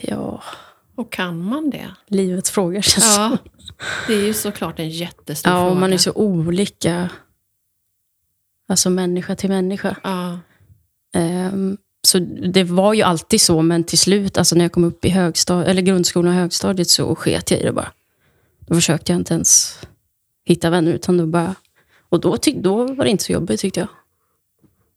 Ja, 0.00 0.42
Och 0.96 1.12
kan 1.12 1.44
man 1.44 1.70
det? 1.70 1.90
livets 2.06 2.50
fråga 2.50 2.82
känns 2.82 3.16
Ja, 3.16 3.36
det 4.06 4.14
är 4.14 4.26
ju 4.26 4.34
såklart 4.34 4.78
en 4.78 4.90
jättestor 4.90 5.52
Ja, 5.52 5.58
fråga. 5.58 5.70
och 5.70 5.76
man 5.76 5.92
är 5.92 5.96
så 5.98 6.12
olika. 6.12 7.08
Alltså 8.68 8.90
människa 8.90 9.36
till 9.36 9.48
människa. 9.50 9.96
Ja, 10.02 10.38
Ehm, 11.16 11.76
så 12.06 12.18
det 12.52 12.64
var 12.64 12.94
ju 12.94 13.02
alltid 13.02 13.40
så, 13.40 13.62
men 13.62 13.84
till 13.84 13.98
slut, 13.98 14.38
alltså 14.38 14.54
när 14.56 14.64
jag 14.64 14.72
kom 14.72 14.84
upp 14.84 15.04
i 15.04 15.08
högstad 15.10 15.64
eller 15.64 15.82
grundskolan 15.82 16.28
och 16.28 16.40
högstadiet, 16.40 16.88
så 16.90 17.14
sket 17.14 17.50
jag 17.50 17.60
i 17.60 17.62
det 17.62 17.72
bara. 17.72 17.92
Då 18.60 18.74
försökte 18.74 19.12
jag 19.12 19.20
inte 19.20 19.34
ens 19.34 19.78
hitta 20.44 20.70
vänner, 20.70 20.92
utan 20.92 21.16
då 21.16 21.26
bara... 21.26 21.54
Och 22.08 22.20
då, 22.20 22.36
tyck, 22.36 22.56
då 22.56 22.86
var 22.94 23.04
det 23.04 23.10
inte 23.10 23.24
så 23.24 23.32
jobbigt 23.32 23.60
tyckte 23.60 23.80
jag. 23.80 23.88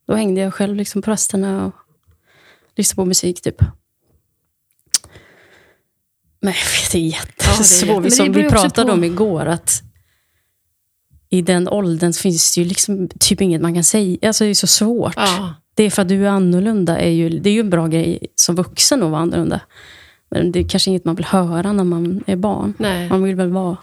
Då 0.07 0.15
hängde 0.15 0.41
jag 0.41 0.53
själv 0.53 0.75
liksom 0.75 1.01
på 1.01 1.11
rasterna 1.11 1.65
och 1.65 1.73
lyssnade 2.75 2.95
på 2.95 3.05
musik 3.05 3.41
typ. 3.41 3.61
Men 6.39 6.53
vet, 6.53 6.91
det 6.91 6.97
är 6.97 7.01
jättesvårt. 7.01 7.87
jätte- 7.87 8.01
men 8.01 8.11
Som 8.11 8.31
vi 8.31 8.49
pratade 8.49 8.87
på- 8.87 8.93
om 8.93 9.03
igår, 9.03 9.45
att 9.45 9.81
i 11.29 11.41
den 11.41 11.67
åldern 11.69 12.13
finns 12.13 12.55
det 12.55 12.61
ju 12.61 12.67
liksom 12.67 13.09
typ 13.19 13.41
inget 13.41 13.61
man 13.61 13.73
kan 13.73 13.83
säga. 13.83 14.17
Alltså 14.27 14.43
det 14.43 14.49
är 14.49 14.53
så 14.53 14.67
svårt. 14.67 15.13
ja, 15.15 15.53
Det 15.73 15.83
är 15.83 15.89
för 15.89 16.01
att 16.01 16.07
du 16.09 16.25
är 16.25 16.29
annorlunda. 16.29 16.97
Är 16.99 17.09
ju, 17.09 17.29
det 17.39 17.49
är 17.49 17.53
ju 17.53 17.59
en 17.59 17.69
bra 17.69 17.87
grej 17.87 18.19
som 18.35 18.55
vuxen 18.55 19.03
att 19.03 19.11
vara 19.11 19.21
annorlunda. 19.21 19.61
Men 20.29 20.51
det 20.51 20.59
är 20.59 20.67
kanske 20.69 20.89
inget 20.89 21.05
man 21.05 21.15
vill 21.15 21.25
höra 21.25 21.71
när 21.73 21.83
man 21.83 22.23
är 22.27 22.35
barn. 22.35 22.73
nej. 22.79 23.09
Man 23.09 23.23
vill 23.23 23.35
väl 23.35 23.49
vara 23.49 23.77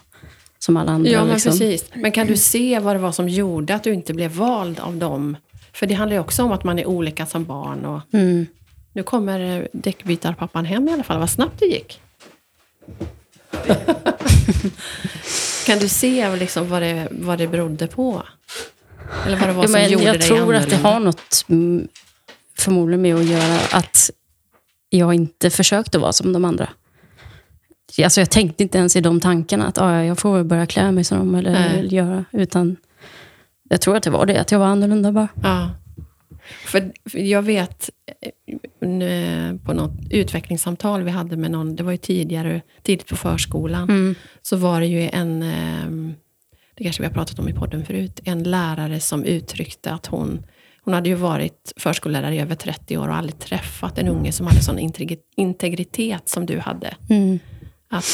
som 0.58 0.76
alla 0.76 0.92
andra. 0.92 1.10
Ja, 1.10 1.24
men 1.24 1.32
liksom. 1.34 1.50
precis. 1.52 1.84
Men 1.94 2.12
kan 2.12 2.26
du 2.26 2.36
se 2.36 2.78
vad 2.78 2.96
det 2.96 3.00
var 3.00 3.12
som 3.12 3.28
gjorde 3.28 3.74
att 3.74 3.82
du 3.84 3.92
inte 3.94 4.14
blev 4.14 4.30
vald 4.30 4.80
av 4.80 4.96
dem? 4.96 5.36
För 5.72 5.86
det 5.86 5.94
handlar 5.94 6.16
ju 6.16 6.20
också 6.20 6.42
om 6.42 6.52
att 6.52 6.64
man 6.64 6.78
är 6.78 6.86
olika 6.86 7.26
som 7.26 7.44
barn. 7.44 7.84
Och 7.84 8.00
Mm. 8.14 8.46
nu 8.92 9.02
kommer 9.02 9.68
däckbytarpappan 9.72 10.64
hem 10.64 10.88
i 10.88 10.92
alla 10.92 11.02
fall. 11.02 11.18
Vad 11.20 11.30
snabbt 11.30 11.60
det 11.60 11.66
gick. 11.66 12.00
kan 15.66 15.78
du 15.78 15.88
se 15.88 16.36
liksom 16.36 16.68
vad, 16.68 16.82
det, 16.82 17.08
vad 17.10 17.38
det 17.38 17.46
berodde 17.48 17.86
på? 17.86 18.22
Eller 19.26 19.36
vad 19.38 19.48
det 19.48 19.52
var 19.52 19.62
Ja, 19.62 19.68
som 19.68 19.72
men 19.72 19.90
gjorde 19.90 20.04
jag 20.04 20.14
dig 20.20 20.28
tror 20.28 20.54
att 20.54 20.70
det 20.70 20.76
annorlunda? 20.76 20.88
har 20.88 21.00
något 21.00 21.44
mm, 21.48 21.88
förmodligen 22.58 23.02
med 23.02 23.14
att 23.16 23.24
göra 23.24 23.58
att 23.72 24.10
jag 24.90 25.14
inte 25.14 25.50
försökte 25.50 25.98
vara 25.98 26.12
som 26.12 26.32
de 26.32 26.44
andra. 26.44 26.68
Alltså 28.04 28.20
jag 28.20 28.30
tänkte 28.30 28.62
inte 28.62 28.78
ens 28.78 28.96
i 28.96 29.00
de 29.00 29.20
tankarna 29.20 29.66
att 29.66 29.78
ah, 29.78 29.92
ja, 29.94 30.04
jag 30.04 30.18
får 30.18 30.44
börja 30.44 30.66
klä 30.66 30.92
mig 30.92 31.04
som 31.04 31.18
dem 31.18 31.34
eller 31.34 31.52
Nej. 31.52 31.94
göra. 31.94 32.24
Utan 32.32 32.76
jag 33.68 33.80
tror 33.80 33.96
att 33.96 34.02
det 34.02 34.10
var 34.10 34.26
det, 34.26 34.40
att 34.40 34.50
jag 34.50 34.58
var 34.58 34.66
annorlunda 34.66 35.12
bara. 35.12 35.28
Ja. 35.42 35.70
För, 36.66 36.92
för 37.10 37.18
jag 37.18 37.42
vet 37.42 37.90
eh, 38.80 39.56
på 39.64 39.72
något 39.72 39.92
utvecklingssamtal 40.10 41.02
vi 41.02 41.10
hade 41.10 41.36
med 41.36 41.50
någon, 41.50 41.76
det 41.76 41.82
var 41.82 41.92
ju 41.92 41.98
tidigare, 41.98 42.60
tidigt 42.82 43.06
på 43.08 43.16
förskolan, 43.16 43.88
Mm. 43.90 44.14
så 44.42 44.56
var 44.56 44.80
det 44.80 44.86
ju 44.86 45.08
en, 45.12 45.42
ehm, 45.42 46.14
det 46.74 46.84
kanske 46.84 47.02
vi 47.02 47.06
har 47.06 47.14
pratat 47.14 47.38
om 47.38 47.48
i 47.48 47.52
podden 47.52 47.84
förut, 47.84 48.20
en 48.24 48.42
lärare 48.42 49.00
som 49.00 49.24
uttryckte 49.24 49.92
att 49.92 50.06
hon, 50.06 50.42
hon 50.84 50.94
hade 50.94 51.08
ju 51.08 51.14
varit 51.14 51.72
förskollärare 51.76 52.34
i 52.34 52.40
över 52.40 52.54
30 52.54 52.98
år 52.98 53.08
och 53.08 53.16
aldrig 53.16 53.38
träffat 53.38 53.98
en 53.98 54.08
unge 54.08 54.32
som 54.32 54.46
hade 54.46 54.60
sån 54.62 54.78
integri- 54.78 55.18
integritet 55.36 56.28
som 56.28 56.46
du 56.46 56.58
hade. 56.58 56.94
Mm. 57.10 57.38
Att 57.90 58.04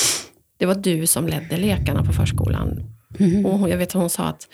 det 0.56 0.66
var 0.66 0.74
du 0.74 1.06
som 1.06 1.26
ledde 1.26 1.56
lekarna 1.56 2.04
på 2.04 2.12
förskolan. 2.12 2.84
Mm. 3.18 3.46
Och 3.46 3.68
jag 3.68 3.76
vet 3.76 3.88
att 3.88 3.94
hon 4.00 4.10
sa 4.10 4.24
att 4.24 4.48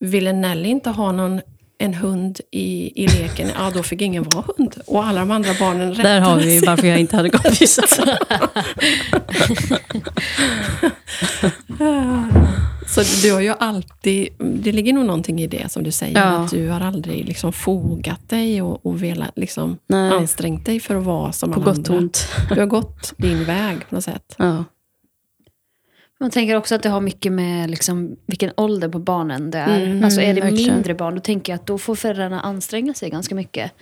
ville 0.00 0.32
Nelly 0.32 0.68
inte 0.68 0.90
ha 0.90 1.12
någon, 1.12 1.40
en 1.84 1.94
hund 1.94 2.40
i, 2.50 3.02
i 3.04 3.06
leken, 3.06 3.50
ja 3.58 3.70
då 3.74 3.82
fick 3.82 4.00
ingen 4.02 4.22
vara 4.22 4.44
hund. 4.56 4.74
Och 4.86 5.04
alla 5.04 5.20
de 5.20 5.30
andra 5.30 5.50
barnen 5.60 5.90
rättade 5.94 6.08
Där 6.08 6.20
har 6.20 6.36
vi 6.36 6.60
varför 6.66 6.86
jag 6.86 6.98
inte 7.00 7.16
hade 7.16 7.30
kompisar. 7.30 7.84
Så 12.86 13.02
du 13.22 13.32
har 13.32 13.40
ju 13.40 13.54
alltid, 13.58 14.28
det 14.38 14.72
ligger 14.72 14.92
nog 14.92 15.04
någonting 15.06 15.40
i 15.42 15.46
det 15.46 15.72
som 15.72 15.82
du 15.82 15.90
säger, 15.90 16.18
Ja. 16.20 16.24
att 16.26 16.50
du 16.50 16.68
har 16.68 16.80
aldrig 16.80 17.24
liksom 17.24 17.52
fogat 17.52 18.28
dig 18.28 18.62
och, 18.62 18.86
och 18.86 19.02
velat 19.02 19.30
liksom 19.38 19.78
ansträngt 19.92 20.66
dig 20.66 20.80
för 20.80 20.94
att 20.94 21.04
vara 21.04 21.32
som 21.32 21.50
På 21.52 21.56
alla 21.60 21.64
gott 21.64 21.76
andra. 21.78 21.92
och 21.94 21.98
ont. 21.98 22.28
Du 22.48 22.60
har 22.60 22.66
gått 22.66 23.14
din 23.16 23.44
väg 23.44 23.88
på 23.88 23.94
något 23.94 24.04
sätt. 24.04 24.34
Ja. 24.38 24.64
Man 26.22 26.30
tänker 26.30 26.56
också 26.56 26.74
att 26.74 26.82
det 26.82 26.88
har 26.88 27.00
mycket 27.00 27.32
med 27.32 27.70
liksom, 27.70 28.16
vilken 28.26 28.52
ålder 28.56 28.88
på 28.88 28.98
barnen 28.98 29.50
det 29.50 29.58
är. 29.58 29.86
Mm, 29.86 30.04
alltså 30.04 30.20
är 30.20 30.34
det 30.34 30.40
verkligen. 30.40 30.74
mindre 30.74 30.94
barn, 30.94 31.14
då 31.14 31.20
tänker 31.20 31.52
jag 31.52 31.60
att 31.60 31.66
då 31.66 31.78
får 31.78 31.94
föräldrarna 31.94 32.40
anstränga 32.40 32.94
sig 32.94 33.10
ganska 33.10 33.34
mycket. 33.34 33.72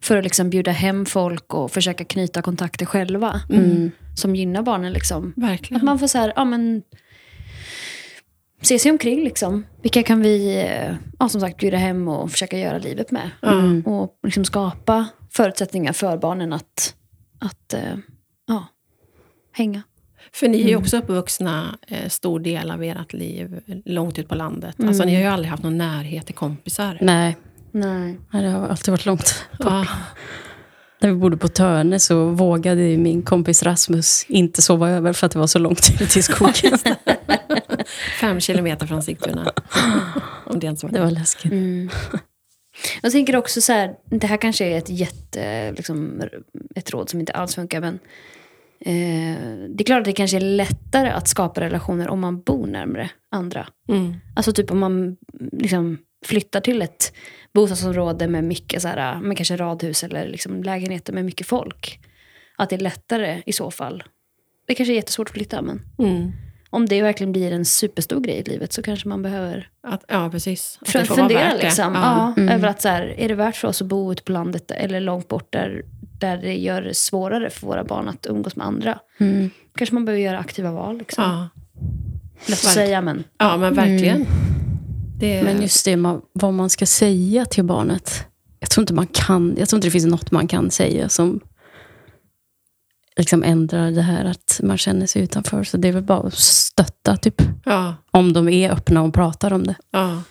För 0.00 0.16
att 0.16 0.24
liksom 0.24 0.50
bjuda 0.50 0.70
hem 0.70 1.06
folk 1.06 1.54
och 1.54 1.70
försöka 1.70 2.04
knyta 2.04 2.42
kontakter 2.42 2.86
själva. 2.86 3.40
Mm. 3.50 3.90
Som 4.16 4.36
gynnar 4.36 4.62
barnen. 4.62 4.92
Liksom. 4.92 5.32
Att 5.36 5.42
Verkligen. 5.42 5.84
man 5.84 5.98
får 5.98 6.06
så 6.06 6.18
här, 6.18 6.32
ja 6.36 6.44
men... 6.44 6.82
Se 8.62 8.78
sig 8.78 8.92
omkring 8.92 9.24
liksom. 9.24 9.66
Vilka 9.82 10.02
kan 10.02 10.22
vi, 10.22 10.66
ja, 11.18 11.28
som 11.28 11.40
sagt, 11.40 11.56
bjuda 11.56 11.76
hem 11.76 12.08
och 12.08 12.30
försöka 12.30 12.58
göra 12.58 12.78
livet 12.78 13.10
med. 13.10 13.30
Mm. 13.42 13.82
Och 13.86 14.18
liksom 14.22 14.44
skapa 14.44 15.06
förutsättningar 15.30 15.92
för 15.92 16.16
barnen 16.16 16.52
att, 16.52 16.94
att 17.38 17.74
eh, 17.74 17.96
ja, 18.46 18.66
hänga. 19.52 19.82
För 20.32 20.48
ni 20.48 20.56
är 20.56 20.60
Mm. 20.60 20.68
ju 20.70 20.76
också 20.76 20.96
uppvuxna 20.98 21.78
eh, 21.88 22.08
stor 22.08 22.40
del 22.40 22.70
av 22.70 22.82
ert 22.82 23.12
liv 23.12 23.60
långt 23.84 24.18
ut 24.18 24.28
på 24.28 24.34
landet. 24.34 24.78
Mm. 24.78 24.88
Alltså 24.88 25.04
ni 25.04 25.14
har 25.14 25.22
ju 25.22 25.28
aldrig 25.28 25.50
haft 25.50 25.62
någon 25.62 25.78
närhet 25.78 26.26
till 26.26 26.34
kompisar. 26.34 26.98
Nej, 27.00 27.36
Nej. 27.72 28.18
nej, 28.32 28.42
det 28.42 28.48
har 28.48 28.68
alltid 28.68 28.92
varit 28.92 29.06
långt. 29.06 29.44
Ja, 29.58 29.86
När 31.00 31.08
vi 31.10 31.14
bodde 31.14 31.36
på 31.36 31.48
Törne 31.48 31.98
så 32.00 32.24
vågade 32.28 32.96
min 32.96 33.22
kompis 33.22 33.62
Rasmus 33.62 34.24
inte 34.28 34.62
sova 34.62 34.90
över 34.90 35.12
för 35.12 35.26
att 35.26 35.32
det 35.32 35.38
var 35.38 35.46
så 35.46 35.58
långt 35.58 35.80
ut 36.00 36.16
i 36.16 36.22
skogen. 36.22 36.78
fem 38.20 38.40
kilometer 38.40 38.86
från 38.86 39.02
Sigtuna. 39.02 39.52
Om 40.46 40.58
det 40.60 40.66
ens 40.66 40.82
var 40.82 40.90
Det 40.90 41.00
var 41.00 41.10
läskigt. 41.10 41.52
Mm. 41.52 41.90
Jag 43.02 43.12
tänker 43.12 43.36
också 43.36 43.60
så 43.60 43.72
här, 43.72 43.90
det 44.10 44.26
här 44.26 44.36
kanske 44.36 44.64
är 44.64 44.78
ett 44.78 44.88
jätte, 44.90 45.72
liksom, 45.72 46.22
ett 46.76 46.90
råd 46.90 47.08
som 47.10 47.20
inte 47.20 47.32
alls 47.32 47.54
funkar, 47.54 47.80
men 47.80 47.98
det 49.68 49.82
är 49.82 49.84
klart 49.84 49.98
att 49.98 50.04
det 50.04 50.12
kanske 50.12 50.36
är 50.36 50.40
lättare 50.40 51.08
att 51.10 51.28
skapa 51.28 51.60
relationer 51.60 52.08
om 52.08 52.20
man 52.20 52.42
bor 52.42 52.66
närmare 52.66 53.10
andra. 53.30 53.66
Mm. 53.88 54.14
Alltså 54.36 54.52
typ 54.52 54.70
om 54.70 54.78
man 54.78 55.16
liksom 55.52 55.98
flyttar 56.26 56.60
till 56.60 56.82
ett 56.82 57.12
bostadsområde 57.54 58.28
med 58.28 58.44
mycket 58.44 58.82
så 58.82 58.88
här, 58.88 59.20
med 59.20 59.36
kanske 59.36 59.56
radhus 59.56 60.04
eller 60.04 60.28
liksom 60.28 60.62
lägenheter 60.62 61.12
med 61.12 61.24
mycket 61.24 61.46
folk. 61.46 62.00
Att 62.58 62.70
det 62.70 62.76
är 62.76 62.80
lättare 62.80 63.42
i 63.46 63.52
så 63.52 63.70
fall. 63.70 64.02
Det 64.66 64.74
kanske 64.74 64.92
är 64.92 64.96
jättesvårt 64.96 65.28
att 65.28 65.34
flytta, 65.34 65.62
men 65.62 65.80
Mm. 65.98 66.32
om 66.70 66.86
det 66.86 67.02
verkligen 67.02 67.32
blir 67.32 67.52
en 67.52 67.64
superstor 67.64 68.20
grej 68.20 68.36
i 68.36 68.42
livet 68.50 68.72
så 68.72 68.82
kanske 68.82 69.08
man 69.08 69.22
behöver 69.22 69.68
Att, 69.82 70.04
ja, 70.08 70.28
precis. 70.32 70.78
Att 70.80 70.88
för 70.88 70.98
vara 70.98 71.18
fundera 71.18 71.54
liksom. 71.54 71.94
Ja. 71.94 72.00
Ja, 72.36 72.42
Mm. 72.42 72.54
Över 72.54 72.68
att 72.68 72.82
så 72.82 72.88
här, 72.88 73.14
är 73.18 73.28
det 73.28 73.34
värt 73.34 73.56
för 73.56 73.68
oss 73.68 73.82
att 73.82 73.88
bo 73.88 74.12
ute 74.12 74.22
på 74.22 74.32
landet 74.32 74.70
eller 74.70 75.00
långt 75.00 75.28
bort 75.28 75.52
där, 75.52 75.82
där 76.20 76.36
det 76.36 76.54
gör 76.58 76.82
det 76.82 76.94
svårare 76.94 77.50
för 77.50 77.66
våra 77.66 77.84
barn 77.84 78.08
att 78.08 78.26
umgås 78.26 78.56
med 78.56 78.66
andra. 78.66 78.98
Mm. 79.18 79.50
Kanske 79.74 79.94
man 79.94 80.04
behöver 80.04 80.22
göra 80.22 80.38
aktiva 80.38 80.72
val. 80.72 80.98
Liksom. 80.98 81.24
Ja. 81.24 81.48
Lätt 82.46 82.52
att 82.52 82.72
säga 82.72 83.00
men. 83.00 83.24
ja, 83.38 83.56
men 83.56 83.74
verkligen. 83.74 84.26
Det, 85.18 85.42
Men 85.42 85.62
just 85.62 85.84
det, 85.84 85.96
vad 86.32 86.52
man 86.54 86.70
ska 86.70 86.86
säga 86.86 87.44
till 87.44 87.64
barnet. 87.64 88.26
Jag 88.60 88.70
tror 88.70 88.82
inte 88.82 88.94
man 88.94 89.06
kan, 89.06 89.54
jag 89.58 89.68
tror 89.68 89.78
inte 89.78 89.86
det 89.86 89.92
finns 89.92 90.06
något 90.06 90.30
man 90.30 90.48
kan 90.48 90.70
säga 90.70 91.08
som 91.08 91.40
liksom 93.16 93.42
ändrar 93.42 93.90
det 93.90 94.02
här 94.02 94.24
att 94.24 94.60
man 94.62 94.78
känner 94.78 95.06
sig 95.06 95.22
utanför. 95.22 95.64
Så 95.64 95.76
det 95.76 95.88
är 95.88 95.92
väl 95.92 96.02
bara 96.02 96.26
att 96.26 96.34
stötta, 96.34 97.16
typ. 97.16 97.42
ja, 97.64 97.94
Om 98.10 98.32
de 98.32 98.48
är 98.48 98.70
öppna 98.70 99.02
och 99.02 99.14
pratar 99.14 99.52
om 99.52 99.66
det. 99.66 99.74
ja. 99.90 100.22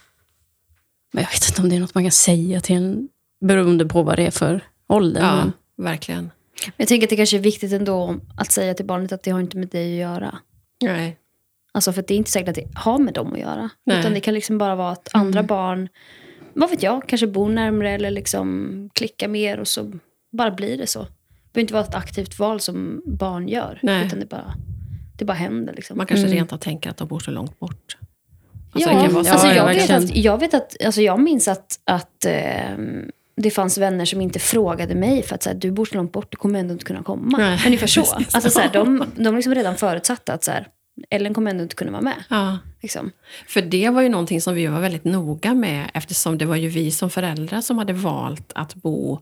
Men 1.14 1.24
jag 1.24 1.32
vet 1.32 1.50
inte 1.50 1.62
om 1.62 1.70
det 1.70 1.76
är 1.76 1.80
något 1.80 1.96
man 1.96 2.04
kan 2.04 2.12
säga 2.12 2.62
till 2.62 2.76
en, 2.76 3.10
beroende 3.46 3.86
på 3.86 4.04
vad 4.04 4.18
det 4.18 4.26
är 4.28 4.32
för 4.32 4.64
ålder. 4.90 5.22
ja 5.22 5.36
Men, 5.36 5.54
verkligen. 5.84 6.24
Men 6.66 6.74
jag 6.78 6.88
tänker 6.88 7.06
att 7.06 7.10
det 7.10 7.16
kanske 7.16 7.38
är 7.38 7.42
viktigt 7.42 7.74
ändå 7.74 8.16
att 8.38 8.52
säga 8.52 8.74
till 8.74 8.86
barnet 8.86 9.12
att 9.12 9.24
det 9.24 9.32
har 9.32 9.40
inte 9.40 9.58
med 9.58 9.68
dig 9.68 10.04
att 10.04 10.12
göra. 10.12 10.38
Nej. 10.82 11.18
Alltså 11.72 11.94
för 11.94 12.00
att 12.02 12.08
det 12.08 12.14
är 12.14 12.18
inte 12.18 12.32
säkert 12.32 12.50
att 12.50 12.56
det 12.56 12.68
har 12.76 13.00
med 13.00 13.14
dem 13.14 13.34
att 13.34 13.40
göra. 13.40 13.70
Nej. 13.86 14.00
Utan 14.00 14.14
det 14.14 14.20
kan 14.20 14.34
liksom 14.34 14.58
bara 14.58 14.76
vara 14.76 14.92
att 14.92 15.10
andra 15.14 15.44
barn, 15.44 15.90
vad 16.54 16.70
vet 16.70 16.84
jag, 16.84 17.10
kanske 17.10 17.28
bor 17.28 17.50
närmare 17.50 17.92
eller 17.92 18.12
liksom 18.12 18.90
klickar 18.94 19.28
mer 19.28 19.60
och 19.60 19.68
så 19.68 19.92
bara 20.32 20.52
blir 20.52 20.78
det 20.78 20.88
så. 20.88 21.00
Det 21.00 21.54
behöver 21.54 21.62
inte 21.62 21.74
vara 21.74 21.84
ett 21.84 21.96
aktivt 21.96 22.40
val 22.40 22.60
som 22.60 23.02
barn 23.06 23.48
gör. 23.48 23.80
Nej. 23.84 24.06
Utan 24.06 24.20
det 24.20 24.26
bara, 24.26 24.54
det 25.18 25.26
bara 25.26 25.34
händer. 25.34 25.74
Liksom. 25.74 25.98
Man 25.98 26.06
kanske 26.08 26.26
Mm. 26.26 26.38
rent 26.38 26.54
av 26.54 26.58
tänker 26.58 26.90
att 26.90 26.98
de 26.98 27.08
bor 27.08 27.20
så 27.20 27.32
långt 27.32 27.60
bort. 27.60 27.98
Alltså, 28.72 28.90
ja, 28.90 29.00
alltså 29.18 29.48
Ja, 29.48 29.56
jag, 29.56 29.76
ja, 29.76 29.82
vet 29.82 29.90
att, 29.92 30.16
jag 30.16 30.38
vet 30.40 30.54
att, 30.54 30.86
alltså 30.86 31.02
jag 31.02 31.20
minns 31.20 31.48
att, 31.48 31.80
att 31.84 32.26
eh, 32.26 32.78
det 33.42 33.52
fanns 33.52 33.78
vänner 33.78 34.06
som 34.06 34.22
inte 34.22 34.40
frågade 34.40 34.96
mig 34.96 35.24
för 35.24 35.36
att 35.36 35.44
så 35.44 35.50
här, 35.50 35.58
du 35.58 35.72
bor 35.72 35.86
så 35.86 35.96
långt 35.96 36.12
bort, 36.12 36.32
du 36.32 36.38
kommer 36.38 36.60
ändå 36.60 36.74
inte 36.74 36.86
kunna 36.86 37.04
komma. 37.04 37.38
Nej, 37.38 37.60
Ungefär 37.66 37.88
så. 37.88 38.02
Alltså, 38.32 38.50
så 38.50 38.60
här, 38.60 38.70
de, 38.74 39.04
de 39.16 39.36
liksom 39.36 39.56
redan 39.56 39.76
förutsatte 39.76 40.34
att 40.34 40.44
så 40.44 40.52
här, 40.52 40.68
Ellen 41.10 41.34
kommer 41.34 41.52
ändå 41.52 41.64
inte 41.64 41.76
kunna 41.76 41.92
vara 41.92 42.02
med. 42.02 42.24
Ja. 42.30 42.58
Liksom. 42.82 43.12
För 43.48 43.62
det 43.62 43.90
var 43.90 44.02
ju 44.02 44.10
någonting 44.10 44.42
som 44.42 44.56
vi 44.56 44.68
var 44.68 44.80
väldigt 44.80 45.04
noga 45.04 45.54
med 45.54 45.92
eftersom 45.94 46.38
det 46.38 46.46
var 46.46 46.56
ju 46.56 46.70
vi 46.70 46.92
som 46.92 47.10
föräldrar 47.10 47.62
som 47.62 47.78
hade 47.78 47.94
valt 47.94 48.52
att 48.56 48.76
bo 48.76 49.20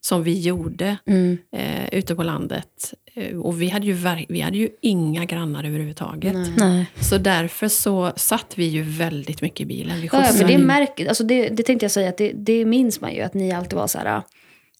som 0.00 0.22
vi 0.22 0.40
gjorde 0.40 0.96
Mm. 1.06 1.38
eh, 1.56 1.88
ute 1.98 2.14
på 2.14 2.22
landet. 2.22 2.94
Eh, 3.14 3.36
och 3.38 3.62
vi 3.62 3.68
hade, 3.68 3.86
ju 3.86 3.96
vi 4.28 4.40
hade 4.40 4.58
ju 4.58 4.68
inga 4.82 5.24
grannar 5.24 5.64
överhuvudtaget. 5.64 6.36
Nej. 6.56 6.86
Så 7.00 7.18
därför 7.18 7.68
så 7.68 8.12
satt 8.16 8.52
vi 8.58 8.64
ju 8.64 8.82
väldigt 8.82 9.42
mycket 9.42 9.60
i 9.60 9.66
bilen. 9.66 10.00
Vi 10.00 10.08
Ja, 10.12 10.22
för 10.22 10.48
det, 10.48 10.58
märk, 10.58 11.00
alltså 11.08 11.24
det, 11.24 11.48
det 11.48 11.62
tänkte 11.62 11.84
jag 11.84 11.90
säga, 11.90 12.08
att 12.08 12.18
det, 12.18 12.32
det 12.32 12.64
minns 12.64 13.00
man 13.00 13.14
ju. 13.14 13.20
Att 13.22 13.34
ni 13.34 13.52
alltid 13.52 13.78
var 13.78 13.86
så 13.86 13.98
här, 13.98 14.22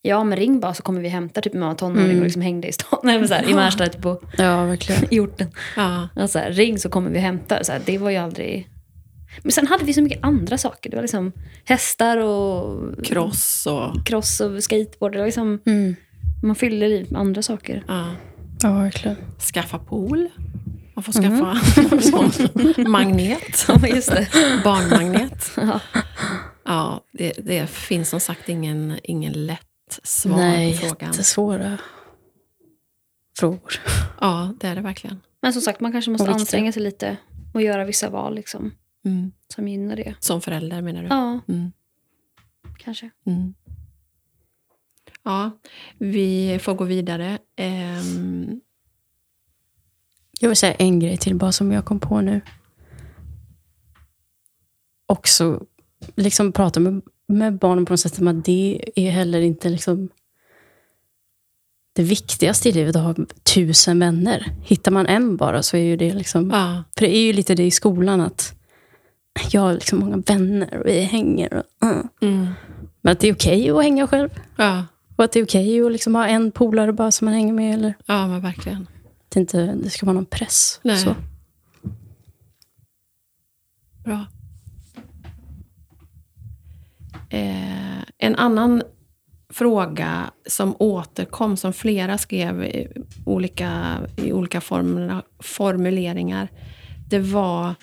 ja 0.02 0.24
men 0.24 0.38
ring 0.38 0.60
bara 0.60 0.74
så 0.74 0.82
kommer 0.82 1.00
vi 1.00 1.08
hämta. 1.08 1.40
Typ 1.40 1.52
när 1.52 1.60
man 1.60 1.68
var 1.68 1.76
tonåring 1.76 2.04
Mm. 2.04 2.18
och 2.18 2.24
liksom 2.24 2.42
hängde 2.42 2.68
i 2.68 2.72
stan. 2.72 3.00
Nej, 3.04 3.18
men 3.18 3.28
så 3.28 3.34
här, 3.34 3.50
I 3.50 3.54
Märsta, 3.54 3.86
typ 3.88 4.02
på 4.02 4.22
Ja, 4.38 4.64
verkligen. 4.64 5.02
i 5.14 5.20
orten. 5.20 5.48
ja. 5.76 6.08
Alltså, 6.16 6.38
här, 6.38 6.52
ring 6.52 6.78
så 6.78 6.88
kommer 6.88 7.10
vi 7.10 7.18
hämta. 7.18 7.64
Så 7.64 7.72
här, 7.72 7.80
det 7.84 7.98
var 7.98 8.10
ju 8.10 8.16
aldrig... 8.16 8.68
Men 9.42 9.52
sen 9.52 9.66
hade 9.66 9.84
vi 9.84 9.92
så 9.94 10.02
mycket 10.02 10.24
andra 10.24 10.58
saker. 10.58 10.90
Det 10.90 10.96
var 10.96 11.02
liksom 11.02 11.32
hästar 11.64 12.16
och 12.16 13.04
Cross 13.04 13.66
och... 13.66 14.06
cross 14.06 14.40
och 14.40 14.62
skateboard. 14.62 15.12
Det 15.12 15.18
var 15.18 15.26
liksom, 15.26 15.58
Mm. 15.66 15.96
man 16.42 16.56
fyllde 16.56 16.88
livet 16.88 17.10
med 17.10 17.20
andra 17.20 17.42
saker. 17.42 17.84
Ja. 17.88 18.06
Ja, 18.62 18.72
verkligen. 18.72 19.16
Skaffa 19.54 19.78
pool. 19.78 20.28
Man 20.94 21.02
får 21.04 21.12
skaffa 21.12 21.60
sån 22.02 22.90
magnet. 22.90 23.64
Ja, 23.68 23.88
just 23.88 24.10
det. 24.10 24.28
Barnmagnet. 24.64 25.50
Ja. 25.56 25.80
Ja, 26.64 27.04
det, 27.12 27.32
det 27.38 27.70
finns 27.70 28.08
som 28.08 28.20
sagt 28.20 28.48
ingen, 28.48 28.98
ingen 29.02 29.32
lätt 29.46 29.60
svar 30.02 30.36
Nej, 30.36 30.72
på 30.72 30.78
frågan. 30.86 31.10
jättesvåra 31.10 31.78
frågor. 33.38 33.72
Ja, 34.20 34.52
det 34.60 34.66
är 34.68 34.74
det 34.74 34.80
verkligen. 34.80 35.20
Men 35.42 35.52
som 35.52 35.62
sagt, 35.62 35.80
man 35.80 35.92
kanske 35.92 36.10
måste 36.10 36.30
anstränga 36.30 36.72
sig 36.72 36.82
lite 36.82 37.16
och 37.54 37.62
göra 37.62 37.84
vissa 37.84 38.10
val 38.10 38.34
liksom, 38.34 38.72
Mm. 39.05 39.32
som 39.55 39.68
gynnar 39.68 39.96
det. 39.96 40.14
Som 40.20 40.40
förälder 40.40 40.82
menar 40.82 41.03
du? 41.03 41.09
Ja, 41.09 41.40
Mm. 41.48 41.72
kanske. 42.78 43.11
Mm. 43.26 43.55
Ja, 45.22 45.51
vi 45.98 46.59
får 46.62 46.74
gå 46.74 46.84
vidare. 46.84 47.38
Ehm, 47.57 48.61
Jag 50.40 50.48
vill 50.48 50.57
säga 50.57 50.74
en 50.74 51.01
grej 51.01 51.16
till 51.16 51.34
bara 51.36 51.53
som 51.53 51.72
jag 51.72 51.84
kom 51.84 52.01
på 52.01 52.20
nu. 52.20 52.40
Också 55.07 55.66
liksom 56.16 56.53
prata 56.53 56.80
med, 56.80 57.03
med 57.26 57.59
barnen 57.59 57.84
på 57.86 57.92
något 57.92 58.01
sätt 58.01 58.18
om 58.20 58.28
att 58.28 58.44
det 58.44 58.84
är 58.96 59.11
heller 59.11 59.40
inte 59.40 59.68
liksom 59.68 60.09
det 61.92 62.03
viktigaste 62.03 62.68
i 62.68 62.72
livet 62.72 62.96
att 62.96 63.03
ha 63.18 63.24
tusen 63.55 63.98
vänner. 63.98 64.53
Hittar 64.62 64.90
man 64.92 65.07
en 65.07 65.36
bara 65.36 65.62
så 65.62 65.76
är 65.76 65.80
ju 65.82 65.96
det 65.96 66.14
liksom... 66.14 66.51
ja, 66.51 66.84
För 66.94 67.01
det 67.07 67.16
är 67.16 67.22
ju 67.22 67.32
lite 67.32 67.55
det 67.55 67.66
i 67.66 67.70
skolan 67.70 68.20
att 68.20 68.55
jag 69.50 69.60
har 69.60 69.72
liksom 69.74 69.98
många 69.98 70.16
vänner 70.16 70.78
och 70.78 70.86
vi 70.86 71.00
hänger. 71.00 71.54
Och, 71.54 71.88
uh. 71.88 72.02
mm, 72.20 72.48
Men 73.00 73.12
att 73.12 73.20
det 73.20 73.28
är 73.28 73.34
okej 73.34 73.70
att 73.70 73.82
hänga 73.82 74.06
själv. 74.06 74.28
ja, 74.56 74.84
Och 75.16 75.24
att 75.24 75.32
det 75.32 75.38
är 75.40 75.44
okej 75.44 75.82
att 75.86 75.92
liksom 75.92 76.14
ha 76.14 76.26
en 76.26 76.50
polare 76.52 76.92
bara 76.92 77.10
som 77.10 77.24
man 77.24 77.34
hänger 77.34 77.52
med. 77.52 77.74
Eller 77.74 77.94
ja, 78.06 78.26
men 78.26 78.40
verkligen. 78.40 78.82
att 78.82 79.30
det 79.30 79.40
inte 79.40 79.74
det 79.74 79.90
ska 79.90 80.06
vara 80.06 80.14
någon 80.14 80.26
press. 80.26 80.80
Nej. 80.82 80.98
Så. 80.98 81.14
Bra. 84.04 84.26
Eh, 87.28 88.02
en 88.18 88.36
annan 88.36 88.82
fråga 89.52 90.30
som 90.46 90.76
återkom, 90.78 91.56
som 91.56 91.72
flera 91.72 92.18
skrev 92.18 92.62
i 92.64 92.88
olika, 93.26 93.98
i 94.16 94.32
olika 94.32 94.60
former, 94.60 95.22
formuleringar, 95.38 96.48
det 97.08 97.18
var 97.18 97.74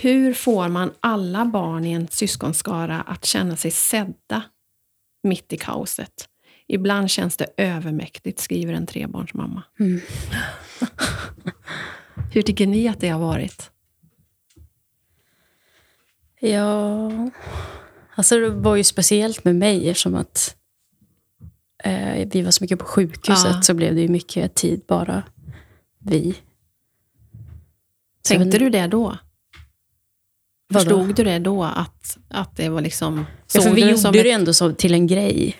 hur 0.00 0.34
får 0.34 0.68
man 0.68 0.92
alla 1.00 1.44
barn 1.44 1.84
i 1.84 1.92
en 1.92 2.08
syskonskara 2.08 3.00
att 3.00 3.24
känna 3.24 3.56
sig 3.56 3.70
sedda 3.70 4.42
mitt 5.22 5.52
i 5.52 5.56
kaoset? 5.56 6.28
Ibland 6.66 7.10
känns 7.10 7.36
det 7.36 7.46
övermäktigt, 7.56 8.40
skriver 8.40 8.72
en 8.74 8.86
trebarnsmamma. 8.86 9.62
Mm. 9.80 10.00
Hur 12.32 12.42
tycker 12.42 12.66
ni 12.66 12.88
att 12.88 13.00
det 13.00 13.08
har 13.08 13.20
varit? 13.20 13.70
Ja, 16.40 17.10
alltså 18.14 18.38
det 18.40 18.50
var 18.50 18.76
ju 18.76 18.84
speciellt 18.84 19.44
med 19.44 19.56
mig 19.56 19.88
eftersom 19.90 20.14
att 20.14 20.56
eh, 21.84 22.28
vi 22.32 22.42
var 22.42 22.50
så 22.50 22.64
mycket 22.64 22.78
på 22.78 22.84
sjukhuset 22.84 23.50
Ja. 23.54 23.62
så 23.62 23.74
blev 23.74 23.94
det 23.94 24.00
ju 24.00 24.08
mycket 24.08 24.54
tid 24.54 24.82
bara 24.88 25.22
vi. 25.98 26.34
Tänkte 28.22 28.58
du 28.58 28.70
det 28.70 28.86
då? 28.86 29.18
Vadå? 30.74 30.98
Förstod 31.04 31.16
du 31.16 31.24
det 31.24 31.38
då? 31.38 31.64
Att, 31.64 32.18
att 32.28 32.56
det 32.56 32.68
var 32.68 32.80
liksom... 32.80 33.26
Ja, 33.52 33.60
för 33.62 33.70
vi 33.70 33.80
du 33.80 33.86
gjorde 33.88 33.98
som 33.98 34.12
det 34.12 34.30
ändå 34.30 34.52
så, 34.54 34.72
till 34.72 34.94
en 34.94 35.06
grej, 35.06 35.56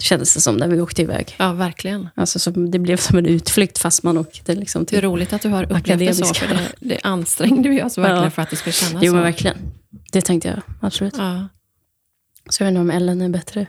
kändes 0.00 0.34
det 0.34 0.40
som, 0.40 0.56
när 0.56 0.68
vi 0.68 0.80
åkte 0.80 1.02
iväg. 1.02 1.34
Ja, 1.38 1.52
verkligen. 1.52 2.08
Alltså, 2.14 2.38
så 2.38 2.50
det 2.50 2.78
blev 2.78 2.96
som 2.96 3.18
en 3.18 3.26
utflykt 3.26 3.78
fast 3.78 4.02
man 4.02 4.18
åkte 4.18 4.54
liksom 4.54 4.84
Det 4.84 4.96
är 4.96 5.00
till... 5.00 5.08
roligt 5.08 5.32
att 5.32 5.42
du 5.42 5.48
har 5.48 5.62
upplevt 5.62 5.84
det 5.98 6.14
så, 6.14 6.24
Akademiska. 6.24 6.46
för 6.48 6.54
det, 6.54 6.72
det 6.80 7.00
ansträngde 7.02 7.68
vi 7.68 7.82
oss 7.82 7.98
verkligen 7.98 8.22
Ja. 8.24 8.30
för 8.30 8.42
att 8.42 8.50
det 8.50 8.56
skulle 8.56 8.72
kännas 8.72 9.02
Jo, 9.04 9.10
så. 9.10 9.14
men 9.14 9.24
verkligen. 9.24 9.56
Det 10.12 10.20
tänkte 10.20 10.48
jag 10.48 10.60
absolut. 10.80 11.14
Ja. 11.18 11.48
Så 12.50 12.62
jag 12.62 12.66
vet 12.66 12.70
inte 12.70 12.80
om 12.80 12.90
Ellen 12.90 13.20
är 13.20 13.28
bättre. 13.28 13.66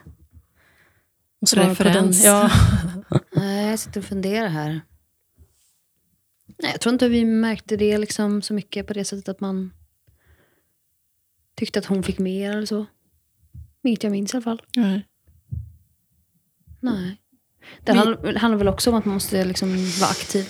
Referens. 1.56 2.24
Ja. 2.26 2.52
Nej, 3.36 3.70
jag 3.70 3.80
sitter 3.80 4.00
och 4.00 4.06
funderar 4.06 4.48
här. 4.48 4.82
Nej, 6.62 6.72
jag 6.72 6.82
tror 6.82 6.94
inte 6.94 7.10
vi 7.10 7.26
märkte 7.26 7.78
det 7.78 7.98
liksom 7.98 8.42
så 8.42 8.54
mycket 8.54 8.88
på 8.88 8.94
det 8.94 9.06
sättet 9.06 9.30
att 9.30 9.40
man 9.40 9.72
tyckte 11.56 11.80
att 11.80 11.86
hon 11.86 12.04
fick 12.04 12.20
mer 12.20 12.52
eller 12.52 12.66
så. 12.66 12.86
Inget 13.84 14.04
jag 14.04 14.12
minns 14.12 14.34
i 14.34 14.38
alla 14.38 14.44
fall. 14.44 14.62
Nej. 14.76 15.06
Nej. 16.80 17.18
Det 17.84 17.92
Vi- 17.92 17.98
handlar, 17.98 18.34
handlar 18.36 18.58
väl 18.58 18.68
också 18.68 18.90
om 18.90 18.96
att 18.96 19.06
man 19.06 19.14
måste 19.14 19.46
liksom 19.46 19.70
vara 20.00 20.10
aktiv. 20.10 20.50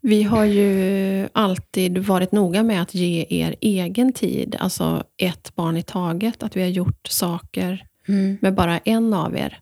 Vi 0.00 0.22
har 0.22 0.44
ju 0.44 1.28
alltid 1.32 1.98
varit 1.98 2.32
noga 2.32 2.62
med 2.62 2.82
att 2.82 2.94
ge 2.94 3.26
er 3.28 3.54
egen 3.60 4.12
tid, 4.12 4.56
alltså 4.58 5.04
ett 5.16 5.54
barn 5.54 5.76
i 5.76 5.82
taget. 5.82 6.42
Att 6.42 6.56
vi 6.56 6.60
har 6.62 6.68
gjort 6.68 7.06
saker 7.08 7.86
Mm. 8.08 8.38
med 8.40 8.54
bara 8.54 8.78
en 8.78 9.14
av 9.14 9.36
er. 9.36 9.60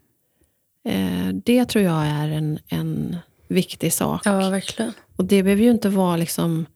Eh, 0.89 1.29
det 1.45 1.65
tror 1.65 1.85
jag 1.85 2.07
är 2.07 2.29
en, 2.29 2.59
en 2.69 3.17
viktig 3.49 3.93
sak. 3.93 4.23
ja, 4.25 4.51
verkligen. 4.51 4.93
Och 5.17 5.25
det 5.25 5.43
behöver 5.43 5.63
ju 5.63 5.71
inte 5.71 5.89
vara 5.89 6.17
liksom 6.17 6.67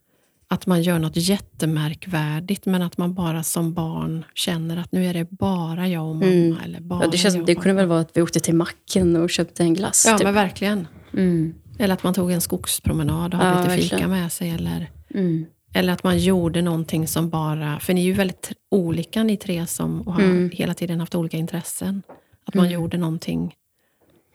att 0.54 0.66
man 0.66 0.82
gör 0.82 0.98
något 0.98 1.16
jättemärkvärdigt, 1.16 2.66
men 2.66 2.82
att 2.82 2.98
man 2.98 3.14
bara 3.14 3.42
som 3.42 3.74
barn 3.74 4.24
känner 4.34 4.76
att 4.76 4.92
nu 4.92 5.06
är 5.06 5.14
det 5.14 5.30
bara 5.30 5.88
jag 5.88 6.08
och 6.08 6.16
mamma. 6.16 6.26
Mm. 6.32 6.58
Eller 6.64 6.80
bara 6.80 7.04
Ja, 7.04 7.10
det, 7.10 7.18
känns, 7.18 7.46
det 7.46 7.54
kunde 7.54 7.72
väl 7.74 7.86
vara 7.86 8.00
att 8.00 8.10
vi 8.14 8.22
åkte 8.22 8.40
till 8.40 8.54
macken 8.54 9.16
och 9.16 9.30
köpte 9.30 9.62
en 9.62 9.74
glass. 9.74 10.04
Ja, 10.08 10.18
typ. 10.18 10.24
men 10.24 10.34
verkligen. 10.34 10.88
Mm. 11.12 11.54
Eller 11.78 11.94
att 11.94 12.02
man 12.02 12.14
tog 12.14 12.30
en 12.32 12.40
skogspromenad 12.40 13.34
och 13.34 13.40
hade 13.40 13.50
Ja, 13.50 13.62
lite 13.62 13.76
fika 13.82 13.94
verkligen. 13.96 14.10
med 14.10 14.32
sig. 14.32 14.50
Eller, 14.50 14.90
Mm. 15.14 15.46
eller 15.74 15.92
att 15.92 16.04
man 16.04 16.18
gjorde 16.18 16.62
någonting 16.62 17.08
som 17.08 17.30
bara... 17.30 17.80
För 17.80 17.94
ni 17.94 18.00
är 18.00 18.04
ju 18.04 18.12
väldigt 18.12 18.52
olika 18.70 19.22
ni 19.22 19.36
tre 19.36 19.66
som 19.66 20.00
och 20.02 20.12
har 20.14 20.22
Mm. 20.22 20.50
hela 20.52 20.74
tiden 20.74 21.00
haft 21.00 21.14
olika 21.14 21.36
intressen. 21.36 22.02
Att 22.46 22.54
man 22.54 22.66
Mm. 22.66 22.74
gjorde 22.80 22.96
någonting 22.96 23.54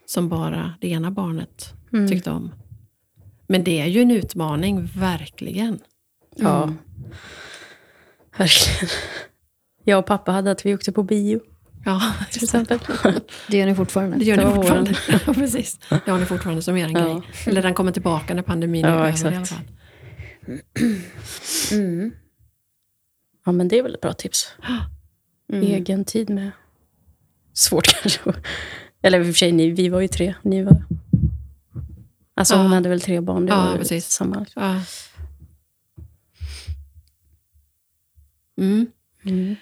som 0.06 0.28
bara 0.28 0.74
det 0.80 0.88
ena 0.88 1.10
barnet 1.10 1.72
Mm. 1.92 2.08
tyckte 2.08 2.30
om. 2.30 2.52
Men 3.46 3.64
det 3.64 3.80
är 3.80 3.86
ju 3.86 4.02
en 4.02 4.10
utmaning, 4.10 4.88
verkligen. 4.96 5.78
Ja, 6.36 6.62
Mm. 6.62 6.78
verkligen. 8.38 8.88
Jag 9.84 9.98
och 9.98 10.06
pappa 10.06 10.32
hade 10.32 10.50
att 10.50 10.66
vi 10.66 10.74
åkte 10.74 10.92
på 10.92 11.02
bio, 11.02 11.40
Ja, 11.84 12.12
till 12.30 12.44
exempel. 12.44 12.78
Det 13.48 13.56
gör 13.58 13.66
ni 13.66 13.74
fortfarande. 13.74 14.16
Det 14.16 14.24
gör 14.24 14.36
ni 14.36 14.54
fortfarande. 14.54 14.94
Ja, 15.26 15.34
precis. 15.34 15.78
Det 16.04 16.10
har 16.10 16.18
ni 16.18 16.26
fortfarande 16.26 16.62
som 16.62 16.76
er 16.76 16.88
Ja. 16.88 17.00
grej. 17.04 17.22
Eller 17.46 17.62
den 17.62 17.74
kommer 17.74 17.92
tillbaka 17.92 18.34
när 18.34 18.42
pandemin 18.42 18.84
är 18.84 18.88
Ja, 18.88 18.94
över 19.08 19.32
i 19.32 19.36
alla 19.36 19.44
fall. 19.46 19.58
Mm. 21.72 22.12
Ja, 23.46 23.52
men 23.52 23.68
det 23.68 23.78
är 23.78 23.82
väl 23.82 23.94
ett 23.94 24.00
bra 24.00 24.12
tips. 24.12 24.52
Mm. 25.52 25.62
Egen 25.64 26.04
tid 26.04 26.30
med... 26.30 26.50
Svårt 27.52 27.86
kanske. 28.02 28.32
Eller 29.02 29.18
i 29.18 29.22
och 29.22 29.26
för 29.26 29.32
sig, 29.32 29.52
ni, 29.52 29.70
vi 29.70 29.88
var 29.88 30.00
ju 30.00 30.08
tre. 30.08 30.34
Ni 30.42 30.62
var... 30.62 30.82
Alltså 32.36 32.54
Ja. 32.54 32.62
hon 32.62 32.72
hade 32.72 32.88
väl 32.88 33.00
tre 33.00 33.20
barn. 33.20 33.46
Det 33.46 33.52
Ja, 33.52 33.64
var 33.70 33.76
precis. 33.78 34.08
samma. 34.10 34.46
Ja. 34.56 34.80
Mm. 38.60 38.86
Mm. 39.24 39.56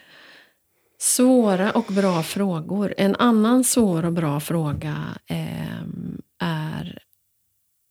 Svåra 0.98 1.70
och 1.72 1.84
bra 1.84 2.22
frågor. 2.22 2.94
En 2.96 3.16
annan 3.16 3.64
svår 3.64 4.04
och 4.04 4.12
bra 4.12 4.40
fråga 4.40 4.96
ehm, 5.26 6.22
är... 6.38 6.98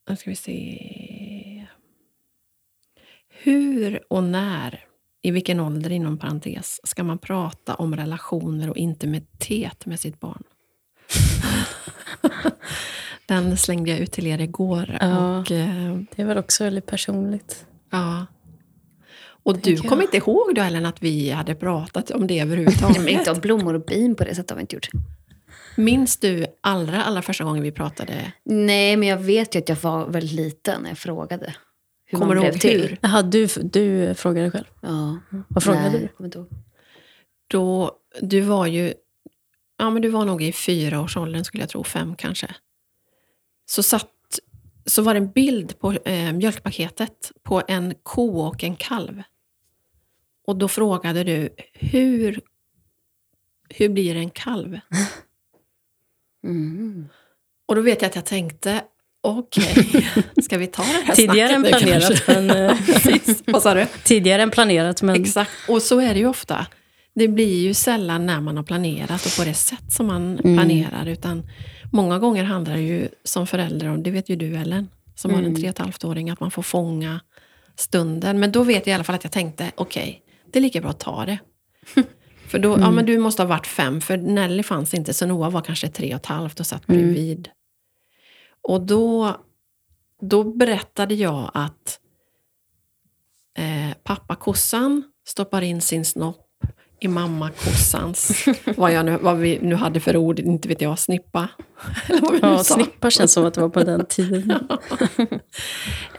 Nu 0.09 0.15
ska 0.15 0.29
vi 0.29 0.35
se. 0.35 1.67
Hur 3.29 3.99
och 4.09 4.23
när 4.23 4.83
i 5.21 5.31
vilken 5.31 5.59
ålder, 5.59 5.91
inom 5.91 6.17
parentes, 6.17 6.79
ska 6.83 7.03
man 7.03 7.17
prata 7.17 7.75
om 7.75 7.95
relationer 7.95 8.69
och 8.69 8.77
intimitet 8.77 9.85
med 9.85 9.99
sitt 9.99 10.19
barn? 10.19 10.43
Den 13.25 13.57
slängde 13.57 13.91
jag 13.91 13.99
ut 13.99 14.11
till 14.11 14.27
er 14.27 14.41
igår. 14.41 14.97
Ja. 15.01 15.39
Och, 15.39 15.51
eh, 15.51 15.99
Det 16.15 16.23
väl 16.23 16.37
också 16.37 16.63
väldigt 16.63 16.85
personligt. 16.85 17.65
ja. 17.89 18.25
Och 19.47 19.57
du 19.57 19.77
kommer 19.77 20.03
inte 20.03 20.17
ihåg 20.17 20.55
då, 20.55 20.61
Ellen, 20.61 20.85
att 20.85 21.03
vi 21.03 21.29
hade 21.29 21.55
pratat 21.55 22.11
om 22.11 22.27
det 22.27 22.39
överhuvudtaget? 22.39 22.97
Men 22.97 23.07
inte 23.19 23.31
om 23.31 23.39
blommor 23.39 23.73
och 23.73 23.85
bin 23.85 24.15
på 24.15 24.23
det 24.23 24.35
sättet 24.35 24.49
har 24.49 24.57
vi 24.57 24.61
inte 24.61 24.75
gjort. 24.75 24.89
Minns 25.75 26.17
du 26.17 26.45
allra, 26.61 27.03
allra 27.03 27.21
första 27.21 27.43
gången 27.43 27.63
vi 27.63 27.71
pratade? 27.71 28.33
Nej, 28.43 28.97
men 28.97 29.07
jag 29.07 29.17
vet 29.17 29.55
ju 29.55 29.59
att 29.59 29.69
jag 29.69 29.75
var 29.75 30.07
väldigt 30.07 30.31
liten 30.31 30.81
när 30.81 30.89
jag 30.89 30.97
frågade. 30.97 31.55
Hur 32.05 32.17
Kommer 32.17 32.35
man 32.35 32.43
du 32.43 32.49
ihåg 32.49 32.61
till. 32.61 32.81
hur? 32.81 32.97
Jaha, 33.01 33.21
du, 33.21 33.47
du 33.47 34.13
frågade 34.13 34.51
själv. 34.51 34.65
Ja. 34.81 35.17
Vad 35.47 35.63
frågade 35.63 35.89
Nej, 35.89 35.99
du? 35.99 36.07
kommer 36.07 36.27
inte 36.27 36.37
ihåg. 36.37 36.49
Då, 37.47 37.91
du 38.21 38.41
var 38.41 38.65
ju, 38.65 38.93
ja 39.77 39.89
men 39.89 40.01
du 40.01 40.09
var 40.09 40.25
nog 40.25 40.43
i 40.43 40.53
fyra 40.53 41.01
års 41.01 41.17
åldern 41.17 41.43
skulle 41.43 41.63
jag 41.63 41.69
tro, 41.69 41.83
fem 41.83 42.15
kanske. 42.15 42.55
Så 43.65 43.83
satt, 43.83 44.09
så 44.85 45.01
var 45.01 45.13
det 45.13 45.17
en 45.17 45.31
bild 45.31 45.79
på 45.79 45.91
eh, 45.91 46.33
mjölkpaketet 46.33 47.31
på 47.43 47.61
en 47.67 47.95
ko 48.03 48.39
och 48.39 48.63
en 48.63 48.75
kalv. 48.75 49.23
Och 50.47 50.55
då 50.55 50.67
frågade 50.67 51.23
du, 51.23 51.49
hur, 51.73 52.39
hur 53.69 53.89
blir 53.89 54.15
en 54.15 54.29
kalv? 54.29 54.79
Mm. 56.43 57.07
Och 57.67 57.75
då 57.75 57.81
vet 57.81 58.01
jag 58.01 58.09
att 58.09 58.15
jag 58.15 58.25
tänkte, 58.25 58.81
okej, 59.23 60.05
ska 60.43 60.57
vi 60.57 60.67
ta 60.67 60.83
det 60.83 61.03
här 61.05 61.15
Tidigare 61.15 61.53
än 61.53 61.65
snacket 61.65 61.81
nu 61.81 61.89
planerat, 61.89 62.27
men, 62.27 62.49
eh, 62.69 62.85
Precis, 62.85 63.43
vad 63.47 63.61
sa 63.61 63.73
du? 63.73 63.85
Tidigare 64.03 64.41
än 64.41 64.51
planerat, 64.51 65.01
men 65.01 65.21
Exakt, 65.21 65.51
och 65.69 65.81
så 65.81 65.99
är 65.99 66.13
det 66.13 66.19
ju 66.19 66.27
ofta. 66.27 66.67
Det 67.15 67.27
blir 67.27 67.59
ju 67.61 67.73
sällan 67.73 68.25
när 68.25 68.41
man 68.41 68.57
har 68.57 68.63
planerat 68.63 69.25
och 69.25 69.35
på 69.37 69.43
det 69.43 69.53
sätt 69.53 69.91
som 69.91 70.07
man 70.07 70.39
Mm. 70.39 70.55
planerar. 70.57 71.05
Utan 71.05 71.49
många 71.91 72.19
gånger 72.19 72.43
handlar 72.43 72.73
det 72.75 72.81
ju 72.81 73.07
som 73.23 73.47
förälder, 73.47 73.89
och 73.91 73.99
det 73.99 74.11
vet 74.11 74.29
ju 74.29 74.35
du 74.35 74.55
Ellen, 74.55 74.89
som 75.15 75.31
har 75.31 75.37
en 75.39 75.45
Mm. 75.45 75.55
tre 75.55 75.63
och 75.65 75.69
ett 75.69 75.79
halvt 75.79 76.03
åring 76.03 76.29
att 76.29 76.39
man 76.39 76.51
får 76.51 76.61
fånga 76.63 77.19
stunden. 77.75 78.39
Men 78.39 78.51
då 78.51 78.63
vet 78.63 78.87
jag 78.87 78.91
i 78.91 78.95
alla 78.95 79.03
fall 79.03 79.15
att 79.15 79.23
jag 79.23 79.33
tänkte, 79.33 79.71
okej, 79.75 80.21
det 80.51 80.59
är 80.59 80.61
lika 80.61 80.81
bra 80.81 80.89
att 80.89 80.99
ta 80.99 81.25
det. 81.25 81.39
För 82.47 82.59
då, 82.59 82.69
Mm. 82.73 82.81
ja 82.81 82.91
men 82.91 83.05
du 83.05 83.17
måste 83.17 83.41
ha 83.41 83.47
varit 83.47 83.67
fem, 83.67 84.01
för 84.01 84.17
Nelly 84.17 84.63
fanns 84.63 84.93
inte, 84.93 85.13
så 85.13 85.25
Noah 85.25 85.51
var 85.51 85.61
kanske 85.61 85.87
tre 85.89 86.13
och 86.13 86.19
ett 86.19 86.25
halvt 86.25 86.59
och 86.59 86.65
satt 86.67 86.89
Mm. 86.89 87.01
bredvid. 87.01 87.49
Och 88.61 88.81
då, 88.85 89.35
då 90.21 90.43
berättade 90.43 91.15
jag 91.15 91.51
att 91.53 91.99
eh, 93.57 93.97
pappa 94.03 94.35
kossan 94.35 95.03
stoppar 95.27 95.61
in 95.61 95.81
sin 95.81 96.05
snopp 96.05 96.46
i 96.99 97.07
mamma 97.07 97.49
kossans, 97.49 98.45
vad, 98.77 98.93
jag 98.93 99.05
nu, 99.05 99.17
vad 99.21 99.37
vi 99.37 99.59
nu 99.61 99.75
hade 99.75 99.99
för 99.99 100.17
ord, 100.17 100.39
inte 100.39 100.67
vet 100.67 100.81
jag, 100.81 100.99
snippa. 100.99 101.47
Eller 102.07 102.21
vad 102.21 102.31
vi 102.31 102.39
nu 102.41 102.47
ja, 102.47 102.63
sa. 102.63 102.73
snippa 102.75 103.11
känns 103.11 103.33
som 103.33 103.45
att 103.45 103.53
det 103.53 103.61
var 103.61 103.69
på 103.69 103.83
den 103.83 104.05
tiden. 104.05 104.53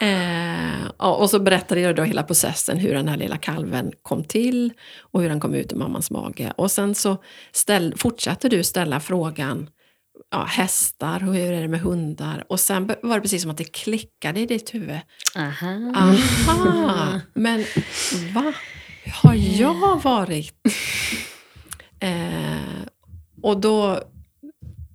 Eh, 0.00 0.88
och 0.96 1.30
så 1.30 1.38
berättade 1.38 1.80
jag 1.80 1.96
då 1.96 2.02
hela 2.02 2.22
processen, 2.22 2.78
hur 2.78 2.94
den 2.94 3.08
här 3.08 3.16
lilla 3.16 3.36
kalven 3.36 3.92
kom 4.02 4.24
till 4.24 4.72
och 5.00 5.22
hur 5.22 5.28
den 5.28 5.40
kom 5.40 5.54
ut 5.54 5.72
ur 5.72 5.76
mammans 5.76 6.10
mage. 6.10 6.52
Och 6.56 6.70
sen 6.70 6.94
så 6.94 7.16
ställ, 7.52 7.94
fortsatte 7.96 8.48
du 8.48 8.64
ställa 8.64 9.00
frågan, 9.00 9.68
ja, 10.30 10.44
hästar, 10.44 11.20
hur 11.20 11.52
är 11.52 11.62
det 11.62 11.68
med 11.68 11.80
hundar? 11.80 12.44
Och 12.48 12.60
sen 12.60 12.86
var 13.02 13.14
det 13.14 13.20
precis 13.20 13.42
som 13.42 13.50
att 13.50 13.58
det 13.58 13.72
klickade 13.72 14.40
i 14.40 14.46
ditt 14.46 14.74
huvud. 14.74 15.00
Aha. 15.36 15.92
Aha, 16.48 17.20
men 17.34 17.64
va? 18.34 18.52
Har 19.12 19.34
jag 19.34 20.02
varit? 20.02 20.54
Eh, 22.00 22.82
och 23.42 23.60
då 23.60 24.02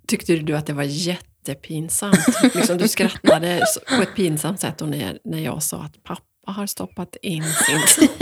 tyckte 0.06 0.36
du 0.36 0.56
att 0.56 0.66
det 0.66 0.72
var 0.72 0.82
jättepinsamt. 0.82 2.54
Liksom, 2.54 2.78
du 2.78 2.88
skrattade 2.88 3.62
på 3.96 4.02
ett 4.02 4.14
pinsamt 4.16 4.60
sätt 4.60 4.82
och 4.82 4.88
när, 4.88 5.18
när 5.24 5.38
jag 5.38 5.62
sa 5.62 5.82
att 5.82 6.02
pappa 6.02 6.22
har 6.46 6.66
stoppat 6.66 7.16
in 7.22 7.44
sin 7.44 8.08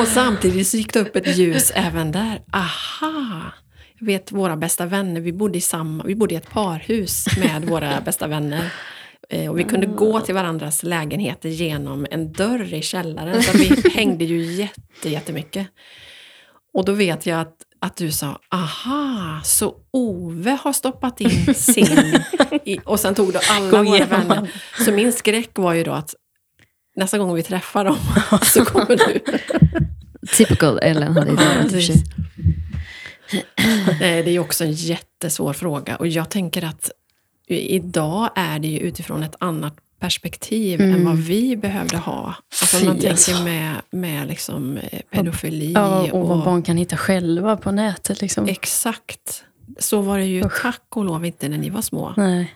Och 0.00 0.08
samtidigt 0.08 0.68
så 0.68 0.76
gick 0.76 0.92
det 0.92 1.00
upp 1.00 1.16
ett 1.16 1.36
ljus 1.36 1.72
även 1.74 2.12
där. 2.12 2.42
Aha! 2.52 3.42
Jag 3.98 4.06
vet 4.06 4.32
våra 4.32 4.56
bästa 4.56 4.86
vänner, 4.86 5.20
vi 5.20 5.32
bodde 5.32 5.58
i, 5.58 5.60
samma, 5.60 6.04
vi 6.04 6.14
bodde 6.14 6.34
i 6.34 6.36
ett 6.36 6.50
parhus 6.50 7.26
med 7.38 7.64
våra 7.64 8.00
bästa 8.00 8.26
vänner. 8.26 8.72
Eh, 9.30 9.50
Och 9.50 9.58
vi 9.58 9.64
kunde 9.64 9.86
gå 9.86 10.20
till 10.20 10.34
varandras 10.34 10.82
lägenheter 10.82 11.48
genom 11.48 12.06
en 12.10 12.32
dörr 12.32 12.74
i 12.74 12.82
källaren. 12.82 13.42
Så 13.42 13.58
vi 13.58 13.90
hängde 13.94 14.24
ju 14.24 14.44
jätte, 14.52 15.08
jättemycket. 15.08 15.66
Och 16.74 16.84
då 16.84 16.92
vet 16.92 17.26
jag 17.26 17.40
att, 17.40 17.54
att 17.80 17.96
du 17.96 18.12
sa, 18.12 18.38
aha, 18.52 19.40
så 19.44 19.74
Ove 19.90 20.58
har 20.62 20.72
stoppat 20.72 21.20
in 21.20 21.54
sin... 21.54 22.14
I, 22.64 22.78
och 22.84 23.00
sen 23.00 23.14
tog 23.14 23.32
du 23.32 23.38
alla 23.50 23.82
våra 23.82 24.06
vänner. 24.06 24.50
Så 24.84 24.92
min 24.92 25.12
skräck 25.12 25.50
var 25.58 25.72
ju 25.74 25.84
då 25.84 25.92
att 25.92 26.14
nästa 26.96 27.18
gång 27.18 27.34
vi 27.34 27.42
träffar 27.42 27.84
dem 27.84 27.96
så 28.42 28.64
kommer 28.64 28.96
du... 28.96 29.20
Typical 30.36 30.78
Ellen 30.82 31.16
hade 31.16 31.30
det 31.36 31.70
för 31.70 31.80
sig. 31.80 31.96
Nej, 34.00 34.22
det 34.22 34.30
är 34.30 34.38
också 34.38 34.64
en 34.64 34.72
jättesvår 34.72 35.52
fråga 35.52 35.96
och 35.96 36.06
jag 36.06 36.30
tänker 36.30 36.64
att 36.64 36.90
idag 37.54 38.30
är 38.34 38.58
det 38.58 38.68
ju 38.68 38.78
utifrån 38.78 39.22
ett 39.22 39.36
annat 39.38 39.76
perspektiv 40.00 40.80
än 40.80 41.04
vad 41.04 41.16
vi 41.16 41.56
behövde 41.56 41.96
ha. 41.96 42.34
Alltså 42.60 42.84
man 42.84 42.96
alltså. 43.06 43.32
tänker 43.32 43.44
med, 43.44 43.74
med 43.90 44.28
liksom 44.28 44.76
eh, 44.76 45.00
pedofili 45.10 45.72
Ja, 45.72 46.12
och 46.12 46.28
vad 46.28 46.38
och... 46.38 46.44
barn 46.44 46.62
kan 46.62 46.76
hitta 46.76 46.96
själva 46.96 47.56
på 47.56 47.70
nätet. 47.70 48.20
Liksom. 48.20 48.48
Exakt. 48.48 49.44
Så 49.78 50.00
var 50.00 50.18
det 50.18 50.24
ju 50.24 50.42
tack 50.62 50.96
och 50.96 51.04
lov 51.04 51.26
inte 51.26 51.48
när 51.48 51.58
ni 51.58 51.70
var 51.70 51.82
små. 51.82 52.14
Nej. 52.16 52.54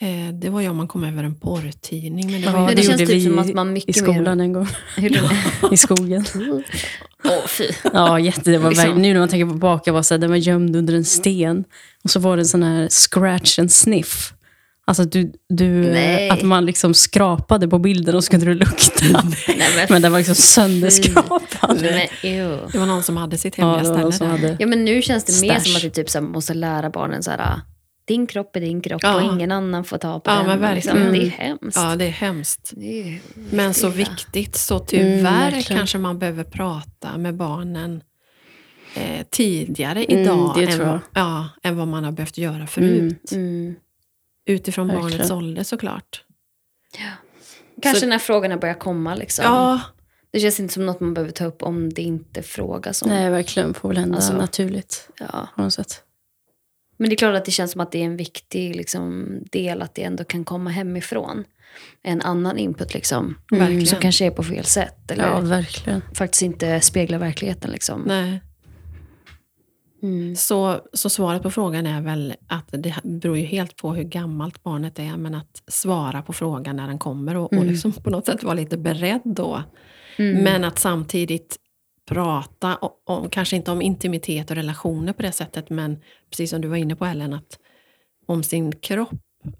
Eh, 0.00 0.34
det 0.34 0.50
var 0.50 0.60
ju 0.60 0.68
om 0.68 0.76
man 0.76 0.88
kom 0.88 1.04
över 1.04 1.24
en 1.24 1.34
porrtidning. 1.34 2.30
Men 2.30 2.40
det 2.40 2.46
Ja, 2.46 2.52
var 2.52 2.60
ju 2.60 2.74
det 2.74 2.82
det, 2.82 2.86
känns 2.86 3.10
typ 3.10 3.22
som 3.22 3.38
att 3.38 3.54
man 3.54 3.72
mycket 3.72 3.96
i 3.96 4.00
skolan 4.00 4.40
en 4.40 4.52
gång. 4.52 4.68
I 5.72 5.76
skogen. 5.76 6.24
Åh, 7.28 7.46
fy. 7.46 7.64
Ja, 7.92 8.20
jätte, 8.20 8.50
det 8.50 8.58
var 8.58 8.70
Liksom. 8.70 9.02
Nu 9.02 9.12
när 9.12 9.20
man 9.20 9.28
tänker 9.28 9.46
på 9.46 9.54
baka 9.54 9.92
var 9.92 10.02
så 10.02 10.14
här, 10.14 10.18
den 10.18 10.30
var 10.30 10.36
gömd 10.36 10.76
under 10.76 10.94
en 10.94 11.04
sten. 11.04 11.64
Och 12.04 12.10
så 12.10 12.20
var 12.20 12.36
det 12.36 12.42
en 12.42 12.46
sån 12.46 12.62
här 12.62 12.88
scratch 12.88 13.58
and 13.58 13.72
sniff. 13.72 14.32
Alltså 14.86 15.02
att, 15.02 15.12
du, 15.12 15.32
du, 15.48 15.68
Nej. 15.68 16.30
att 16.30 16.42
man 16.42 16.66
liksom 16.66 16.94
skrapade 16.94 17.68
på 17.68 17.78
bilden 17.78 18.14
och 18.14 18.24
så 18.24 18.30
kunde 18.30 18.46
du 18.46 18.54
lukta. 18.54 19.22
Nej, 19.48 19.86
Men 19.88 20.02
den 20.02 20.12
var 20.12 20.18
liksom 20.18 20.34
sönderskrapad. 20.34 21.80
Men. 21.80 22.08
Det 22.72 22.78
var 22.78 22.86
någon 22.86 23.02
som 23.02 23.16
hade 23.16 23.38
sitt 23.38 23.58
Ja, 23.58 23.76
hemliga 23.76 24.02
var 24.02 24.10
ställe 24.10 24.30
hade... 24.30 24.56
Ja, 24.58 24.66
men 24.66 24.84
nu 24.84 25.02
känns 25.02 25.24
det 25.24 25.46
mer 25.46 25.54
Stash. 25.54 25.64
som 25.64 25.76
att 25.76 25.84
vi 25.84 25.90
typ 25.90 26.10
så 26.10 26.20
måste 26.20 26.54
lära 26.54 26.90
barnen 26.90 27.22
så 27.22 27.30
här, 27.30 27.60
din 28.08 28.26
kropp 28.26 28.56
är 28.56 28.60
din 28.60 28.80
kropp 28.80 29.00
Ja. 29.02 29.14
och 29.14 29.22
ingen 29.34 29.52
annan 29.52 29.84
får 29.84 29.98
ta 29.98 30.20
på 30.20 30.30
Ja, 30.30 30.36
den. 30.36 30.46
men 30.46 30.60
verkligen. 30.60 30.96
Liksom. 30.96 31.12
Det 31.12 31.18
är 31.18 31.22
Mm. 31.22 31.58
hemskt. 31.60 31.76
Ja, 31.76 31.96
det 31.96 32.04
är 32.04 32.10
hemskt. 32.10 32.72
Det 32.76 33.00
är 33.02 33.20
Men 33.50 33.74
så 33.74 33.88
viktigt, 33.88 34.56
så 34.56 34.74
Mm, 34.74 34.86
tyvärr 34.86 35.50
verkligen. 35.50 35.78
kanske 35.78 35.98
man 35.98 36.18
behöver 36.18 36.44
prata 36.44 37.18
med 37.18 37.34
barnen 37.36 38.02
eh, 38.94 39.26
tidigare 39.30 40.04
Mm, 40.04 40.22
idag 40.22 40.52
det 40.56 40.64
än, 40.64 40.98
ja, 41.14 41.48
än 41.62 41.76
vad 41.76 41.88
man 41.88 42.04
har 42.04 42.12
behövt 42.12 42.38
göra 42.38 42.66
förut. 42.66 43.32
Mm. 43.32 43.74
Utifrån 44.46 44.86
Verkligen. 44.86 45.10
barnets 45.10 45.30
ålder 45.30 45.62
såklart. 45.62 46.24
Kanske 47.82 48.00
Så- 48.00 48.06
när 48.06 48.18
frågorna 48.18 48.56
börjar 48.56 48.74
komma. 48.74 49.14
Liksom. 49.14 49.44
Ja, 49.44 49.80
Det 50.30 50.40
känns 50.40 50.60
inte 50.60 50.74
som 50.74 50.86
något 50.86 51.00
man 51.00 51.14
behöver 51.14 51.32
ta 51.32 51.44
upp 51.44 51.62
om 51.62 51.92
det 51.92 52.02
inte 52.02 52.42
frågas 52.42 53.02
om. 53.02 53.08
Nej, 53.08 53.30
verkligen. 53.30 53.74
Får 53.74 53.88
väl 53.88 53.98
hända 53.98 54.16
Alltså. 54.16 54.32
naturligt 54.36 55.08
Ja. 55.20 55.48
på 55.56 55.62
något 55.62 55.74
sätt. 55.74 56.02
Men 56.98 57.08
det 57.10 57.14
är 57.14 57.16
klart 57.16 57.34
att 57.36 57.44
det 57.44 57.50
känns 57.50 57.72
som 57.72 57.80
att 57.80 57.92
det 57.92 57.98
är 58.00 58.04
en 58.04 58.16
viktig 58.16 58.76
liksom, 58.76 59.28
del 59.52 59.82
att 59.82 59.94
det 59.94 60.02
ändå 60.02 60.24
kan 60.24 60.44
komma 60.44 60.70
hemifrån. 60.70 61.44
En 62.02 62.22
annan 62.22 62.58
input 62.58 62.94
liksom. 62.94 63.34
Verkligen. 63.50 63.86
Som 63.86 63.98
kanske 64.00 64.26
är 64.26 64.30
på 64.30 64.42
fel 64.42 64.64
sätt. 64.64 65.10
Eller 65.10 65.26
Ja, 65.26 65.40
verkligen. 65.40 66.02
faktiskt 66.14 66.42
inte 66.42 66.80
speglar 66.80 67.18
verkligheten. 67.18 67.70
Liksom. 67.70 68.02
nej. 68.06 68.40
Mm. 70.02 70.36
Så, 70.36 70.80
så 70.92 71.10
svaret 71.10 71.42
på 71.42 71.50
frågan 71.50 71.86
är 71.86 72.00
väl 72.00 72.34
att 72.46 72.64
det 72.70 72.94
beror 73.02 73.38
ju 73.38 73.44
helt 73.44 73.76
på 73.76 73.94
hur 73.94 74.02
gammalt 74.04 74.62
barnet 74.62 74.98
är, 74.98 75.16
men 75.16 75.34
att 75.34 75.62
svara 75.66 76.22
på 76.22 76.32
frågan 76.32 76.76
när 76.76 76.86
den 76.88 76.98
kommer 76.98 77.36
och, 77.36 77.44
och 77.46 77.52
Mm. 77.52 77.68
liksom 77.68 77.92
på 77.92 78.10
något 78.10 78.26
sätt 78.26 78.42
vara 78.42 78.54
lite 78.54 78.76
beredd 78.78 79.20
då. 79.24 79.62
Mm. 80.16 80.44
Men 80.44 80.64
att 80.64 80.78
samtidigt 80.78 81.56
prata 82.08 82.76
om, 83.04 83.30
kanske 83.30 83.56
inte 83.56 83.70
om 83.70 83.82
intimitet 83.82 84.50
och 84.50 84.56
relationer 84.56 85.12
på 85.12 85.22
det 85.22 85.32
sättet, 85.32 85.70
men 85.70 85.98
precis 86.30 86.50
som 86.50 86.60
du 86.60 86.68
var 86.68 86.76
inne 86.76 86.96
på 86.96 87.04
Ellen, 87.04 87.32
att 87.32 87.58
om 88.26 88.42
sin 88.42 88.72
kropp 88.72 89.10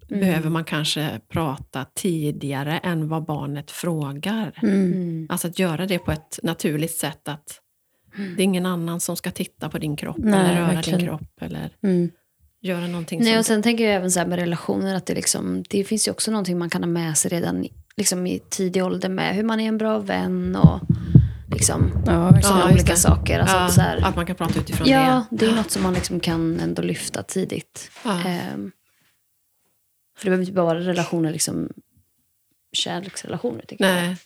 Mm. 0.09 0.21
behöver 0.21 0.51
man 0.51 0.65
kanske 0.65 1.21
prata 1.29 1.87
tidigare 1.95 2.79
än 2.79 3.09
vad 3.09 3.25
barnet 3.25 3.71
frågar. 3.71 4.59
Mm. 4.63 4.93
Mm. 4.93 5.27
Alltså 5.31 5.49
att 5.49 5.59
göra 5.59 5.87
det 5.87 5.99
på 5.99 6.13
ett 6.13 6.39
naturligt 6.43 6.97
sätt 6.97 7.29
att 7.29 7.61
det 8.37 8.43
är 8.43 8.45
ingen 8.45 8.67
annan 8.67 9.01
som 9.01 9.17
ska 9.17 9.31
titta 9.31 9.69
på 9.69 9.79
din 9.79 9.97
kropp 9.97 10.17
Nej, 10.19 10.41
eller 10.41 10.61
röra 10.61 10.73
verkligen. 10.75 10.99
din 10.99 11.09
kropp 11.09 11.29
eller 11.41 11.71
Mm. 11.83 12.11
göra 12.61 12.87
någonting 12.87 13.21
Nej, 13.23 13.39
och 13.39 13.47
sen 13.47 13.63
tänker 13.63 13.85
jag 13.85 13.95
även 13.95 14.11
så 14.11 14.27
med 14.27 14.39
relationer 14.39 14.95
att 14.95 15.07
det, 15.07 15.15
liksom, 15.15 15.63
det 15.71 15.85
finns 15.85 16.09
ju 16.09 16.13
också 16.13 16.31
någonting 16.31 16.59
man 16.59 16.71
kan 16.71 16.83
ha 16.83 16.91
med 16.91 17.17
sig 17.19 17.31
redan 17.31 17.67
liksom 17.97 18.27
i 18.27 18.39
tidig 18.49 18.85
ålder 18.85 19.09
med 19.09 19.35
hur 19.35 19.43
man 19.45 19.61
är 19.61 19.69
en 19.69 19.79
bra 19.79 19.99
vän 19.99 20.57
och 20.57 20.81
liksom 21.51 22.03
Ja, 22.07 22.39
Ja, 22.43 22.71
olika 22.73 22.93
det. 22.93 22.99
saker. 22.99 23.39
Alltså 23.41 23.57
ja, 23.57 23.65
att 23.65 23.73
så 23.73 23.81
här, 23.81 24.05
att 24.05 24.17
man 24.17 24.27
kan 24.27 24.37
prata 24.37 24.59
utifrån 24.61 24.89
ja, 24.89 25.25
det. 25.31 25.37
det 25.37 25.53
är 25.53 25.57
något 25.57 25.71
som 25.71 25.83
man 25.83 25.95
liksom 25.95 26.21
kan 26.21 26.61
ändå 26.61 26.83
lyfta 26.83 27.23
tidigt. 27.23 27.91
Ja. 28.05 28.21
Ehm, 28.25 28.73
för 30.17 30.25
det 30.25 30.31
behöver 30.31 30.43
inte 30.43 30.53
bara 30.53 30.67
vara 30.67 30.81
relationer, 30.81 31.33
liksom 31.33 31.69
kärleksrelationer. 32.73 33.65
Tycker 33.69 33.85
Nej. 33.85 34.17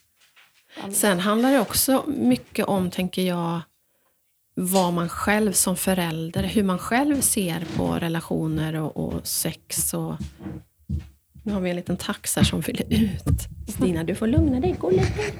Sen 0.92 1.20
handlar 1.20 1.52
det 1.52 1.60
också 1.60 2.04
mycket 2.06 2.66
om, 2.66 2.90
tänker 2.90 3.22
jag, 3.22 3.60
vad 4.54 4.92
man 4.92 5.08
själv 5.08 5.52
som 5.52 5.76
förälder, 5.76 6.42
hur 6.42 6.62
man 6.62 6.78
själv 6.78 7.20
ser 7.20 7.64
på 7.76 7.92
relationer 7.92 8.74
och, 8.74 8.96
och 8.96 9.26
sex. 9.26 9.94
Och... 9.94 10.14
Nu 11.44 11.52
har 11.52 11.60
vi 11.60 11.70
en 11.70 11.76
liten 11.76 11.96
tax 11.96 12.36
här 12.36 12.42
som 12.44 12.62
fyller 12.62 12.84
ut. 12.88 13.48
Stina, 13.68 14.04
du 14.04 14.14
får 14.14 14.26
lugna 14.26 14.60
dig. 14.60 14.76
Gå 14.78 14.86
och 14.86 14.92
lägg 14.92 15.16
dig. 15.16 15.34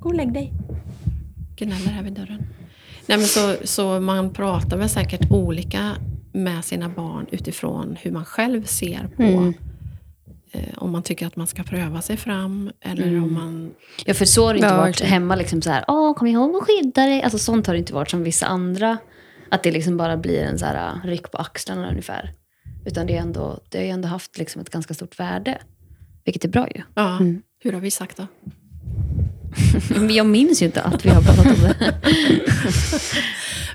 Gå 0.00 0.08
och 0.08 0.14
lägg 0.14 0.32
dig. 0.32 0.52
Gnäller 1.58 1.90
här 1.90 2.02
vid 2.02 2.12
dörren. 2.12 2.46
Nej, 3.06 3.18
men 3.18 3.26
så, 3.26 3.54
så 3.64 4.00
man 4.00 4.32
pratar 4.32 4.76
väl 4.76 4.88
säkert 4.88 5.30
olika 5.30 5.96
med 6.32 6.64
sina 6.64 6.88
barn 6.88 7.26
utifrån 7.30 7.96
hur 8.02 8.10
man 8.12 8.24
själv 8.24 8.64
ser 8.64 9.08
på 9.16 9.22
Mm. 9.22 9.54
eh, 10.52 10.62
om 10.76 10.92
man 10.92 11.02
tycker 11.02 11.26
att 11.26 11.36
man 11.36 11.46
ska 11.46 11.62
pröva 11.62 12.02
sig 12.02 12.16
fram 12.16 12.70
eller 12.80 13.06
Mm. 13.06 13.24
om 13.24 13.34
man 13.34 13.70
Ja, 14.06 14.14
för 14.14 14.24
så 14.24 14.46
har 14.46 14.54
det 14.54 14.58
inte 14.58 14.68
Ja, 14.68 14.76
varit 14.76 15.00
hemma. 15.00 15.36
Liksom 15.36 15.62
så 15.62 15.70
här, 15.70 15.84
Åh, 15.88 16.14
kom 16.14 16.26
ihåg 16.26 16.56
att 16.56 16.62
skydda 16.62 17.06
dig. 17.06 17.22
Alltså, 17.22 17.38
sånt 17.38 17.66
har 17.66 17.74
det 17.74 17.78
inte 17.78 17.94
varit 17.94 18.10
som 18.10 18.22
vissa 18.22 18.46
andra. 18.46 18.98
Att 19.50 19.62
det 19.62 19.70
liksom 19.70 19.96
bara 19.96 20.16
blir 20.16 20.42
en 20.42 20.58
så 20.58 20.66
här, 20.66 20.94
uh, 20.94 21.04
ryck 21.06 21.30
på 21.30 21.38
axlarna 21.38 21.90
ungefär. 21.90 22.32
Utan 22.86 23.06
det, 23.06 23.16
är 23.16 23.20
ändå, 23.20 23.60
det 23.68 23.78
har 23.78 23.84
ju 23.84 23.90
ändå 23.90 24.08
haft 24.08 24.38
liksom 24.38 24.62
ett 24.62 24.70
ganska 24.70 24.94
stort 24.94 25.20
värde. 25.20 25.58
Vilket 26.24 26.44
är 26.44 26.48
bra 26.48 26.68
ju. 26.74 26.82
Ja, 26.94 27.16
Mm. 27.16 27.42
hur 27.62 27.72
har 27.72 27.80
vi 27.80 27.90
sagt 27.90 28.16
då? 28.16 28.26
Men 29.90 30.10
jag 30.14 30.26
minns 30.26 30.62
ju 30.62 30.66
inte 30.66 30.82
att 30.82 31.04
vi 31.04 31.10
har 31.10 31.22
pratat 31.22 31.46
om 31.46 31.62
det. 31.62 31.94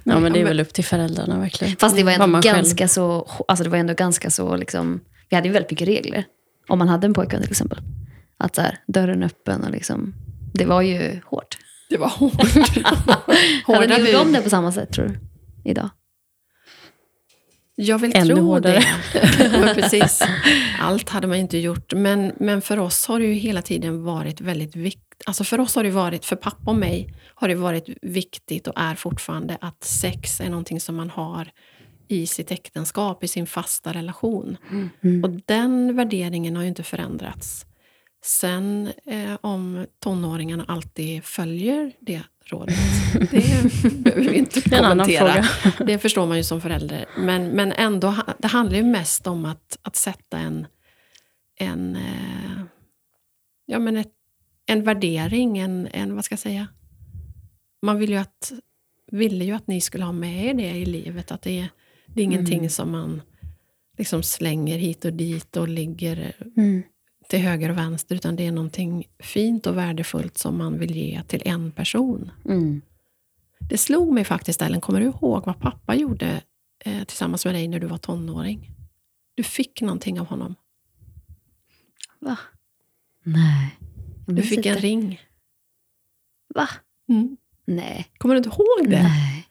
Ja, 0.04 0.20
men 0.20 0.34
det 0.34 0.42
är 0.42 0.46
väl 0.46 0.60
upp 0.60 0.74
till 0.74 0.86
föräldrarna 0.86 1.40
verkligen. 1.40 1.76
Fast 1.76 1.96
det 1.96 2.04
var 2.04 2.12
ändå 2.12 2.26
själv- 2.42 2.44
ganska 2.56 2.88
så... 2.88 3.28
Alltså 3.48 3.64
det 3.64 3.70
var 3.70 3.78
ändå 3.78 3.94
ganska 3.94 4.30
så 4.30 4.56
liksom... 4.56 5.00
Vi 5.30 5.36
hade 5.36 5.48
ju 5.48 5.54
väldigt 5.54 5.72
mycket 5.72 5.88
regler. 5.88 6.26
Om 6.68 6.80
man 6.80 6.88
hade 6.90 7.08
en 7.08 7.14
pojkvän 7.14 7.42
till 7.42 7.52
exempel. 7.52 7.80
Att 8.38 8.56
så 8.56 8.62
här, 8.62 8.78
dörren 8.88 9.24
öppen 9.24 9.64
och 9.64 9.72
liksom... 9.72 10.14
Det 10.54 10.66
var 10.66 10.82
ju 10.82 11.20
hårt. 11.26 11.58
Det 11.90 11.98
var 11.98 12.08
hårt. 12.08 12.42
Hade 13.68 13.98
ni 14.04 14.12
gjort 14.12 14.22
om 14.22 14.34
det 14.34 14.42
på 14.42 14.50
samma 14.50 14.72
sätt 14.72 14.92
tror 14.94 15.06
du? 15.08 15.20
Idag? 15.70 15.90
Jag 17.76 18.00
vill 18.00 18.12
Ännu 18.16 18.36
tro 18.36 18.44
hårdare. 18.46 18.84
det. 19.14 19.74
Precis. 19.76 20.22
Allt 20.80 21.10
hade 21.10 21.28
man 21.28 21.38
inte 21.38 21.58
gjort. 21.58 21.94
Men, 21.94 22.32
men 22.40 22.62
för 22.62 22.80
oss 22.80 23.08
har 23.08 23.20
det 23.20 23.26
ju 23.26 23.34
hela 23.34 23.62
tiden 23.62 24.04
varit 24.04 24.42
väldigt 24.42 24.76
viktigt. 24.76 25.13
Alltså 25.26 25.44
för 25.44 25.60
oss 25.60 25.76
har 25.76 25.84
det 25.84 25.92
varit, 25.92 26.26
för 26.26 26.36
pappa 26.36 26.72
och 26.72 26.78
mig, 26.78 27.14
har 27.36 27.48
det 27.48 27.56
varit 27.56 27.90
viktigt 28.02 28.68
och 28.68 28.74
är 28.76 28.96
fortfarande 28.96 29.58
att 29.62 29.84
sex 29.84 30.42
är 30.42 30.50
någonting 30.50 30.80
som 30.80 30.96
man 30.96 31.10
har 31.10 31.52
i 32.08 32.28
sitt 32.28 32.52
äktenskap, 32.52 33.24
i 33.24 33.28
sin 33.28 33.48
fasta 33.48 33.94
relation. 33.94 34.58
Mm. 35.02 35.24
Och 35.24 35.30
den 35.46 35.96
värderingen 35.96 36.56
har 36.56 36.64
ju 36.64 36.70
inte 36.70 36.84
förändrats. 36.84 37.66
Sen 38.26 38.92
eh, 39.06 39.38
om 39.42 39.86
tonåringarna 40.00 40.66
alltid 40.68 41.24
följer 41.24 41.92
det 42.00 42.22
rådet, 42.46 42.76
det 43.32 43.72
behöver 43.94 44.30
vi 44.30 44.38
inte 44.38 44.62
kommentera. 44.62 45.46
Det 45.86 46.00
förstår 46.00 46.28
man 46.28 46.38
ju 46.38 46.44
som 46.44 46.62
förälder. 46.62 47.06
Men, 47.18 47.48
men 47.48 47.72
ändå, 47.72 48.16
det 48.38 48.48
handlar 48.48 48.78
ju 48.78 48.84
mest 48.84 49.28
om 49.28 49.46
att, 49.46 49.78
att 49.82 49.96
sätta 49.96 50.38
en, 50.38 50.68
en, 51.60 51.96
eh, 51.96 52.62
ja, 53.66 53.80
men 53.80 53.98
ett, 53.98 54.12
en 54.66 54.84
värdering, 54.84 55.58
en, 55.58 55.88
en, 55.88 56.16
vad 56.16 56.26
ska 56.26 56.34
jag 56.34 56.40
säga? 56.40 56.68
Man 57.82 57.98
vill 58.00 58.10
ju 58.10 58.16
att, 58.18 58.54
ville 59.12 59.46
ju 59.46 59.52
att 59.52 59.68
ni 59.68 59.82
skulle 59.82 60.04
ha 60.06 60.12
med 60.12 60.46
er 60.46 60.54
det 60.54 60.70
i 60.70 60.86
livet. 60.86 61.32
Att 61.32 61.42
det, 61.42 61.60
är- 61.60 61.70
det 62.08 62.22
är 62.22 62.24
ingenting 62.26 62.58
Mm. 62.58 62.70
som 62.70 62.92
man 62.92 63.22
liksom 63.98 64.24
slänger 64.24 64.78
hit 64.78 65.06
och 65.06 65.14
dit 65.14 65.58
och 65.58 65.68
ligger 65.68 66.34
Mm. 66.58 66.84
till 67.30 67.40
höger 67.40 67.70
och 67.70 67.78
vänster, 67.78 68.16
utan 68.16 68.36
det 68.36 68.48
är 68.48 68.52
någonting 68.52 69.08
fint 69.20 69.68
och 69.68 69.78
värdefullt 69.78 70.38
som 70.38 70.58
man 70.58 70.80
vill 70.80 70.96
ge 70.96 71.24
till 71.24 71.42
en 71.46 71.72
person. 71.72 72.32
Mm. 72.46 72.82
Det 73.70 73.78
slog 73.78 74.14
mig 74.14 74.24
faktiskt, 74.24 74.62
Ellen, 74.62 74.82
kommer 74.82 75.00
du 75.00 75.06
ihåg 75.06 75.46
vad 75.46 75.60
pappa 75.60 75.96
gjorde 75.96 76.42
eh, 76.86 77.04
tillsammans 77.04 77.46
med 77.46 77.56
dig 77.56 77.68
när 77.68 77.80
du 77.80 77.88
var 77.88 77.98
tonåring? 77.98 78.70
Du 79.36 79.44
fick 79.44 79.82
någonting 79.82 80.20
av 80.20 80.26
honom. 80.28 80.56
Va? 82.20 82.38
Nej. 83.24 83.78
Du 84.28 84.42
fick 84.42 84.66
en 84.66 84.78
ring. 84.78 85.22
Va? 86.56 86.70
Mm. 87.10 87.38
Nej. 87.68 88.08
Kommer 88.18 88.36
du 88.36 88.38
inte 88.38 88.50
ihåg 88.50 88.90
det? 88.90 89.04
Nej. 89.04 89.48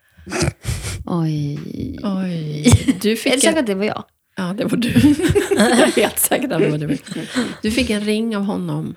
Oj. 1.05 1.59
Oj. 2.03 2.63
Du 3.01 3.11
Är 3.11 3.15
det 3.15 3.15
fick 3.15 3.41
säkert 3.41 3.59
att 3.59 3.65
det 3.65 3.75
var 3.75 3.85
jag? 3.85 4.03
Ja, 4.35 4.53
det 4.57 4.65
var 4.65 4.77
du. 4.77 4.89
Jag 5.57 5.71
är 5.71 5.95
helt 5.95 6.19
säker 6.19 6.49
att 6.53 6.59
det 6.59 6.69
var 6.69 6.77
du. 6.77 6.97
Du 7.61 7.71
fick 7.71 7.89
en 7.89 8.01
ring 8.01 8.37
av 8.37 8.43
honom. 8.43 8.95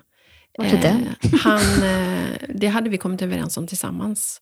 Vart 0.57 0.73
är 0.73 0.81
den? 0.81 1.15
han, 1.39 1.83
eh, 1.83 2.29
det 2.55 2.67
hade 2.67 2.89
vi 2.89 2.97
kommit 2.97 3.21
överens 3.21 3.57
om 3.57 3.67
tillsammans. 3.67 4.41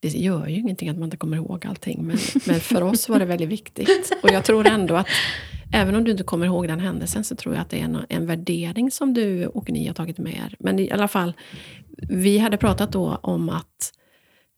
Det 0.00 0.08
gör 0.08 0.46
ju 0.46 0.56
ingenting 0.56 0.88
att 0.88 0.96
man 0.96 1.04
inte 1.04 1.16
kommer 1.16 1.36
ihåg 1.36 1.66
allting, 1.66 2.06
men, 2.06 2.18
men 2.46 2.60
för 2.60 2.82
oss 2.82 3.08
var 3.08 3.18
det 3.18 3.24
väldigt 3.24 3.48
viktigt. 3.48 4.12
Och 4.22 4.30
jag 4.30 4.44
tror 4.44 4.66
ändå 4.66 4.96
att, 4.96 5.06
även 5.72 5.94
om 5.96 6.04
du 6.04 6.10
inte 6.10 6.24
kommer 6.24 6.46
ihåg 6.46 6.68
den 6.68 6.80
händelsen, 6.80 7.24
så 7.24 7.36
tror 7.36 7.54
jag 7.54 7.62
att 7.62 7.70
det 7.70 7.80
är 7.80 7.84
en, 7.84 7.98
en 8.08 8.26
värdering 8.26 8.90
som 8.90 9.14
du 9.14 9.46
och 9.46 9.70
ni 9.70 9.86
har 9.86 9.94
tagit 9.94 10.18
med 10.18 10.32
er. 10.34 10.56
Men 10.58 10.78
i 10.78 10.90
alla 10.90 11.08
fall, 11.08 11.32
vi 12.08 12.38
hade 12.38 12.56
pratat 12.56 12.92
då 12.92 13.18
om 13.22 13.48
att 13.48 13.92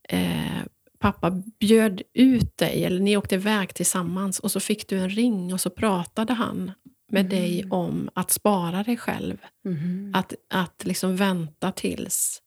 eh, 0.09 0.63
pappa 0.99 1.43
bjöd 1.61 2.03
ut 2.15 2.57
dig, 2.59 2.85
eller 2.85 3.01
ni 3.01 3.17
åkte 3.17 3.35
iväg 3.35 3.75
tillsammans, 3.75 4.39
och 4.39 4.51
så 4.51 4.61
fick 4.61 4.89
du 4.89 4.99
en 4.99 5.11
ring 5.11 5.55
och 5.55 5.61
så 5.61 5.71
pratade 5.71 6.33
han 6.33 6.73
med 7.11 7.27
dig 7.27 7.65
om 7.71 8.09
att 8.15 8.31
spara 8.31 8.83
dig 8.83 8.97
själv. 8.97 9.37
Mhm. 9.65 10.13
Att, 10.15 10.35
att 10.51 10.85
liksom 10.85 11.17
vänta 11.17 11.73
tills 11.73 12.43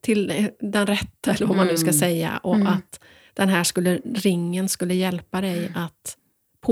till 0.00 0.30
eh, 0.30 0.46
den 0.60 0.86
rätta, 0.86 1.32
eller 1.32 1.46
vad 1.46 1.56
man 1.56 1.66
nu 1.66 1.76
ska 1.76 1.88
Mm. 1.88 1.98
säga. 1.98 2.40
Och 2.42 2.54
Mm. 2.54 2.66
att 2.66 3.00
den 3.34 3.48
här 3.48 3.64
skulle, 3.64 3.96
ringen 4.14 4.68
skulle 4.68 4.94
hjälpa 4.94 5.40
dig 5.40 5.72
att 5.74 6.16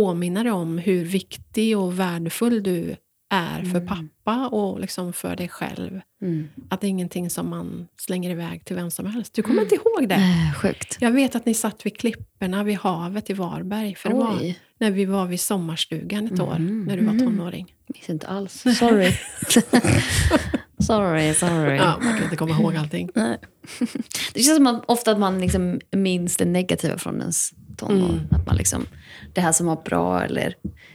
påminna 0.00 0.42
dig 0.42 0.52
om 0.52 0.78
hur 0.78 1.04
viktig 1.04 1.78
och 1.78 1.98
värdefull 2.00 2.62
du 2.62 2.96
är 3.30 3.62
för 3.62 3.80
Mm. 3.80 3.86
pappa 3.88 4.48
och 4.48 4.80
liksom 4.80 5.12
för 5.12 5.36
dig 5.36 5.48
själv. 5.48 6.00
Mm. 6.22 6.48
Att 6.68 6.80
det 6.80 6.86
är 6.86 6.88
ingenting 6.88 7.30
som 7.30 7.48
man 7.50 7.88
slänger 8.00 8.30
iväg 8.30 8.64
till 8.64 8.76
vem 8.76 8.90
som 8.90 9.06
helst. 9.06 9.34
Du 9.34 9.42
kommer 9.42 9.62
inte 9.62 9.74
ihåg 9.74 10.08
det? 10.08 10.16
Nej, 10.16 10.54
sjukt. 10.54 10.96
Jag 11.00 11.10
vet 11.10 11.34
att 11.36 11.46
ni 11.46 11.54
satt 11.54 11.86
vid 11.86 11.98
klipporna 11.98 12.64
vid 12.64 12.76
havet 12.78 13.30
i 13.30 13.32
Varberg. 13.32 13.94
För 13.94 14.08
det 14.08 14.14
var 14.14 14.54
när 14.80 14.90
vi 14.90 15.04
var 15.04 15.26
vid 15.26 15.40
sommarstugan 15.40 16.26
ett 16.26 16.40
år, 16.40 16.58
Mhm. 16.58 16.84
när 16.84 16.96
du 16.96 17.04
var 17.04 17.12
Mhm. 17.12 17.24
tonåring. 17.26 17.74
Minns 17.94 18.10
inte 18.10 18.26
alls. 18.26 18.52
Sorry. 18.78 19.12
sorry, 20.78 21.34
sorry. 21.34 21.76
Ja, 21.76 21.98
man 22.02 22.14
kan 22.14 22.24
inte 22.24 22.36
komma 22.36 22.54
ihåg 22.60 22.76
allting. 22.76 23.10
Det 24.34 24.42
känns 24.42 24.56
som 24.56 24.66
att 24.66 24.84
ofta 24.86 25.10
att 25.12 25.18
man 25.18 25.40
liksom 25.40 25.80
minns 25.92 26.36
det 26.36 26.44
negativa 26.44 26.98
från 26.98 27.20
ens 27.20 27.50
tonår. 27.76 28.08
Mm. 28.08 28.26
Att 28.30 28.46
man 28.46 28.56
liksom, 28.56 28.86
det 29.34 29.40
här 29.40 29.52
som 29.52 29.66
var 29.66 29.82
bra 29.84 30.24
eller 30.24 30.54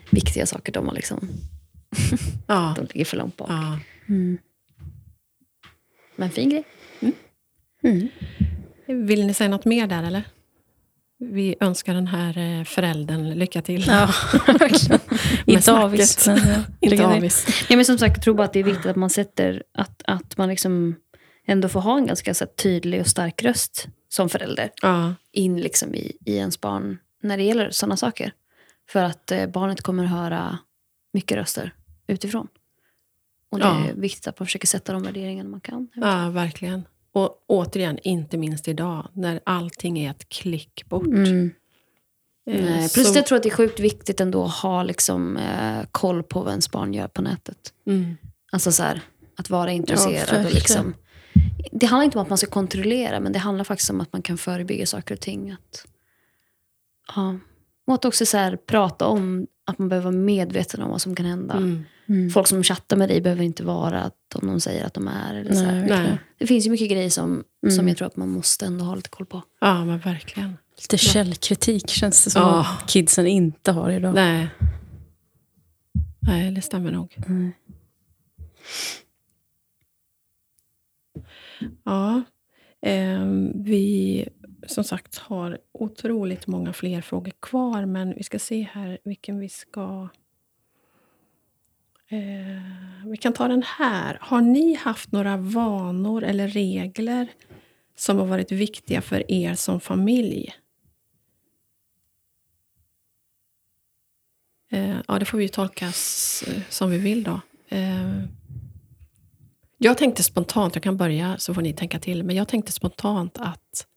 viktiga 0.10 0.46
saker, 0.46 0.72
de, 0.74 0.88
har 0.88 0.96
liksom, 0.96 1.30
Ja. 2.48 2.74
de 2.78 2.88
ligger 2.94 3.06
för 3.06 3.18
långt 3.18 3.38
bak. 3.38 3.50
ja. 3.50 3.80
Men 6.16 6.30
fin 6.30 6.50
grej. 6.50 6.64
Vill 8.88 9.28
ni 9.28 9.34
säga 9.34 9.50
något 9.50 9.66
mer 9.66 9.88
där 9.88 10.04
eller? 10.04 10.24
Vi 11.20 11.56
önskar 11.60 11.94
den 11.94 12.08
här 12.08 12.38
eh, 12.38 12.64
föräldern 12.64 13.30
lycka 13.30 13.62
till. 13.62 13.86
Ja, 13.88 14.06
verkligen. 14.48 15.00
Inte 15.46 15.72
ja, 15.72 16.64
Inte 16.80 17.06
avis. 17.06 17.48
Ja, 17.70 17.76
men 17.76 17.86
som 17.86 17.98
sagt, 17.98 18.18
jag 18.18 18.24
tror 18.24 18.34
bara 18.34 18.44
att 18.44 18.54
det 18.54 18.60
är 18.60 18.64
viktigt 18.64 18.86
att 18.86 18.96
man 18.96 19.10
sätter, 19.10 19.64
att, 19.74 20.04
att 20.06 20.38
man 20.38 20.50
liksom 20.50 20.96
ändå 21.48 21.70
får 21.70 21.82
ha 21.82 21.98
en 21.98 22.06
ganska 22.06 22.34
så 22.34 22.46
här, 22.46 22.52
tydlig 22.52 23.02
och 23.02 23.08
stark 23.08 23.44
röst 23.44 23.88
som 24.14 24.30
förälder. 24.30 24.72
Ja. 24.82 25.14
in 25.32 25.62
liksom 25.62 25.96
i, 25.96 26.18
i 26.26 26.36
ens 26.36 26.62
barn 26.62 26.98
när 27.24 27.38
det 27.38 27.44
gäller 27.44 27.70
sådana 27.72 27.98
saker. 27.98 28.34
För 28.90 29.04
att 29.04 29.32
eh, 29.32 29.48
barnet 29.48 29.82
kommer 29.82 30.04
höra 30.06 30.58
mycket 31.14 31.38
röster 31.38 31.74
utifrån. 32.08 32.48
Och 33.50 33.60
det 33.60 33.66
Ja. 33.66 33.88
är 33.88 33.94
viktigt 33.94 34.28
att 34.28 34.40
man 34.40 34.46
försöker 34.46 34.68
sätta 34.68 34.94
de 34.94 35.04
värderingarna 35.04 35.50
man 35.50 35.62
kan. 35.62 35.88
ja, 35.96 36.30
verkligen. 36.30 36.84
Och 37.14 37.44
återigen, 37.48 38.00
inte 38.04 38.38
minst 38.38 38.68
idag, 38.68 39.08
när 39.14 39.40
allting 39.44 40.00
är 40.00 40.12
ett 40.12 40.30
klick 40.30 40.84
bort. 40.90 41.06
Mm. 41.08 41.52
Eh, 42.50 42.64
Nej, 42.66 42.90
plus 42.94 43.08
så- 43.08 43.18
jag 43.18 43.26
tror 43.26 43.36
att 43.38 43.44
det 43.44 43.50
är 43.50 43.56
sjukt 43.56 43.80
viktigt 43.80 44.22
ändå 44.22 44.44
att 44.46 44.52
ha 44.56 44.84
liksom, 44.84 45.38
eh, 45.38 45.84
koll 45.92 46.24
på 46.24 46.40
vad 46.42 46.50
ens 46.50 46.72
barn 46.72 46.94
gör 46.94 47.08
på 47.08 47.22
nätet. 47.22 47.74
Mm. 47.88 48.18
Alltså 48.52 48.72
så 48.72 48.84
här, 48.84 49.02
att 49.38 49.50
vara 49.50 49.72
intresserad. 49.72 50.14
och 50.30 50.34
verkligen. 50.34 50.54
liksom, 50.54 50.94
det 51.72 51.86
handlar 51.86 52.06
inte 52.06 52.18
om 52.18 52.22
att 52.24 52.30
man 52.30 52.38
ska 52.38 52.48
kontrollera, 52.48 53.20
men 53.20 53.32
det 53.34 53.40
handlar 53.40 53.64
faktiskt 53.64 53.90
om 53.90 54.02
att 54.02 54.14
man 54.14 54.22
kan 54.22 54.38
förebygga 54.38 54.86
saker 54.86 55.16
och 55.16 55.22
ting. 55.22 55.52
Att, 55.52 55.86
ja. 57.16 57.38
Och 57.88 57.94
att 57.94 58.06
också 58.06 58.26
så 58.26 58.38
här, 58.38 58.56
prata 58.56 59.08
om 59.08 59.48
att 59.66 59.80
man 59.80 59.90
behöver 59.90 60.12
vara 60.12 60.22
medveten 60.22 60.82
om 60.82 60.90
vad 60.92 61.02
som 61.02 61.16
kan 61.16 61.26
hända. 61.26 61.54
Mm. 61.54 61.84
Mm. 62.10 62.30
Folk 62.30 62.48
som 62.48 62.64
chattar 62.64 62.98
med 62.98 63.10
dig 63.10 63.22
behöver 63.22 63.44
inte 63.44 63.64
vara 63.64 64.02
att 64.02 64.36
om 64.36 64.48
de 64.48 64.60
säger 64.60 64.86
att 64.86 64.94
de 64.94 65.08
är. 65.08 65.34
Eller 65.36 65.54
så. 65.54 65.62
Nej. 65.66 65.86
Nej. 65.90 66.18
Det 66.38 66.48
finns 66.48 66.66
ju 66.66 66.70
mycket 66.70 66.90
grejer 66.92 67.10
som, 67.10 67.44
Mm. 67.64 67.76
som 67.76 67.88
jag 67.88 67.98
tror 67.98 68.08
att 68.08 68.18
man 68.18 68.30
måste 68.30 68.66
ändå 68.66 68.86
ha 68.86 68.96
lite 68.96 69.10
koll 69.10 69.26
på. 69.26 69.42
Ja, 69.62 69.86
men 69.86 70.00
verkligen. 70.00 70.58
Lite 70.82 70.98
källkritik 70.98 71.90
känns 71.90 72.24
det 72.24 72.30
som 72.30 72.42
Ja. 72.42 72.60
att 72.84 72.90
kidsen 72.90 73.28
inte 73.28 73.72
har 73.72 73.90
idag. 73.92 74.16
Nej. 74.16 74.48
Nej, 76.20 76.52
det 76.52 76.62
stämmer 76.62 76.92
nog. 76.92 77.16
Nej. 77.28 77.52
Ja, 81.84 82.24
eh, 82.82 83.26
vi 83.56 84.28
som 84.68 84.84
sagt 84.84 85.18
har 85.18 85.58
otroligt 85.72 86.48
många 86.48 86.74
fler 86.74 87.02
frågor 87.02 87.32
kvar, 87.40 87.86
men 87.86 88.16
vi 88.16 88.24
ska 88.24 88.40
se 88.40 88.68
här 88.72 89.00
vilken 89.04 89.40
vi 89.40 89.50
ska... 89.50 90.10
Eh, 92.08 93.08
vi 93.08 93.18
kan 93.18 93.34
ta 93.34 93.48
den 93.48 93.64
här. 93.64 94.18
Har 94.22 94.42
ni 94.42 94.74
haft 94.74 95.12
några 95.12 95.38
vanor 95.38 96.24
eller 96.24 96.48
regler 96.48 97.28
som 97.96 98.18
har 98.18 98.26
varit 98.26 98.52
viktiga 98.52 99.02
för 99.02 99.32
er 99.32 99.56
som 99.56 99.80
familj? 99.80 100.54
Eh, 104.72 104.98
ja, 105.08 105.20
det 105.20 105.26
får 105.26 105.38
vi 105.38 105.44
ju 105.44 105.48
tolkas 105.48 106.44
som 106.70 106.90
vi 106.90 106.98
vill 106.98 107.24
då. 107.24 107.42
Eh, 107.68 108.24
jag 109.84 109.98
tänkte 109.98 110.24
spontant, 110.24 110.76
jag 110.76 110.84
kan 110.84 110.98
börja 110.98 111.36
så 111.38 111.54
får 111.54 111.62
ni 111.62 111.74
tänka 111.74 112.00
till, 112.00 112.24
men 112.24 112.36
jag 112.36 112.48
tänkte 112.48 112.72
spontant 112.72 113.38
att 113.40 113.88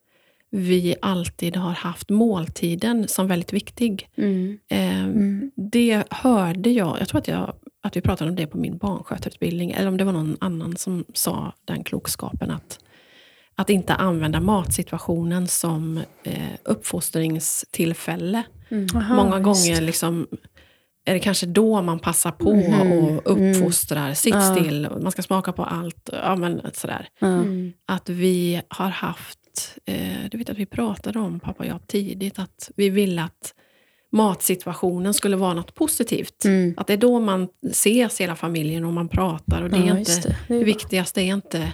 vi 0.51 0.97
alltid 1.03 1.57
har 1.57 1.73
haft 1.73 2.11
måltiden 2.11 3.09
som 3.09 3.29
väldigt 3.29 3.53
viktig. 3.53 4.09
Mm. 4.17 4.59
Eh, 4.69 5.05
Mm. 5.05 5.51
Det 5.57 6.05
hörde 6.11 6.71
jag, 6.71 6.97
jag 7.01 7.09
tror 7.09 7.21
att, 7.21 7.29
jag, 7.29 7.53
att 7.83 7.97
vi 7.97 8.01
pratade 8.01 8.31
om 8.31 8.37
det 8.37 8.47
på 8.47 8.59
min 8.59 8.77
barnskötarutbildning, 8.77 9.71
eller 9.71 9.89
om 9.89 9.97
det 9.97 10.05
var 10.05 10.13
någon 10.13 10.37
annan 10.41 10.77
som 10.77 11.05
sa 11.15 11.53
den 11.65 11.85
klokskapen 11.85 12.51
att, 12.51 12.79
att 13.55 13.71
inte 13.71 13.95
använda 13.95 14.41
matsituationen 14.41 15.49
som 15.49 16.01
eh, 16.23 16.35
uppfostringstillfälle. 16.63 18.43
Aha, 18.95 19.15
Många 19.15 19.41
gånger 19.41 19.81
liksom, 19.81 20.27
är 21.05 21.15
det 21.15 21.21
kanske 21.21 21.47
då 21.47 21.83
man 21.83 21.99
passar 21.99 22.31
på 22.31 22.55
Mhm. 22.55 22.91
och 23.19 23.23
uppfostrar. 23.25 24.15
Sitt 24.15 24.35
Ja. 24.35 24.41
still, 24.57 24.89
man 25.03 25.13
ska 25.13 25.23
smaka 25.23 25.53
på 25.53 25.65
allt. 25.65 26.09
Ja, 26.13 26.37
men 26.37 26.61
sådär. 26.75 27.09
Mm. 27.21 27.73
Att 27.87 28.09
vi 28.09 28.63
har 28.69 28.89
haft, 28.89 29.39
eh, 29.87 29.97
du 30.31 30.39
vet 30.39 30.51
att 30.51 30.59
vi 30.59 30.67
pratade 30.67 31.19
om, 31.19 31.41
pappa 31.41 31.63
och 31.63 31.69
jag, 31.71 31.87
tidigt, 31.87 32.39
att 32.39 32.71
vi 32.77 32.91
ville 32.91 33.23
att 33.23 33.55
matsituationen 34.13 35.15
skulle 35.15 35.37
vara 35.37 35.55
något 35.55 35.75
positivt. 35.75 36.45
Mm. 36.45 36.75
Att 36.77 36.87
det 36.87 36.93
är 36.93 36.97
då 36.97 37.21
man 37.21 37.49
ses 37.71 38.21
hela 38.21 38.37
familjen 38.37 38.85
och 38.85 38.93
man 38.93 39.09
pratar. 39.09 39.63
Och 39.63 39.71
det, 39.71 39.77
är 39.77 39.81
Ja, 39.87 39.99
inte, 39.99 40.11
just 40.13 40.23
det. 40.23 40.29
det. 40.49 40.55
Det 40.55 40.61
är 40.61 40.65
viktigaste 40.65 41.21
är 41.23 41.35
inte 41.35 41.73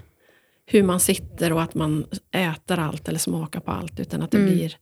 hur 0.66 0.82
man 0.82 1.00
sitter 1.00 1.52
och 1.52 1.62
att 1.62 1.74
man 1.74 2.04
äter 2.34 2.78
allt 2.78 3.08
eller 3.08 3.18
smakar 3.18 3.60
på 3.60 3.70
allt. 3.70 4.00
Utan 4.00 4.22
att 4.22 4.30
det 4.30 4.38
Mm. 4.38 4.50
blir 4.52 4.76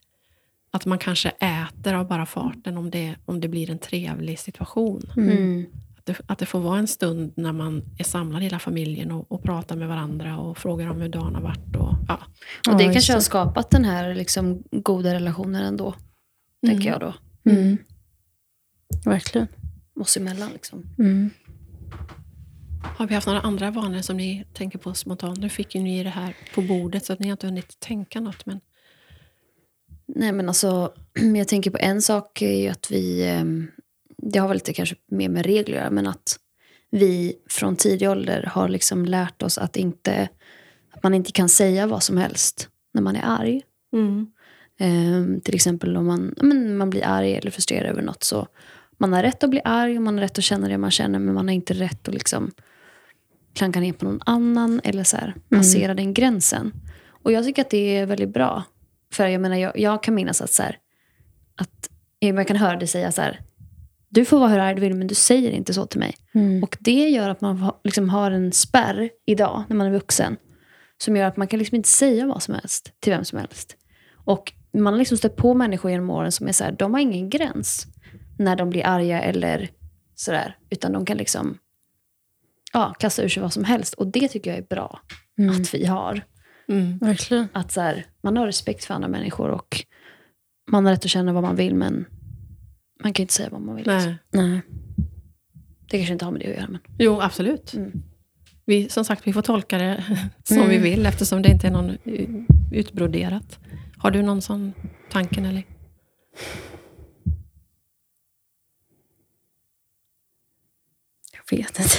att 0.70 0.86
man 0.86 0.98
kanske 0.98 1.28
äter 1.28 1.94
av 1.94 2.08
bara 2.08 2.26
farten 2.26 2.78
om 2.78 2.90
det, 2.90 3.14
om 3.24 3.40
det 3.40 3.48
blir 3.48 3.70
en 3.70 3.78
trevlig 3.78 4.38
situation. 4.38 5.02
Mm. 5.16 5.30
Mm. 5.30 5.66
Att 5.98 6.06
det, 6.06 6.20
att 6.26 6.38
det 6.38 6.46
får 6.46 6.60
vara 6.60 6.78
en 6.78 6.88
stund 6.88 7.32
när 7.36 7.52
man 7.52 7.82
är 7.98 8.04
samlad 8.04 8.42
hela 8.42 8.58
familjen 8.58 9.10
och, 9.10 9.32
och 9.32 9.42
pratar 9.42 9.76
med 9.76 9.88
varandra 9.88 10.38
och 10.38 10.58
frågar 10.58 10.88
om 10.88 11.00
hur 11.00 11.08
dagen 11.08 11.34
har 11.34 11.42
varit. 11.42 11.76
Och, 11.76 11.94
ja. 12.08 12.18
Och 12.72 12.78
det 12.78 12.84
Ja, 12.84 12.92
kanske 12.92 13.12
har 13.12 13.20
skapat 13.20 13.70
den 13.70 13.84
här 13.84 14.14
liksom, 14.14 14.62
goda 14.70 15.14
relationen 15.14 15.62
ändå. 15.62 15.94
Tänker 16.66 16.88
jag 16.88 17.00
då. 17.00 17.14
Mm. 17.50 17.78
Verkligen. 19.04 19.46
Oss 20.00 20.16
emellan. 20.16 20.50
Liksom. 20.52 20.86
Mm. 20.98 21.30
Har 22.82 23.06
vi 23.06 23.14
haft 23.14 23.26
några 23.26 23.40
andra 23.40 23.70
vanor 23.70 24.00
som 24.00 24.16
ni 24.16 24.44
tänker 24.52 24.78
på 24.78 24.94
spontant? 24.94 25.38
Nu 25.38 25.48
fick 25.48 25.74
ju 25.74 25.80
ni 25.80 26.04
det 26.04 26.10
här 26.10 26.36
på 26.54 26.62
bordet 26.62 27.04
så 27.04 27.12
att 27.12 27.18
ni 27.18 27.26
har 27.26 27.32
inte 27.32 27.46
hunnit 27.46 27.80
tänka 27.80 28.20
något. 28.20 28.46
Men, 28.46 28.60
Nej 30.14 30.32
men 30.32 30.48
alltså, 30.48 30.92
jag 31.36 31.48
tänker 31.48 31.70
på 31.70 31.78
en 31.80 32.02
sak 32.02 32.42
är 32.42 32.62
ju 32.62 32.68
att 32.68 32.90
vi, 32.90 33.28
ehm, 33.28 33.70
det 34.16 34.38
har 34.38 34.48
väl 34.48 34.56
lite 34.56 34.72
kanske 34.72 34.96
mer 35.10 35.28
med 35.28 35.46
regler 35.46 35.76
att 35.76 35.82
göra, 35.82 35.90
men 35.90 36.06
att 36.06 36.38
vi 36.90 37.36
från 37.50 37.76
tidig 37.76 38.10
ålder 38.10 38.42
har 38.42 38.68
liksom 38.68 39.04
lärt 39.04 39.42
oss 39.42 39.58
att, 39.58 39.76
inte, 39.76 40.28
att 40.90 41.02
man 41.02 41.14
inte 41.14 41.32
kan 41.32 41.48
säga 41.48 41.86
vad 41.86 42.02
som 42.02 42.16
helst 42.16 42.68
när 42.94 43.02
man 43.02 43.16
är 43.16 43.22
arg. 43.24 43.62
Ehm, 44.78 45.40
till 45.40 45.54
exempel 45.54 45.96
om 45.96 46.06
man, 46.06 46.34
men 46.42 46.76
man 46.76 46.90
blir 46.90 47.06
arg 47.06 47.36
eller 47.36 47.50
frustrerad 47.50 47.90
över 47.90 48.02
något 48.02 48.24
så 48.24 48.46
man 48.98 49.12
har 49.12 49.22
rätt 49.22 49.44
att 49.44 49.50
bli 49.50 49.60
arg 49.64 49.96
och 49.96 50.02
man 50.02 50.14
har 50.14 50.22
rätt 50.22 50.38
att 50.38 50.44
känna 50.44 50.68
det 50.68 50.78
man 50.78 50.90
känner 50.90 51.18
men 51.18 51.34
man 51.34 51.48
har 51.48 51.54
inte 51.54 51.74
rätt 51.74 52.08
att 52.08 52.14
liksom 52.14 52.50
klanka 53.54 53.80
ner 53.80 53.92
på 53.92 54.04
någon 54.04 54.20
annan 54.26 54.80
eller 54.84 55.04
så 55.04 55.16
här, 55.16 55.34
passera 55.48 55.94
den 55.94 56.14
gränsen. 56.14 56.72
Och 57.22 57.32
jag 57.32 57.44
tycker 57.44 57.62
att 57.62 57.70
det 57.70 57.96
är 57.96 58.06
väldigt 58.06 58.32
bra. 58.32 58.64
För 59.12 59.26
jag 59.26 59.40
menar, 59.40 59.56
jag, 59.56 59.78
jag 59.78 60.02
kan 60.02 60.14
minnas 60.14 60.42
att 60.42 60.52
så 60.52 60.62
här, 60.62 60.78
att 61.56 61.88
jag 62.18 62.46
kan 62.46 62.56
höra 62.56 62.76
dig 62.76 62.88
säga 62.88 63.12
så 63.12 63.22
här, 63.22 63.40
du 64.08 64.24
får 64.24 64.38
vara 64.38 64.48
hur 64.48 64.58
arg 64.58 64.74
du 64.74 64.80
vill 64.80 64.94
men 64.94 65.06
du 65.06 65.14
säger 65.14 65.50
inte 65.50 65.74
så 65.74 65.86
till 65.86 66.00
mig. 66.00 66.14
Mm. 66.34 66.62
Och 66.62 66.76
det 66.80 67.08
gör 67.08 67.28
att 67.28 67.40
man 67.40 67.72
liksom 67.84 68.08
har 68.08 68.30
en 68.30 68.52
spärr 68.52 69.10
idag 69.26 69.64
när 69.68 69.76
man 69.76 69.86
är 69.86 69.90
vuxen. 69.90 70.36
Som 70.98 71.16
gör 71.16 71.24
att 71.26 71.36
man 71.36 71.48
kan 71.48 71.58
liksom 71.58 71.76
inte 71.76 71.88
säga 71.88 72.26
vad 72.26 72.42
som 72.42 72.54
helst 72.54 72.92
till 73.00 73.12
vem 73.12 73.24
som 73.24 73.38
helst. 73.38 73.76
Och 74.14 74.52
man 74.72 74.92
har 74.92 74.98
liksom 74.98 75.18
stött 75.18 75.36
på 75.36 75.54
människor 75.54 75.90
genom 75.90 76.10
åren 76.10 76.32
som 76.32 76.48
är 76.48 76.52
så 76.52 76.64
här, 76.64 76.72
de 76.72 76.94
har 76.94 77.00
ingen 77.00 77.30
gräns 77.30 77.86
när 78.38 78.56
de 78.56 78.70
blir 78.70 78.86
arga 78.86 79.20
eller 79.22 79.70
sådär. 80.14 80.56
Utan 80.70 80.92
de 80.92 81.04
kan 81.06 81.16
liksom 81.16 81.58
ja, 82.72 82.94
kasta 82.98 83.22
ur 83.22 83.28
sig 83.28 83.42
vad 83.42 83.52
som 83.52 83.64
helst. 83.64 83.94
Och 83.94 84.06
det 84.06 84.28
tycker 84.28 84.50
jag 84.50 84.58
är 84.58 84.66
bra 84.70 85.00
Mm. 85.38 85.60
att 85.60 85.74
vi 85.74 85.86
har. 85.86 86.22
Mm. 86.68 86.98
Verkligen. 86.98 87.48
Att 87.52 87.72
så 87.72 87.80
här, 87.80 88.06
man 88.22 88.36
har 88.36 88.46
respekt 88.46 88.84
för 88.84 88.94
andra 88.94 89.08
människor 89.08 89.48
och 89.50 89.84
man 90.70 90.84
har 90.84 90.92
rätt 90.92 91.04
att 91.04 91.10
känna 91.10 91.32
vad 91.32 91.42
man 91.42 91.56
vill 91.56 91.74
men 91.74 92.04
man 93.02 93.12
kan 93.12 93.22
inte 93.22 93.34
säga 93.34 93.48
vad 93.50 93.60
man 93.60 93.76
vill. 93.76 93.86
Nej. 93.86 94.16
Nej. 94.30 94.60
Det 95.90 95.96
kanske 95.96 96.12
inte 96.12 96.24
har 96.24 96.32
med 96.32 96.40
det 96.40 96.50
att 96.50 96.56
göra. 96.56 96.68
Men. 96.68 96.80
Jo, 96.98 97.20
absolut. 97.20 97.74
Mm. 97.74 98.02
Vi, 98.64 98.88
som 98.88 99.04
sagt, 99.04 99.26
vi 99.26 99.32
får 99.32 99.42
tolka 99.42 99.78
det 99.78 100.04
som 100.44 100.56
Mm. 100.56 100.68
vi 100.68 100.78
vill 100.78 101.06
eftersom 101.06 101.42
det 101.42 101.48
inte 101.48 101.66
är 101.66 101.70
någon 101.70 101.98
utbroderat. 102.72 103.58
Har 103.96 104.10
du 104.10 104.22
någon 104.22 104.42
sån 104.42 104.72
tanken 105.10 105.44
eller? 105.44 105.62
Jag 111.32 111.58
vet 111.58 111.78
inte. 111.80 111.94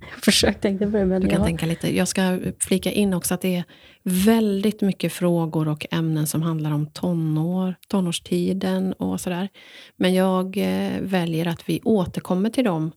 Jag 0.14 0.24
försökte 0.24 0.60
tänkte 0.60 0.86
börja 0.86 1.06
med 1.06 1.22
Du 1.22 1.28
kan 1.28 1.38
ja. 1.40 1.44
tänka 1.46 1.66
lite. 1.66 1.96
Jag 1.96 2.08
ska 2.08 2.38
flika 2.58 2.90
in 2.92 3.14
också 3.14 3.34
att 3.34 3.40
det 3.40 3.56
är 3.56 3.64
väldigt 4.04 4.80
mycket 4.80 5.12
frågor 5.12 5.68
och 5.68 5.86
ämnen 5.90 6.26
som 6.26 6.42
handlar 6.42 6.70
om 6.72 6.86
tonår, 6.86 7.74
tonårstiden 7.88 8.92
och 8.92 9.20
sådär. 9.20 9.48
Men 9.96 10.14
jag 10.14 10.56
eh, 10.56 11.00
väljer 11.00 11.46
att 11.46 11.60
vi 11.68 11.80
återkommer 11.84 12.50
till 12.50 12.64
dem 12.64 12.84
När 12.84 12.92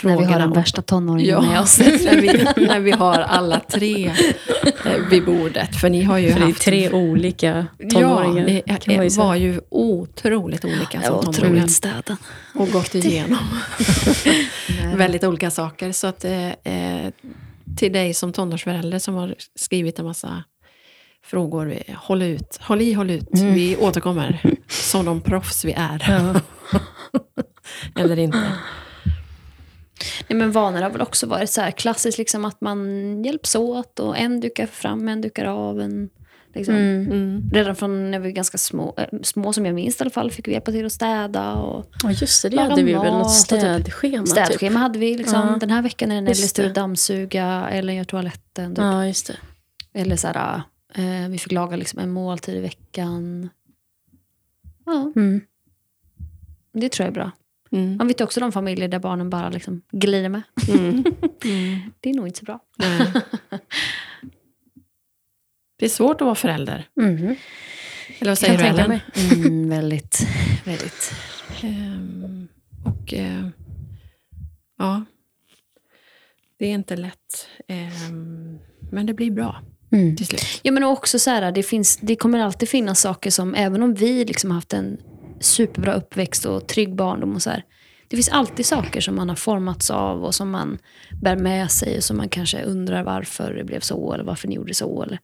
frågorna. 0.00 0.26
vi 0.26 0.32
har 0.32 0.40
den 0.40 0.50
och- 0.50 0.56
värsta 0.56 0.82
tonåringen 0.82 1.30
Ja, 1.30 1.40
med 1.40 1.60
oss. 1.60 1.78
när, 1.78 2.20
vi, 2.20 2.66
när 2.66 2.80
vi 2.80 2.90
har 2.90 3.14
alla 3.18 3.60
tre 3.60 4.06
eh, 4.06 5.08
vid 5.10 5.24
bordet. 5.24 5.76
För 5.80 5.90
ni 5.90 6.02
har 6.02 6.18
ju 6.18 6.30
För 6.32 6.38
det 6.40 6.44
är 6.44 6.46
haft... 6.46 6.62
tre 6.62 6.90
olika 6.90 7.66
tonåringar. 7.92 8.48
Ja, 8.48 8.62
det 8.66 8.80
kan 8.84 8.96
man 8.96 9.08
ju 9.08 9.16
var 9.16 9.34
ju 9.34 9.60
otroligt 9.68 10.64
olika 10.64 11.02
som 11.02 11.14
var 11.16 11.22
tonåringar. 11.22 11.46
otroligt 11.50 11.72
städad. 11.72 12.16
Och 12.54 12.68
gått 12.70 12.94
igenom 12.94 13.38
väldigt 14.94 15.24
olika 15.24 15.50
saker. 15.50 15.92
Så 15.92 16.06
att, 16.06 16.24
eh, 16.24 16.48
eh, 16.48 17.12
till 17.76 17.92
dig 17.92 18.14
som 18.14 18.32
tonårsförälder 18.32 18.98
som 18.98 19.14
har 19.14 19.34
skrivit 19.54 19.98
en 19.98 20.04
massa 20.04 20.44
frågor, 21.24 21.74
håll 21.96 22.22
ut. 22.22 22.58
Håll 22.60 22.82
i, 22.82 22.92
håll 22.92 23.10
ut. 23.10 23.34
Mm. 23.34 23.54
Vi 23.54 23.76
återkommer 23.76 24.56
som 24.68 25.04
de 25.04 25.20
proffs 25.20 25.64
vi 25.64 25.72
är. 25.72 26.04
Ja. 26.08 26.40
Eller 28.02 28.18
inte. 28.18 28.52
Nej, 30.28 30.38
men 30.38 30.52
vanor 30.52 30.82
har 30.82 30.90
väl 30.90 31.00
också 31.00 31.26
varit 31.26 31.50
så 31.50 31.60
här 31.60 31.70
klassiskt 31.70 32.18
liksom 32.18 32.44
att 32.44 32.60
man 32.60 33.24
hjälps 33.24 33.54
åt 33.54 33.98
och 34.00 34.18
en 34.18 34.40
dukar 34.40 34.66
fram, 34.66 35.08
en 35.08 35.20
dukar 35.20 35.44
av. 35.44 35.80
En, 35.80 36.10
liksom. 36.54 36.74
Mm. 36.74 37.06
Mm. 37.12 37.50
Redan 37.52 37.76
från 37.76 38.10
när 38.10 38.18
vi 38.18 38.28
var 38.28 38.32
ganska 38.32 38.58
små, 38.58 38.94
äh, 38.96 39.18
små 39.22 39.52
som 39.52 39.66
jag 39.66 39.74
minns 39.74 40.00
i 40.00 40.02
alla 40.02 40.10
fall, 40.10 40.30
fick 40.30 40.48
vi 40.48 40.52
hjälpa 40.52 40.70
till 40.72 40.86
att 40.86 40.92
städa. 40.92 41.54
Och 41.54 41.86
Ja, 42.02 42.10
just 42.12 42.42
det. 42.42 42.48
Det 42.48 42.60
hade 42.60 42.82
vi 42.82 42.92
väl 42.92 43.12
något 43.12 43.28
typ 43.48 43.60
städschema. 43.60 44.26
städschema 44.26 44.78
hade 44.78 44.98
vi. 44.98 45.16
Liksom. 45.16 45.48
Ja. 45.48 45.56
Den 45.60 45.70
här 45.70 45.82
veckan 45.82 46.10
är 46.10 46.14
det 46.14 46.20
Nelly 46.20 46.46
det. 46.54 46.68
dammsuga, 46.72 47.68
eller 47.70 47.92
gör 47.92 48.04
toaletten. 48.04 48.70
Typ. 48.70 48.76
Typ. 48.76 48.82
Ja, 48.84 49.06
just 49.06 49.26
det. 49.26 49.36
Eller 50.00 50.16
så 50.16 50.26
här, 50.28 50.62
eh, 50.94 51.28
vi 51.28 51.38
fick 51.38 51.52
laga 51.52 51.76
liksom 51.76 51.98
en 51.98 52.10
måltid 52.10 52.56
i 52.56 52.60
veckan. 52.60 53.48
Ja, 54.86 55.12
Mm. 55.16 55.40
det 56.72 56.88
tror 56.92 57.04
jag 57.04 57.10
är 57.10 57.14
bra. 57.14 57.30
Mm. 57.72 57.96
Man 57.96 58.06
vet 58.08 58.20
ju 58.20 58.24
också 58.24 58.40
de 58.40 58.52
familjer 58.52 58.88
där 58.88 58.98
barnen 58.98 59.30
bara 59.30 59.50
liksom 59.50 59.82
glider 59.92 60.28
med. 60.28 60.42
Mm. 60.68 61.04
Mm. 61.44 61.80
Det 62.00 62.10
är 62.10 62.14
nog 62.14 62.26
inte 62.26 62.38
så 62.38 62.44
bra. 62.44 62.60
Det 65.80 65.84
är 65.86 65.88
svårt 65.88 66.20
att 66.20 66.24
vara 66.24 66.34
förälder. 66.34 66.88
Mm. 67.00 67.34
Eller 68.18 68.30
vad 68.30 68.38
säger 68.38 68.58
du 68.58 68.64
Ellen? 68.64 69.00
Mm, 69.32 69.68
väldigt, 69.70 70.26
väldigt. 70.64 71.12
Ehm, 71.62 72.48
Och 72.84 73.14
eh, 73.14 73.46
ja, 74.78 75.04
det 76.58 76.66
är 76.66 76.70
inte 76.72 76.96
lätt. 76.96 77.48
Eh, 77.68 78.10
men 78.92 79.06
det 79.06 79.14
blir 79.14 79.30
bra 79.30 79.62
Mm. 79.92 80.16
till 80.16 80.26
slut. 80.26 80.60
Ja, 80.62 80.72
men 80.72 80.84
också 80.84 81.18
så 81.18 81.30
här, 81.30 81.52
det, 81.52 81.62
finns, 81.62 81.96
det 81.96 82.16
kommer 82.16 82.38
alltid 82.38 82.68
finnas 82.68 83.00
saker 83.00 83.30
som, 83.30 83.54
även 83.54 83.82
om 83.82 83.94
vi 83.94 84.24
liksom 84.24 84.50
har 84.50 84.54
haft 84.54 84.72
en 84.72 84.98
superbra 85.40 85.92
uppväxt 85.94 86.44
och 86.44 86.66
trygg 86.68 86.94
barndom 86.94 87.34
och 87.34 87.42
så 87.42 87.50
här, 87.50 87.64
det 88.08 88.16
finns 88.16 88.28
alltid 88.28 88.66
saker 88.66 89.00
som 89.00 89.16
man 89.16 89.28
har 89.28 89.36
formats 89.36 89.90
av 89.90 90.24
och 90.24 90.34
som 90.34 90.50
man 90.50 90.78
bär 91.22 91.36
med 91.36 91.70
sig 91.70 91.96
och 91.96 92.04
som 92.04 92.16
man 92.16 92.28
kanske 92.28 92.62
undrar 92.62 93.02
varför 93.04 93.54
det 93.54 93.64
blev 93.64 93.80
så 93.80 94.12
eller 94.14 94.24
varför 94.24 94.48
ni 94.48 94.54
gjorde 94.54 94.74
så. 94.74 95.02
Eller. 95.02 95.18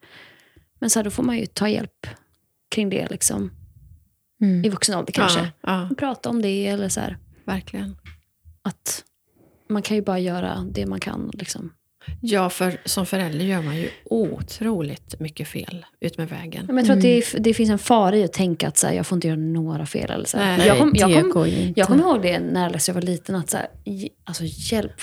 Men 0.79 0.91
så 0.91 0.99
här, 0.99 1.05
då 1.05 1.11
får 1.11 1.23
man 1.23 1.37
ju 1.39 1.47
ta 1.47 1.69
hjälp 1.69 2.07
kring 2.71 2.89
det 2.91 3.11
liksom, 3.11 3.51
Mm. 4.41 4.65
i 4.65 4.69
vuxen 4.69 4.95
ålder 4.99 5.13
kanske. 5.13 5.41
Ja, 5.41 5.49
ja, 5.61 5.91
Prata 5.99 6.29
om 6.31 6.43
det 6.43 6.67
eller 6.67 6.89
så 6.89 7.01
här, 7.01 7.19
verkligen. 7.45 7.97
att 8.63 9.05
man 9.69 9.83
kan 9.83 9.97
ju 9.97 10.03
bara 10.03 10.19
göra 10.19 10.67
det 10.73 10.87
man 10.87 11.01
kan. 11.01 11.31
Liksom. 11.35 11.73
Ja, 12.21 12.51
för 12.51 12.81
som 12.85 13.07
förälder 13.07 13.45
gör 13.45 13.63
man 13.63 13.77
ju 13.77 13.89
otroligt 14.05 15.21
mycket 15.21 15.49
fel 15.49 15.87
ut 16.01 16.19
med 16.19 16.29
vägen. 16.29 16.67
Men 16.67 16.77
jag 16.77 16.85
tror 16.87 16.97
att 16.97 17.03
det, 17.03 17.19
är- 17.35 17.41
det 17.41 17.55
finns 17.55 17.71
en 17.71 17.79
fara 17.79 18.17
i 18.17 18.25
att 18.25 18.33
tänka 18.33 18.69
att 18.69 18.77
så 18.79 18.87
här, 18.87 18.95
jag 18.95 19.07
får 19.07 19.17
inte 19.17 19.29
göra 19.29 19.39
några 19.39 19.87
fel. 19.87 20.11
Eller 20.11 20.25
så 20.25 20.39
här. 20.39 20.59
Nej, 20.59 20.67
jag 20.67 20.79
kom, 20.79 20.93
jag 20.95 21.21
kom, 21.21 21.31
går 21.31 21.47
ju 21.47 21.57
inte. 21.57 21.81
Jag 21.81 21.89
kommer 21.89 22.03
ihåg 22.03 22.23
det 22.23 22.39
när 22.41 22.81
jag 22.87 22.95
var 22.95 23.03
liten, 23.03 23.35
att 23.35 23.51
så 23.51 23.57
här, 23.57 23.69
alltså 24.25 24.43
hjälp, 24.47 25.01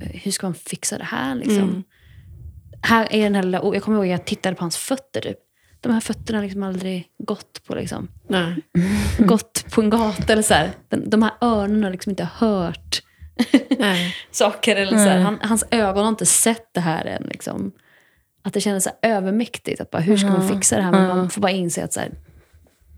hur 0.00 0.30
ska 0.30 0.46
man 0.46 0.54
fixa 0.54 0.98
det 0.98 1.04
här 1.04 1.34
liksom? 1.34 1.58
Mm. 1.58 1.82
Här 2.86 3.08
är 3.12 3.22
den 3.24 3.34
här 3.34 3.42
lilla, 3.42 3.60
och 3.60 3.76
jag 3.76 3.82
kommer 3.82 3.98
ihåg 3.98 4.04
att 4.06 4.10
jag 4.10 4.24
tittade 4.26 4.56
på 4.56 4.62
hans 4.64 4.76
fötter 4.76 5.20
typ. 5.20 5.38
De 5.80 5.92
här 5.92 6.00
fötterna 6.00 6.38
har 6.38 6.42
liksom 6.44 6.62
aldrig 6.62 7.06
gått 7.18 7.60
på, 7.66 7.74
liksom, 7.74 8.08
Nej. 8.28 8.56
gått 9.18 9.64
på 9.74 9.80
en 9.80 9.90
gata 9.90 10.32
eller 10.32 10.42
så 10.42 10.54
här. 10.54 10.70
De, 10.88 10.96
de 11.10 11.22
här 11.22 11.32
öronen 11.40 11.84
har 11.84 11.90
liksom 11.90 12.10
inte 12.10 12.28
hört 12.38 13.02
Nej. 13.78 14.14
saker. 14.30 14.76
Eller 14.76 14.98
så. 15.04 15.10
Han, 15.22 15.38
hans 15.42 15.64
ögon 15.70 16.02
har 16.02 16.08
inte 16.08 16.26
sett 16.26 16.74
det 16.74 16.80
här 16.80 17.04
än. 17.04 17.22
Liksom. 17.22 17.72
Att 18.44 18.52
det 18.52 18.60
kändes 18.60 18.84
så 18.84 18.90
här 19.02 19.10
övermäktigt. 19.16 19.80
Att 19.80 19.90
bara, 19.90 20.02
hur 20.02 20.16
ska 20.16 20.28
man 20.28 20.48
fixa 20.48 20.76
det 20.76 20.82
här? 20.82 20.90
Men 20.92 21.08
man 21.08 21.30
får 21.30 21.40
bara 21.40 21.52
inse 21.52 21.84
att 21.84 21.92
så 21.92 22.00
här, 22.00 22.10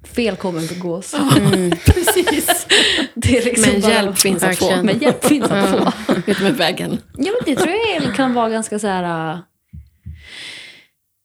fel 0.05 0.37
kommer 0.37 0.61
inte 0.63 0.75
gås. 0.75 1.11
Precis. 1.87 2.67
Det 3.15 3.39
är 3.39 3.45
liksom 3.45 3.73
Men 3.73 3.81
bara- 3.81 3.91
hjälp 3.93 4.19
finns 4.19 4.43
att 4.43 4.59
få. 4.59 4.83
Men 4.83 4.99
hjälp 4.99 5.25
finns 5.25 5.51
att 5.51 5.71
få. 5.71 5.93
Ut 6.27 6.41
med 6.43 6.57
vägen. 6.57 6.99
Ja, 7.17 7.33
men 7.33 7.55
det 7.55 7.57
tror 7.63 7.69
jag 7.75 7.97
är- 8.05 8.15
kan 8.15 8.35
vara 8.35 8.49
ganska 8.51 8.79
så 8.79 8.87
här, 8.87 9.39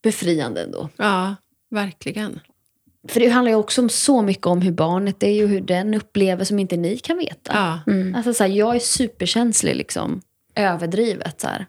befriande 0.02 0.64
ändå. 0.64 0.90
Ja, 0.98 1.36
verkligen. 1.70 2.40
För 3.08 3.20
det 3.20 3.28
handlar 3.28 3.52
ju 3.52 3.56
också 3.56 3.82
om 3.82 3.90
så 3.90 4.22
mycket 4.22 4.46
om 4.46 4.62
hur 4.62 4.72
barnet 4.72 5.24
är 5.24 5.44
och 5.44 5.50
hur 5.50 5.62
den 5.62 5.94
upplever 5.94 6.44
som 6.44 6.60
inte 6.60 6.78
ni 6.78 6.98
kan 6.98 7.18
veta. 7.18 7.52
Ja. 7.54 7.94
Mm. 7.94 8.16
Alltså, 8.16 8.34
så 8.34 8.44
här, 8.44 8.52
jag 8.52 8.76
är 8.76 8.80
superkänslig, 8.80 9.76
liksom, 9.76 10.22
överdrivet. 10.56 11.42
Så 11.42 11.48
här. 11.48 11.66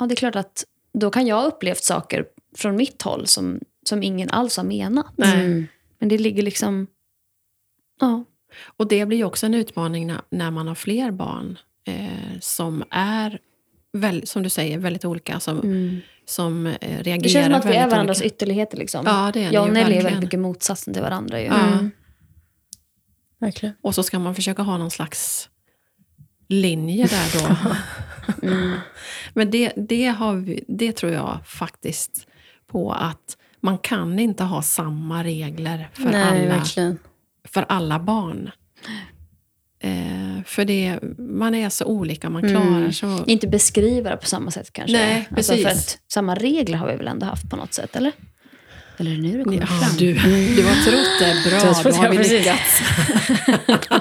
Ja, 0.00 0.06
det 0.06 0.14
är 0.14 0.16
klart 0.16 0.36
att 0.36 0.64
då 0.92 1.10
kan 1.10 1.26
jag 1.26 1.36
ha 1.36 1.44
upplevt 1.44 1.84
saker 1.84 2.24
från 2.56 2.76
mitt 2.76 3.02
håll 3.02 3.26
som, 3.26 3.60
som 3.88 4.02
ingen 4.02 4.30
alls 4.30 4.56
har 4.56 4.64
menat. 4.64 5.12
Nej. 5.16 5.44
Mm. 5.44 5.66
Men 5.98 6.08
det 6.08 6.18
ligger 6.18 6.42
liksom... 6.42 6.86
Ja. 8.00 8.24
Och 8.76 8.88
det 8.88 9.06
blir 9.06 9.18
ju 9.18 9.24
också 9.24 9.46
en 9.46 9.54
utmaning 9.54 10.06
när, 10.06 10.20
när 10.30 10.50
man 10.50 10.68
har 10.68 10.74
fler 10.74 11.10
barn 11.10 11.58
eh, 11.84 12.38
som 12.40 12.84
är, 12.90 13.38
väl, 13.92 14.26
som 14.26 14.42
du 14.42 14.50
säger, 14.50 14.78
väldigt 14.78 15.04
olika. 15.04 15.40
Som, 15.40 15.60
som 16.26 16.66
eh, 16.66 16.72
reagerar 16.80 17.06
Mm. 17.14 17.22
Det 17.22 17.28
känns 17.28 17.46
som 17.46 17.54
att 17.54 17.66
vi 17.66 17.76
är 17.76 17.88
varandras 17.90 18.18
olika. 18.20 18.34
ytterligheter. 18.34 18.76
Liksom. 18.78 19.04
Ja, 19.06 19.30
det 19.34 19.40
är 19.40 19.44
jag 19.44 19.52
ju 19.52 19.58
och 19.58 19.66
Nelly 19.68 19.78
är 19.80 19.84
verkligen. 19.84 20.04
väldigt 20.04 20.20
mycket 20.22 20.40
motsatsen 20.40 20.94
till 20.94 21.02
varandra. 21.02 21.40
Ju. 21.40 21.46
Ja. 21.46 21.60
Mm. 21.60 21.90
Verkligen. 23.40 23.74
Och 23.82 23.94
så 23.94 24.02
ska 24.02 24.18
man 24.18 24.34
försöka 24.34 24.62
ha 24.62 24.78
någon 24.78 24.90
slags 24.90 25.48
linje 26.48 27.06
där 27.06 27.48
då. 27.48 27.56
Mm. 28.42 28.78
Men 29.34 29.50
det, 29.50 29.72
det, 29.76 30.06
har 30.06 30.34
vi, 30.34 30.64
det 30.68 30.92
tror 30.92 31.12
jag 31.12 31.38
faktiskt 31.46 32.26
på 32.66 32.92
att 32.92 33.36
man 33.60 33.78
kan 33.78 34.18
inte 34.18 34.44
ha 34.44 34.62
samma 34.62 35.24
regler 35.24 35.88
för, 35.92 36.02
Nej, 36.04 36.22
alla, 36.46 36.56
verkligen. 36.58 36.98
för 37.48 37.62
alla 37.68 37.98
barn. 37.98 38.50
Eh, 39.82 40.23
för 40.44 40.64
det, 40.64 40.98
man 41.18 41.54
är 41.54 41.68
så 41.68 41.84
olika, 41.84 42.30
man 42.30 42.44
Mm. 42.44 42.62
klarar 42.62 42.90
så... 42.90 43.24
Inte 43.26 43.46
beskriva 43.48 44.10
det 44.10 44.16
på 44.16 44.26
samma 44.26 44.50
sätt 44.50 44.72
kanske. 44.72 44.96
Nej, 44.96 45.28
Alltså, 45.36 45.52
för 45.56 45.62
precis. 45.64 45.94
att 45.94 46.12
samma 46.12 46.34
regler 46.34 46.78
har 46.78 46.86
vi 46.90 46.96
väl 46.96 47.08
ändå 47.08 47.26
haft 47.26 47.50
på 47.50 47.56
något 47.56 47.74
sätt, 47.74 47.96
eller? 47.96 48.12
Eller 48.98 49.10
är 49.10 49.14
det 49.16 49.22
nu 49.22 49.38
det 49.38 49.44
kommer 49.44 49.60
Ja, 49.60 49.66
fram? 49.66 49.96
du, 49.98 50.12
du 50.56 50.64
har 50.66 50.84
trott 50.84 51.18
det 51.20 51.50
bra, 51.50 51.58
Jag 51.84 51.84
då 51.94 51.98
har 51.98 52.10
vi 52.10 52.18
lyckats. 52.38 52.82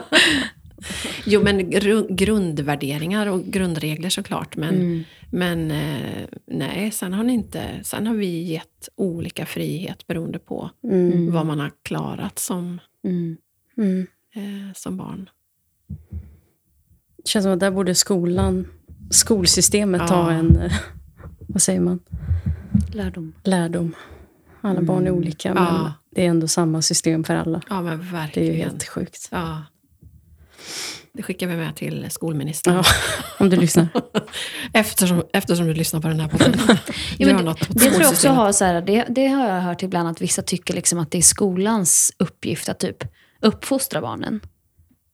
jo, 1.26 1.42
men 1.44 1.72
gru- 1.72 2.08
grundvärderingar 2.16 3.28
och 3.28 3.44
grundregler 3.46 4.10
såklart. 4.10 4.56
Men, 4.56 4.76
Mm. 4.76 5.04
men 5.30 5.72
eh, 5.72 6.28
nej, 6.48 6.92
sen 6.92 7.14
har, 7.14 7.30
inte, 7.30 7.64
sen 7.84 8.08
har 8.08 8.16
vi 8.16 8.42
gett 8.42 8.90
olika 8.96 9.46
frihet 9.46 10.08
beroende 10.08 10.40
på 10.40 10.70
Mm. 10.84 11.32
vad 11.34 11.46
man 11.46 11.60
har 11.60 11.72
klarat 11.84 12.40
som, 12.40 12.80
Mm. 13.06 13.38
Mm. 13.78 14.08
eh, 14.36 14.74
som 14.76 14.98
barn. 14.98 15.30
Det 17.24 17.30
känns 17.30 17.44
som 17.44 17.54
att 17.54 17.60
där 17.60 17.72
borde 17.72 17.96
skolan, 17.96 18.68
skolsystemet 19.12 20.02
Ja. 20.02 20.08
ta 20.08 20.32
en, 20.32 20.70
vad 21.48 21.62
säger 21.62 21.80
man, 21.80 22.00
Lärdom. 22.92 23.34
lärdom. 23.44 23.96
Alla 24.62 24.82
barn 24.82 25.08
är 25.08 25.12
olika, 25.12 25.54
men 25.54 25.64
Ja. 25.64 25.94
det 26.16 26.26
är 26.26 26.30
ändå 26.30 26.48
samma 26.48 26.82
system 26.82 27.24
för 27.24 27.36
alla. 27.36 27.62
Ja, 27.70 27.82
men 27.82 27.98
Det 28.00 28.06
är 28.06 28.12
verkligen. 28.12 28.48
ju 28.48 28.54
helt 28.64 28.88
sjukt. 28.88 29.28
Ja. 29.32 29.64
Det 31.14 31.24
skickar 31.24 31.48
vi 31.48 31.56
med 31.56 31.76
till 31.76 32.06
skolministern. 32.10 32.74
Ja, 32.76 32.84
om 33.40 33.50
du 33.50 33.56
lyssnar. 33.58 33.88
Eftersom, 34.74 35.24
eftersom 35.34 35.66
du 35.68 35.74
lyssnar 35.74 36.00
på 36.02 36.08
den 36.08 36.20
här 36.20 36.28
podden. 36.28 36.54
Ja, 37.18 37.28
men 37.36 37.48
åt 37.48 37.60
Det 37.70 37.80
tror 37.80 38.02
jag 38.02 38.12
också 38.12 38.30
har, 38.30 38.52
så 38.52 38.66
här, 38.66 38.82
det, 38.82 39.06
det 39.10 39.28
har 39.28 39.50
jag 39.50 39.62
hört 39.62 39.84
ibland 39.84 40.08
att 40.10 40.22
vissa 40.22 40.42
tycker 40.42 40.74
liksom 40.74 41.00
att 41.00 41.12
det 41.12 41.18
är 41.18 41.22
skolans 41.22 42.14
uppgift 42.20 42.70
att 42.70 42.80
typ 42.80 43.04
uppfostra 43.42 44.02
barnen. 44.02 44.40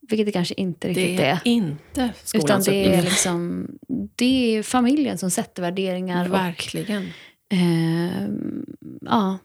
Vilket 0.10 0.26
det 0.26 0.32
kanske 0.32 0.54
inte 0.58 0.88
riktigt 0.88 1.18
Det 1.18 1.26
är. 1.26 1.32
är 1.34 1.40
inte 1.44 2.14
Utan 2.34 2.62
det 2.64 2.86
är, 2.86 2.90
uppgift. 2.90 3.10
liksom, 3.10 3.68
det 4.16 4.58
är 4.58 4.64
familjen 4.64 5.18
som 5.18 5.32
sätter 5.32 5.62
värderingar 5.62 6.26
och, 6.26 6.34
Verkligen. 6.34 7.08
ehm, 7.50 8.66
ja, 9.02 9.38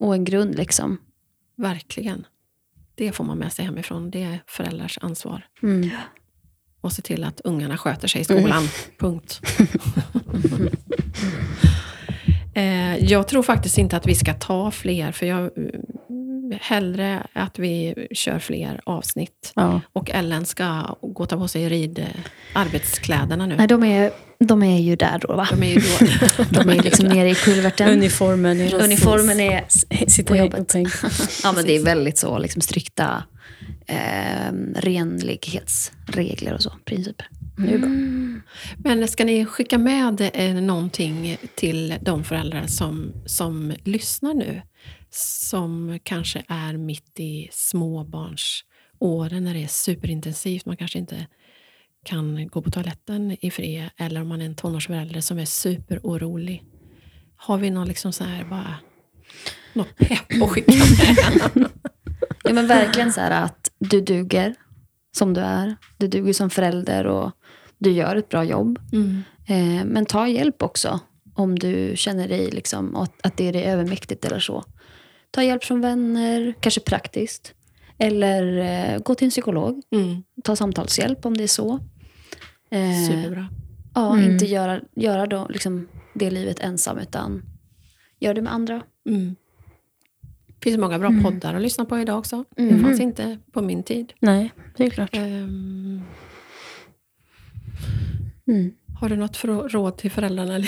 och 0.00 0.14
en 0.14 0.24
grund. 0.24 0.54
liksom. 0.56 0.98
Verkligen. 1.56 2.26
Det 2.94 3.12
får 3.12 3.24
man 3.24 3.38
med 3.38 3.52
sig 3.52 3.64
hemifrån. 3.64 4.10
Det 4.10 4.22
är 4.22 4.42
föräldrars 4.46 4.98
ansvar. 5.02 5.46
Mm. 5.62 5.90
Och 6.80 6.92
se 6.92 7.02
till 7.02 7.24
att 7.24 7.40
ungarna 7.44 7.78
sköter 7.78 8.08
sig 8.08 8.20
i 8.20 8.24
skolan. 8.24 8.68
Punkt. 8.98 9.40
eh, 12.56 13.04
jag 13.04 13.28
tror 13.28 13.42
faktiskt 13.42 13.78
inte 13.78 13.96
att 13.96 14.06
vi 14.06 14.14
ska 14.14 14.34
ta 14.34 14.70
fler, 14.70 15.12
för 15.12 15.26
jag 15.26 15.44
eh, 15.44 15.50
hellre 16.60 17.26
att 17.32 17.58
vi 17.58 18.06
kör 18.10 18.38
fler 18.38 18.80
avsnitt. 18.84 19.52
Ja. 19.54 19.80
Och 19.92 20.10
Ellen 20.10 20.44
ska 20.44 20.96
gå 21.02 21.22
och 21.22 21.28
ta 21.28 21.36
på 21.36 21.48
sig 21.48 21.68
rid, 21.68 21.98
eh, 21.98 22.04
nu. 23.46 23.56
Nej, 23.56 23.66
de 23.66 23.84
är, 23.84 24.10
de 24.38 24.62
är 24.62 24.78
ju 24.78 24.96
där 24.96 25.18
då, 25.18 25.36
va? 25.36 25.48
De 25.50 25.62
är 25.62 25.74
ju 25.74 25.80
då... 25.80 26.44
De 26.62 26.68
är 26.68 26.82
liksom 26.82 27.06
nere 27.06 27.30
i 27.30 27.34
kulverten. 27.34 27.88
Uniformen 27.88 28.60
är... 28.60 28.74
Uniformen 28.84 29.40
är... 29.40 29.64
Sitter 30.08 30.24
på 30.24 30.36
jobbet. 30.36 30.74
Ja, 31.42 31.52
men 31.52 31.64
det 31.64 31.76
är 31.76 31.84
väldigt 31.84 32.18
så 32.18 32.38
liksom 32.38 32.62
strikta 32.62 33.24
eh, 33.86 34.52
renlighetsregler 34.74 36.54
och 36.54 36.62
så, 36.62 36.72
principer. 36.84 37.28
Det 37.56 37.74
är 37.74 37.78
bra. 37.78 37.90
Men 38.76 39.08
ska 39.08 39.24
ni 39.24 39.46
skicka 39.46 39.78
med 39.78 40.30
eh, 40.34 40.54
någonting 40.54 41.36
till 41.54 41.94
de 42.00 42.24
föräldrar 42.24 42.66
som, 42.66 43.12
som 43.26 43.74
lyssnar 43.84 44.34
nu? 44.34 44.62
Som 45.10 45.98
kanske 46.02 46.42
är 46.48 46.76
mitt 46.76 47.20
i 47.20 47.48
småbarnsåren 47.52 49.44
när 49.44 49.54
det 49.54 49.62
är 49.62 49.68
superintensivt. 49.68 50.66
Man 50.66 50.76
kanske 50.76 50.98
inte 50.98 51.26
kan 52.04 52.48
gå 52.48 52.62
på 52.62 52.70
toaletten 52.70 53.36
i 53.40 53.50
fred. 53.50 53.90
Eller 53.96 54.20
om 54.20 54.28
man 54.28 54.40
är 54.40 54.46
en 54.46 54.54
tonårsförälder 54.54 55.20
som 55.20 55.38
är 55.38 55.44
superorolig. 55.44 56.64
Har 57.36 57.58
vi 57.58 57.70
någon 57.70 57.88
liksom 57.88 58.12
så 58.12 58.24
här 58.24 58.44
bara... 58.44 58.74
Något 59.72 59.96
pepp 59.96 60.42
att 60.42 60.50
skicka 60.50 60.72
med? 60.72 61.70
Ja, 62.44 62.52
men 62.52 62.66
verkligen 62.66 63.12
så 63.12 63.20
här 63.20 63.44
att 63.44 63.70
du 63.78 64.00
duger 64.00 64.54
som 65.16 65.34
du 65.34 65.40
är. 65.40 65.76
Du 65.96 66.08
duger 66.08 66.32
som 66.32 66.50
förälder 66.50 67.06
och 67.06 67.32
du 67.78 67.90
gör 67.90 68.16
ett 68.16 68.28
bra 68.28 68.44
jobb. 68.44 68.78
Mm. 68.92 69.22
Eh, 69.46 69.84
men 69.84 70.06
ta 70.06 70.28
hjälp 70.28 70.62
också 70.62 71.00
om 71.34 71.58
du 71.58 71.92
känner 71.96 72.28
dig 72.28 72.50
liksom, 72.50 72.96
att, 72.96 73.26
att 73.26 73.36
det 73.36 73.48
är 73.48 73.52
dig 73.52 73.64
övermäktigt 73.64 74.24
eller 74.24 74.38
så. 74.40 74.64
Ta 75.30 75.42
hjälp 75.42 75.64
från 75.64 75.80
vänner, 75.80 76.54
kanske 76.60 76.80
praktiskt. 76.80 77.54
Eller 77.98 78.58
eh, 78.58 78.98
gå 78.98 79.14
till 79.14 79.24
en 79.24 79.30
psykolog. 79.30 79.82
Mm. 79.90 80.22
Ta 80.44 80.56
samtalshjälp 80.56 81.26
om 81.26 81.36
det 81.36 81.42
är 81.42 81.48
så. 81.48 81.72
Eh, 82.70 83.08
Superbra. 83.08 83.48
Ja, 83.94 84.16
Mm. 84.16 84.30
inte 84.30 84.44
göra, 84.46 84.80
göra 84.96 85.26
då, 85.26 85.46
liksom, 85.50 85.88
det 86.14 86.30
livet 86.30 86.60
ensam, 86.60 86.98
utan 86.98 87.42
gör 88.20 88.34
det 88.34 88.42
med 88.42 88.52
andra. 88.52 88.82
Mm. 89.08 89.36
Det 90.46 90.64
finns 90.70 90.78
många 90.78 90.98
bra 90.98 91.08
Mm. 91.08 91.24
poddar 91.24 91.54
att 91.54 91.62
lyssna 91.62 91.84
på 91.84 91.98
idag 91.98 92.18
också. 92.18 92.44
Det 92.56 92.62
Mhm. 92.62 92.82
fanns 92.84 93.00
inte 93.00 93.38
på 93.52 93.62
min 93.62 93.82
tid. 93.82 94.12
Nej, 94.20 94.52
det 94.76 94.84
är 94.86 94.90
klart. 94.90 95.10
Ehm, 95.16 96.02
Mm. 98.48 98.70
har 99.00 99.08
du 99.08 99.16
något 99.16 99.36
för 99.36 99.48
råd 99.68 99.96
till 99.96 100.10
föräldrarna? 100.10 100.58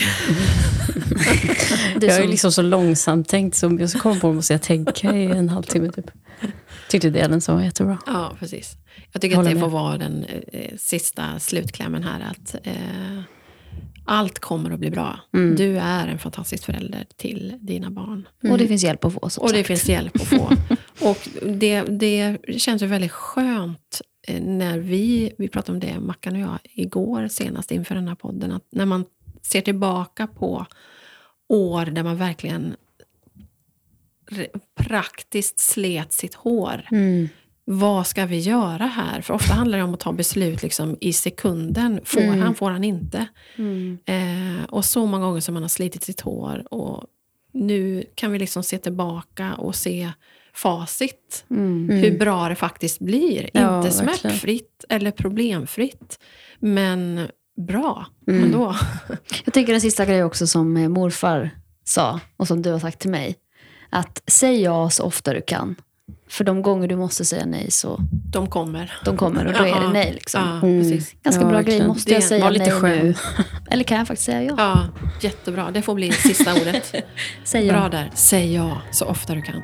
Det 2.01 2.07
jag 2.07 2.17
är 2.17 2.21
som- 2.23 2.31
liksom 2.31 2.53
så 2.53 2.63
långsamt 2.63 3.29
tänkt, 3.29 3.57
så 3.57 3.77
jag 3.81 3.91
så 3.91 3.99
kom 3.99 4.21
på 4.21 4.33
måste 4.33 4.53
jag 4.55 4.63
tänka 4.63 5.17
i 5.17 5.25
en 5.25 5.49
halvtimme 5.49 5.91
typ. 5.93 6.11
Tyckte 6.91 7.11
delen 7.11 7.41
så 7.41 7.55
var 7.55 7.63
jättebra. 7.63 7.99
Ja, 8.07 8.37
precis. 8.39 8.73
Jag 9.13 9.23
tycker 9.23 9.35
att 9.35 9.37
Håller 9.39 9.49
det 9.51 9.55
med. 9.55 9.63
får 9.65 9.71
vara 9.71 9.99
den 9.99 10.25
eh, 10.53 10.77
sista 10.79 11.39
slutklämmen 11.39 12.03
här. 12.03 12.21
Att 12.31 12.55
eh, 12.67 13.21
allt 14.05 14.39
kommer 14.39 14.71
att 14.71 14.81
bli 14.81 14.91
bra. 14.91 15.21
Mm. 15.35 15.57
Du 15.57 15.79
är 15.79 16.09
en 16.09 16.19
fantastisk 16.19 16.65
förälder 16.65 17.07
till 17.17 17.55
dina 17.61 17.91
barn. 17.91 18.29
Och 18.51 18.59
det 18.59 18.67
finns 18.69 18.85
hjälp 18.85 19.05
att 19.05 19.13
få. 19.13 19.31
Som 19.31 19.43
Och 19.43 19.49
det 19.49 19.57
sagt. 19.57 19.67
finns 19.67 19.89
hjälp 19.89 20.17
att 20.17 20.23
få. 20.29 20.53
och 21.01 21.29
det, 21.47 21.83
det 21.83 22.37
känns 22.59 22.83
ju 22.83 22.87
väldigt 22.87 23.13
skönt 23.13 24.01
när 24.41 24.79
vi, 24.79 25.33
vi 25.39 25.49
pratade 25.49 25.73
om 25.73 25.81
det, 25.81 26.01
Mackan 26.01 26.35
och 26.35 26.41
jag, 26.41 26.59
igår 26.63 27.29
senast 27.29 27.71
inför 27.71 27.95
den 27.95 28.09
här 28.09 28.15
podden, 28.15 28.53
att 28.53 28.65
när 28.71 28.87
man 28.87 29.05
ser 29.43 29.61
tillbaka 29.61 30.27
på 30.27 30.67
år 31.49 31.85
där 31.87 32.03
man 32.03 32.17
verkligen 32.17 32.77
praktiskt 34.75 35.59
slet 35.59 36.13
sitt 36.13 36.35
hår. 36.35 36.83
Mm. 36.91 37.29
Vad 37.65 38.07
ska 38.07 38.27
vi 38.27 38.39
göra 38.39 38.87
här? 38.87 39.21
För 39.21 39.35
ofta 39.35 39.55
handlar 39.55 39.79
det 39.79 39.85
om 39.85 39.95
att 39.95 40.01
ta 40.01 40.13
beslut 40.13 40.63
liksom 40.63 40.97
i 41.01 41.13
sekunden. 41.13 42.01
Får 42.05 42.21
Mm. 42.21 42.41
han, 42.41 42.55
får 42.55 42.71
han 42.71 42.85
inte? 42.85 43.27
Eh, 44.05 44.65
och 44.69 44.85
så 44.85 45.07
många 45.07 45.27
gånger 45.27 45.41
som 45.41 45.55
man 45.55 45.63
har 45.63 45.69
slitit 45.69 46.03
sitt 46.05 46.21
hår. 46.21 46.75
Och 46.75 47.05
nu 47.53 48.05
kan 48.15 48.33
vi 48.33 48.39
liksom 48.39 48.63
se 48.63 48.79
tillbaka 48.79 49.55
och 49.55 49.75
se 49.75 50.13
facit. 50.63 51.45
Mm. 51.51 51.89
Hur 51.91 52.19
bra 52.19 52.49
det 52.49 52.55
faktiskt 52.55 52.99
blir. 52.99 53.51
Ja, 53.53 53.77
inte 53.85 53.89
verkligen. 53.97 54.21
smärtfritt 54.21 54.85
eller 54.89 55.11
problemfritt. 55.11 56.19
Men 56.59 57.29
bra 57.67 58.07
Mm. 58.29 58.45
ändå. 58.45 58.77
Jag 59.45 59.55
tänker 59.55 59.75
en 59.75 59.81
sista 59.81 60.05
grej 60.07 60.25
också 60.25 60.47
som 60.47 60.77
eh, 60.77 60.89
morfar 60.89 61.51
sa 61.85 62.21
och 62.37 62.49
som 62.49 62.63
du 62.63 62.71
har 62.73 62.79
sagt 62.79 62.99
till 62.99 63.11
mig. 63.11 63.37
Att 63.91 64.23
säg 64.27 64.63
ja 64.63 64.91
så 64.91 65.03
ofta 65.05 65.33
du 65.35 65.41
kan. 65.47 65.75
För 66.31 66.45
de 66.45 66.63
gånger 66.63 66.89
du 66.89 66.97
måste 66.97 67.25
säga 67.25 67.47
nej 67.47 67.71
så 67.71 67.97
De 68.33 68.47
kommer. 68.47 68.93
de 69.05 69.17
kommer 69.17 69.47
och 69.47 69.53
då 69.53 69.65
är 69.65 69.81
det 69.81 69.89
nej. 69.93 70.13
Liksom. 70.13 70.41
Ja, 70.63 70.69
Mm. 70.69 70.83
precis. 70.83 71.15
Ganska 71.23 71.43
Ja, 71.43 71.49
bra 71.49 71.57
verkligen. 71.57 71.79
grej. 71.79 71.89
Måste 71.89 72.13
jag 72.13 72.23
säga 72.23 72.45
var 72.45 72.51
lite 72.51 72.65
nej 72.71 72.81
skön. 72.81 72.99
nu? 73.07 73.15
Eller 73.71 73.85
kan 73.85 73.99
jag 73.99 74.07
faktiskt 74.07 74.27
säga 74.27 74.43
ja? 74.43 74.55
Ja, 74.59 74.89
jättebra. 75.21 75.71
Det 75.71 75.83
får 75.83 75.95
bli 75.95 76.13
sista 76.13 76.55
ordet. 76.55 76.95
Säg 77.45 77.67
ja. 77.67 77.73
Bra 77.73 77.89
där. 77.89 78.11
Säg 78.15 78.55
ja 78.55 78.83
så 78.91 79.05
ofta 79.05 79.35
du 79.35 79.43
kan. 79.43 79.63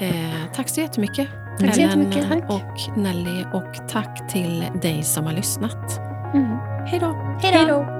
Eh, 0.00 0.52
tack 0.54 0.68
så 0.68 0.80
jättemycket. 0.80 1.28
Tack 1.60 1.74
så 1.74 1.80
jättemycket. 1.80 2.28
Tack. 2.28 2.50
och 2.50 2.96
Nelly. 2.98 3.44
Och 3.52 3.88
tack 3.88 4.32
till 4.32 4.64
dig 4.82 5.02
som 5.02 5.24
har 5.26 5.32
lyssnat. 5.32 5.98
Mm. 6.34 6.58
Hej 6.86 7.00
då. 7.00 7.38
Hej 7.42 7.66
då! 7.66 7.93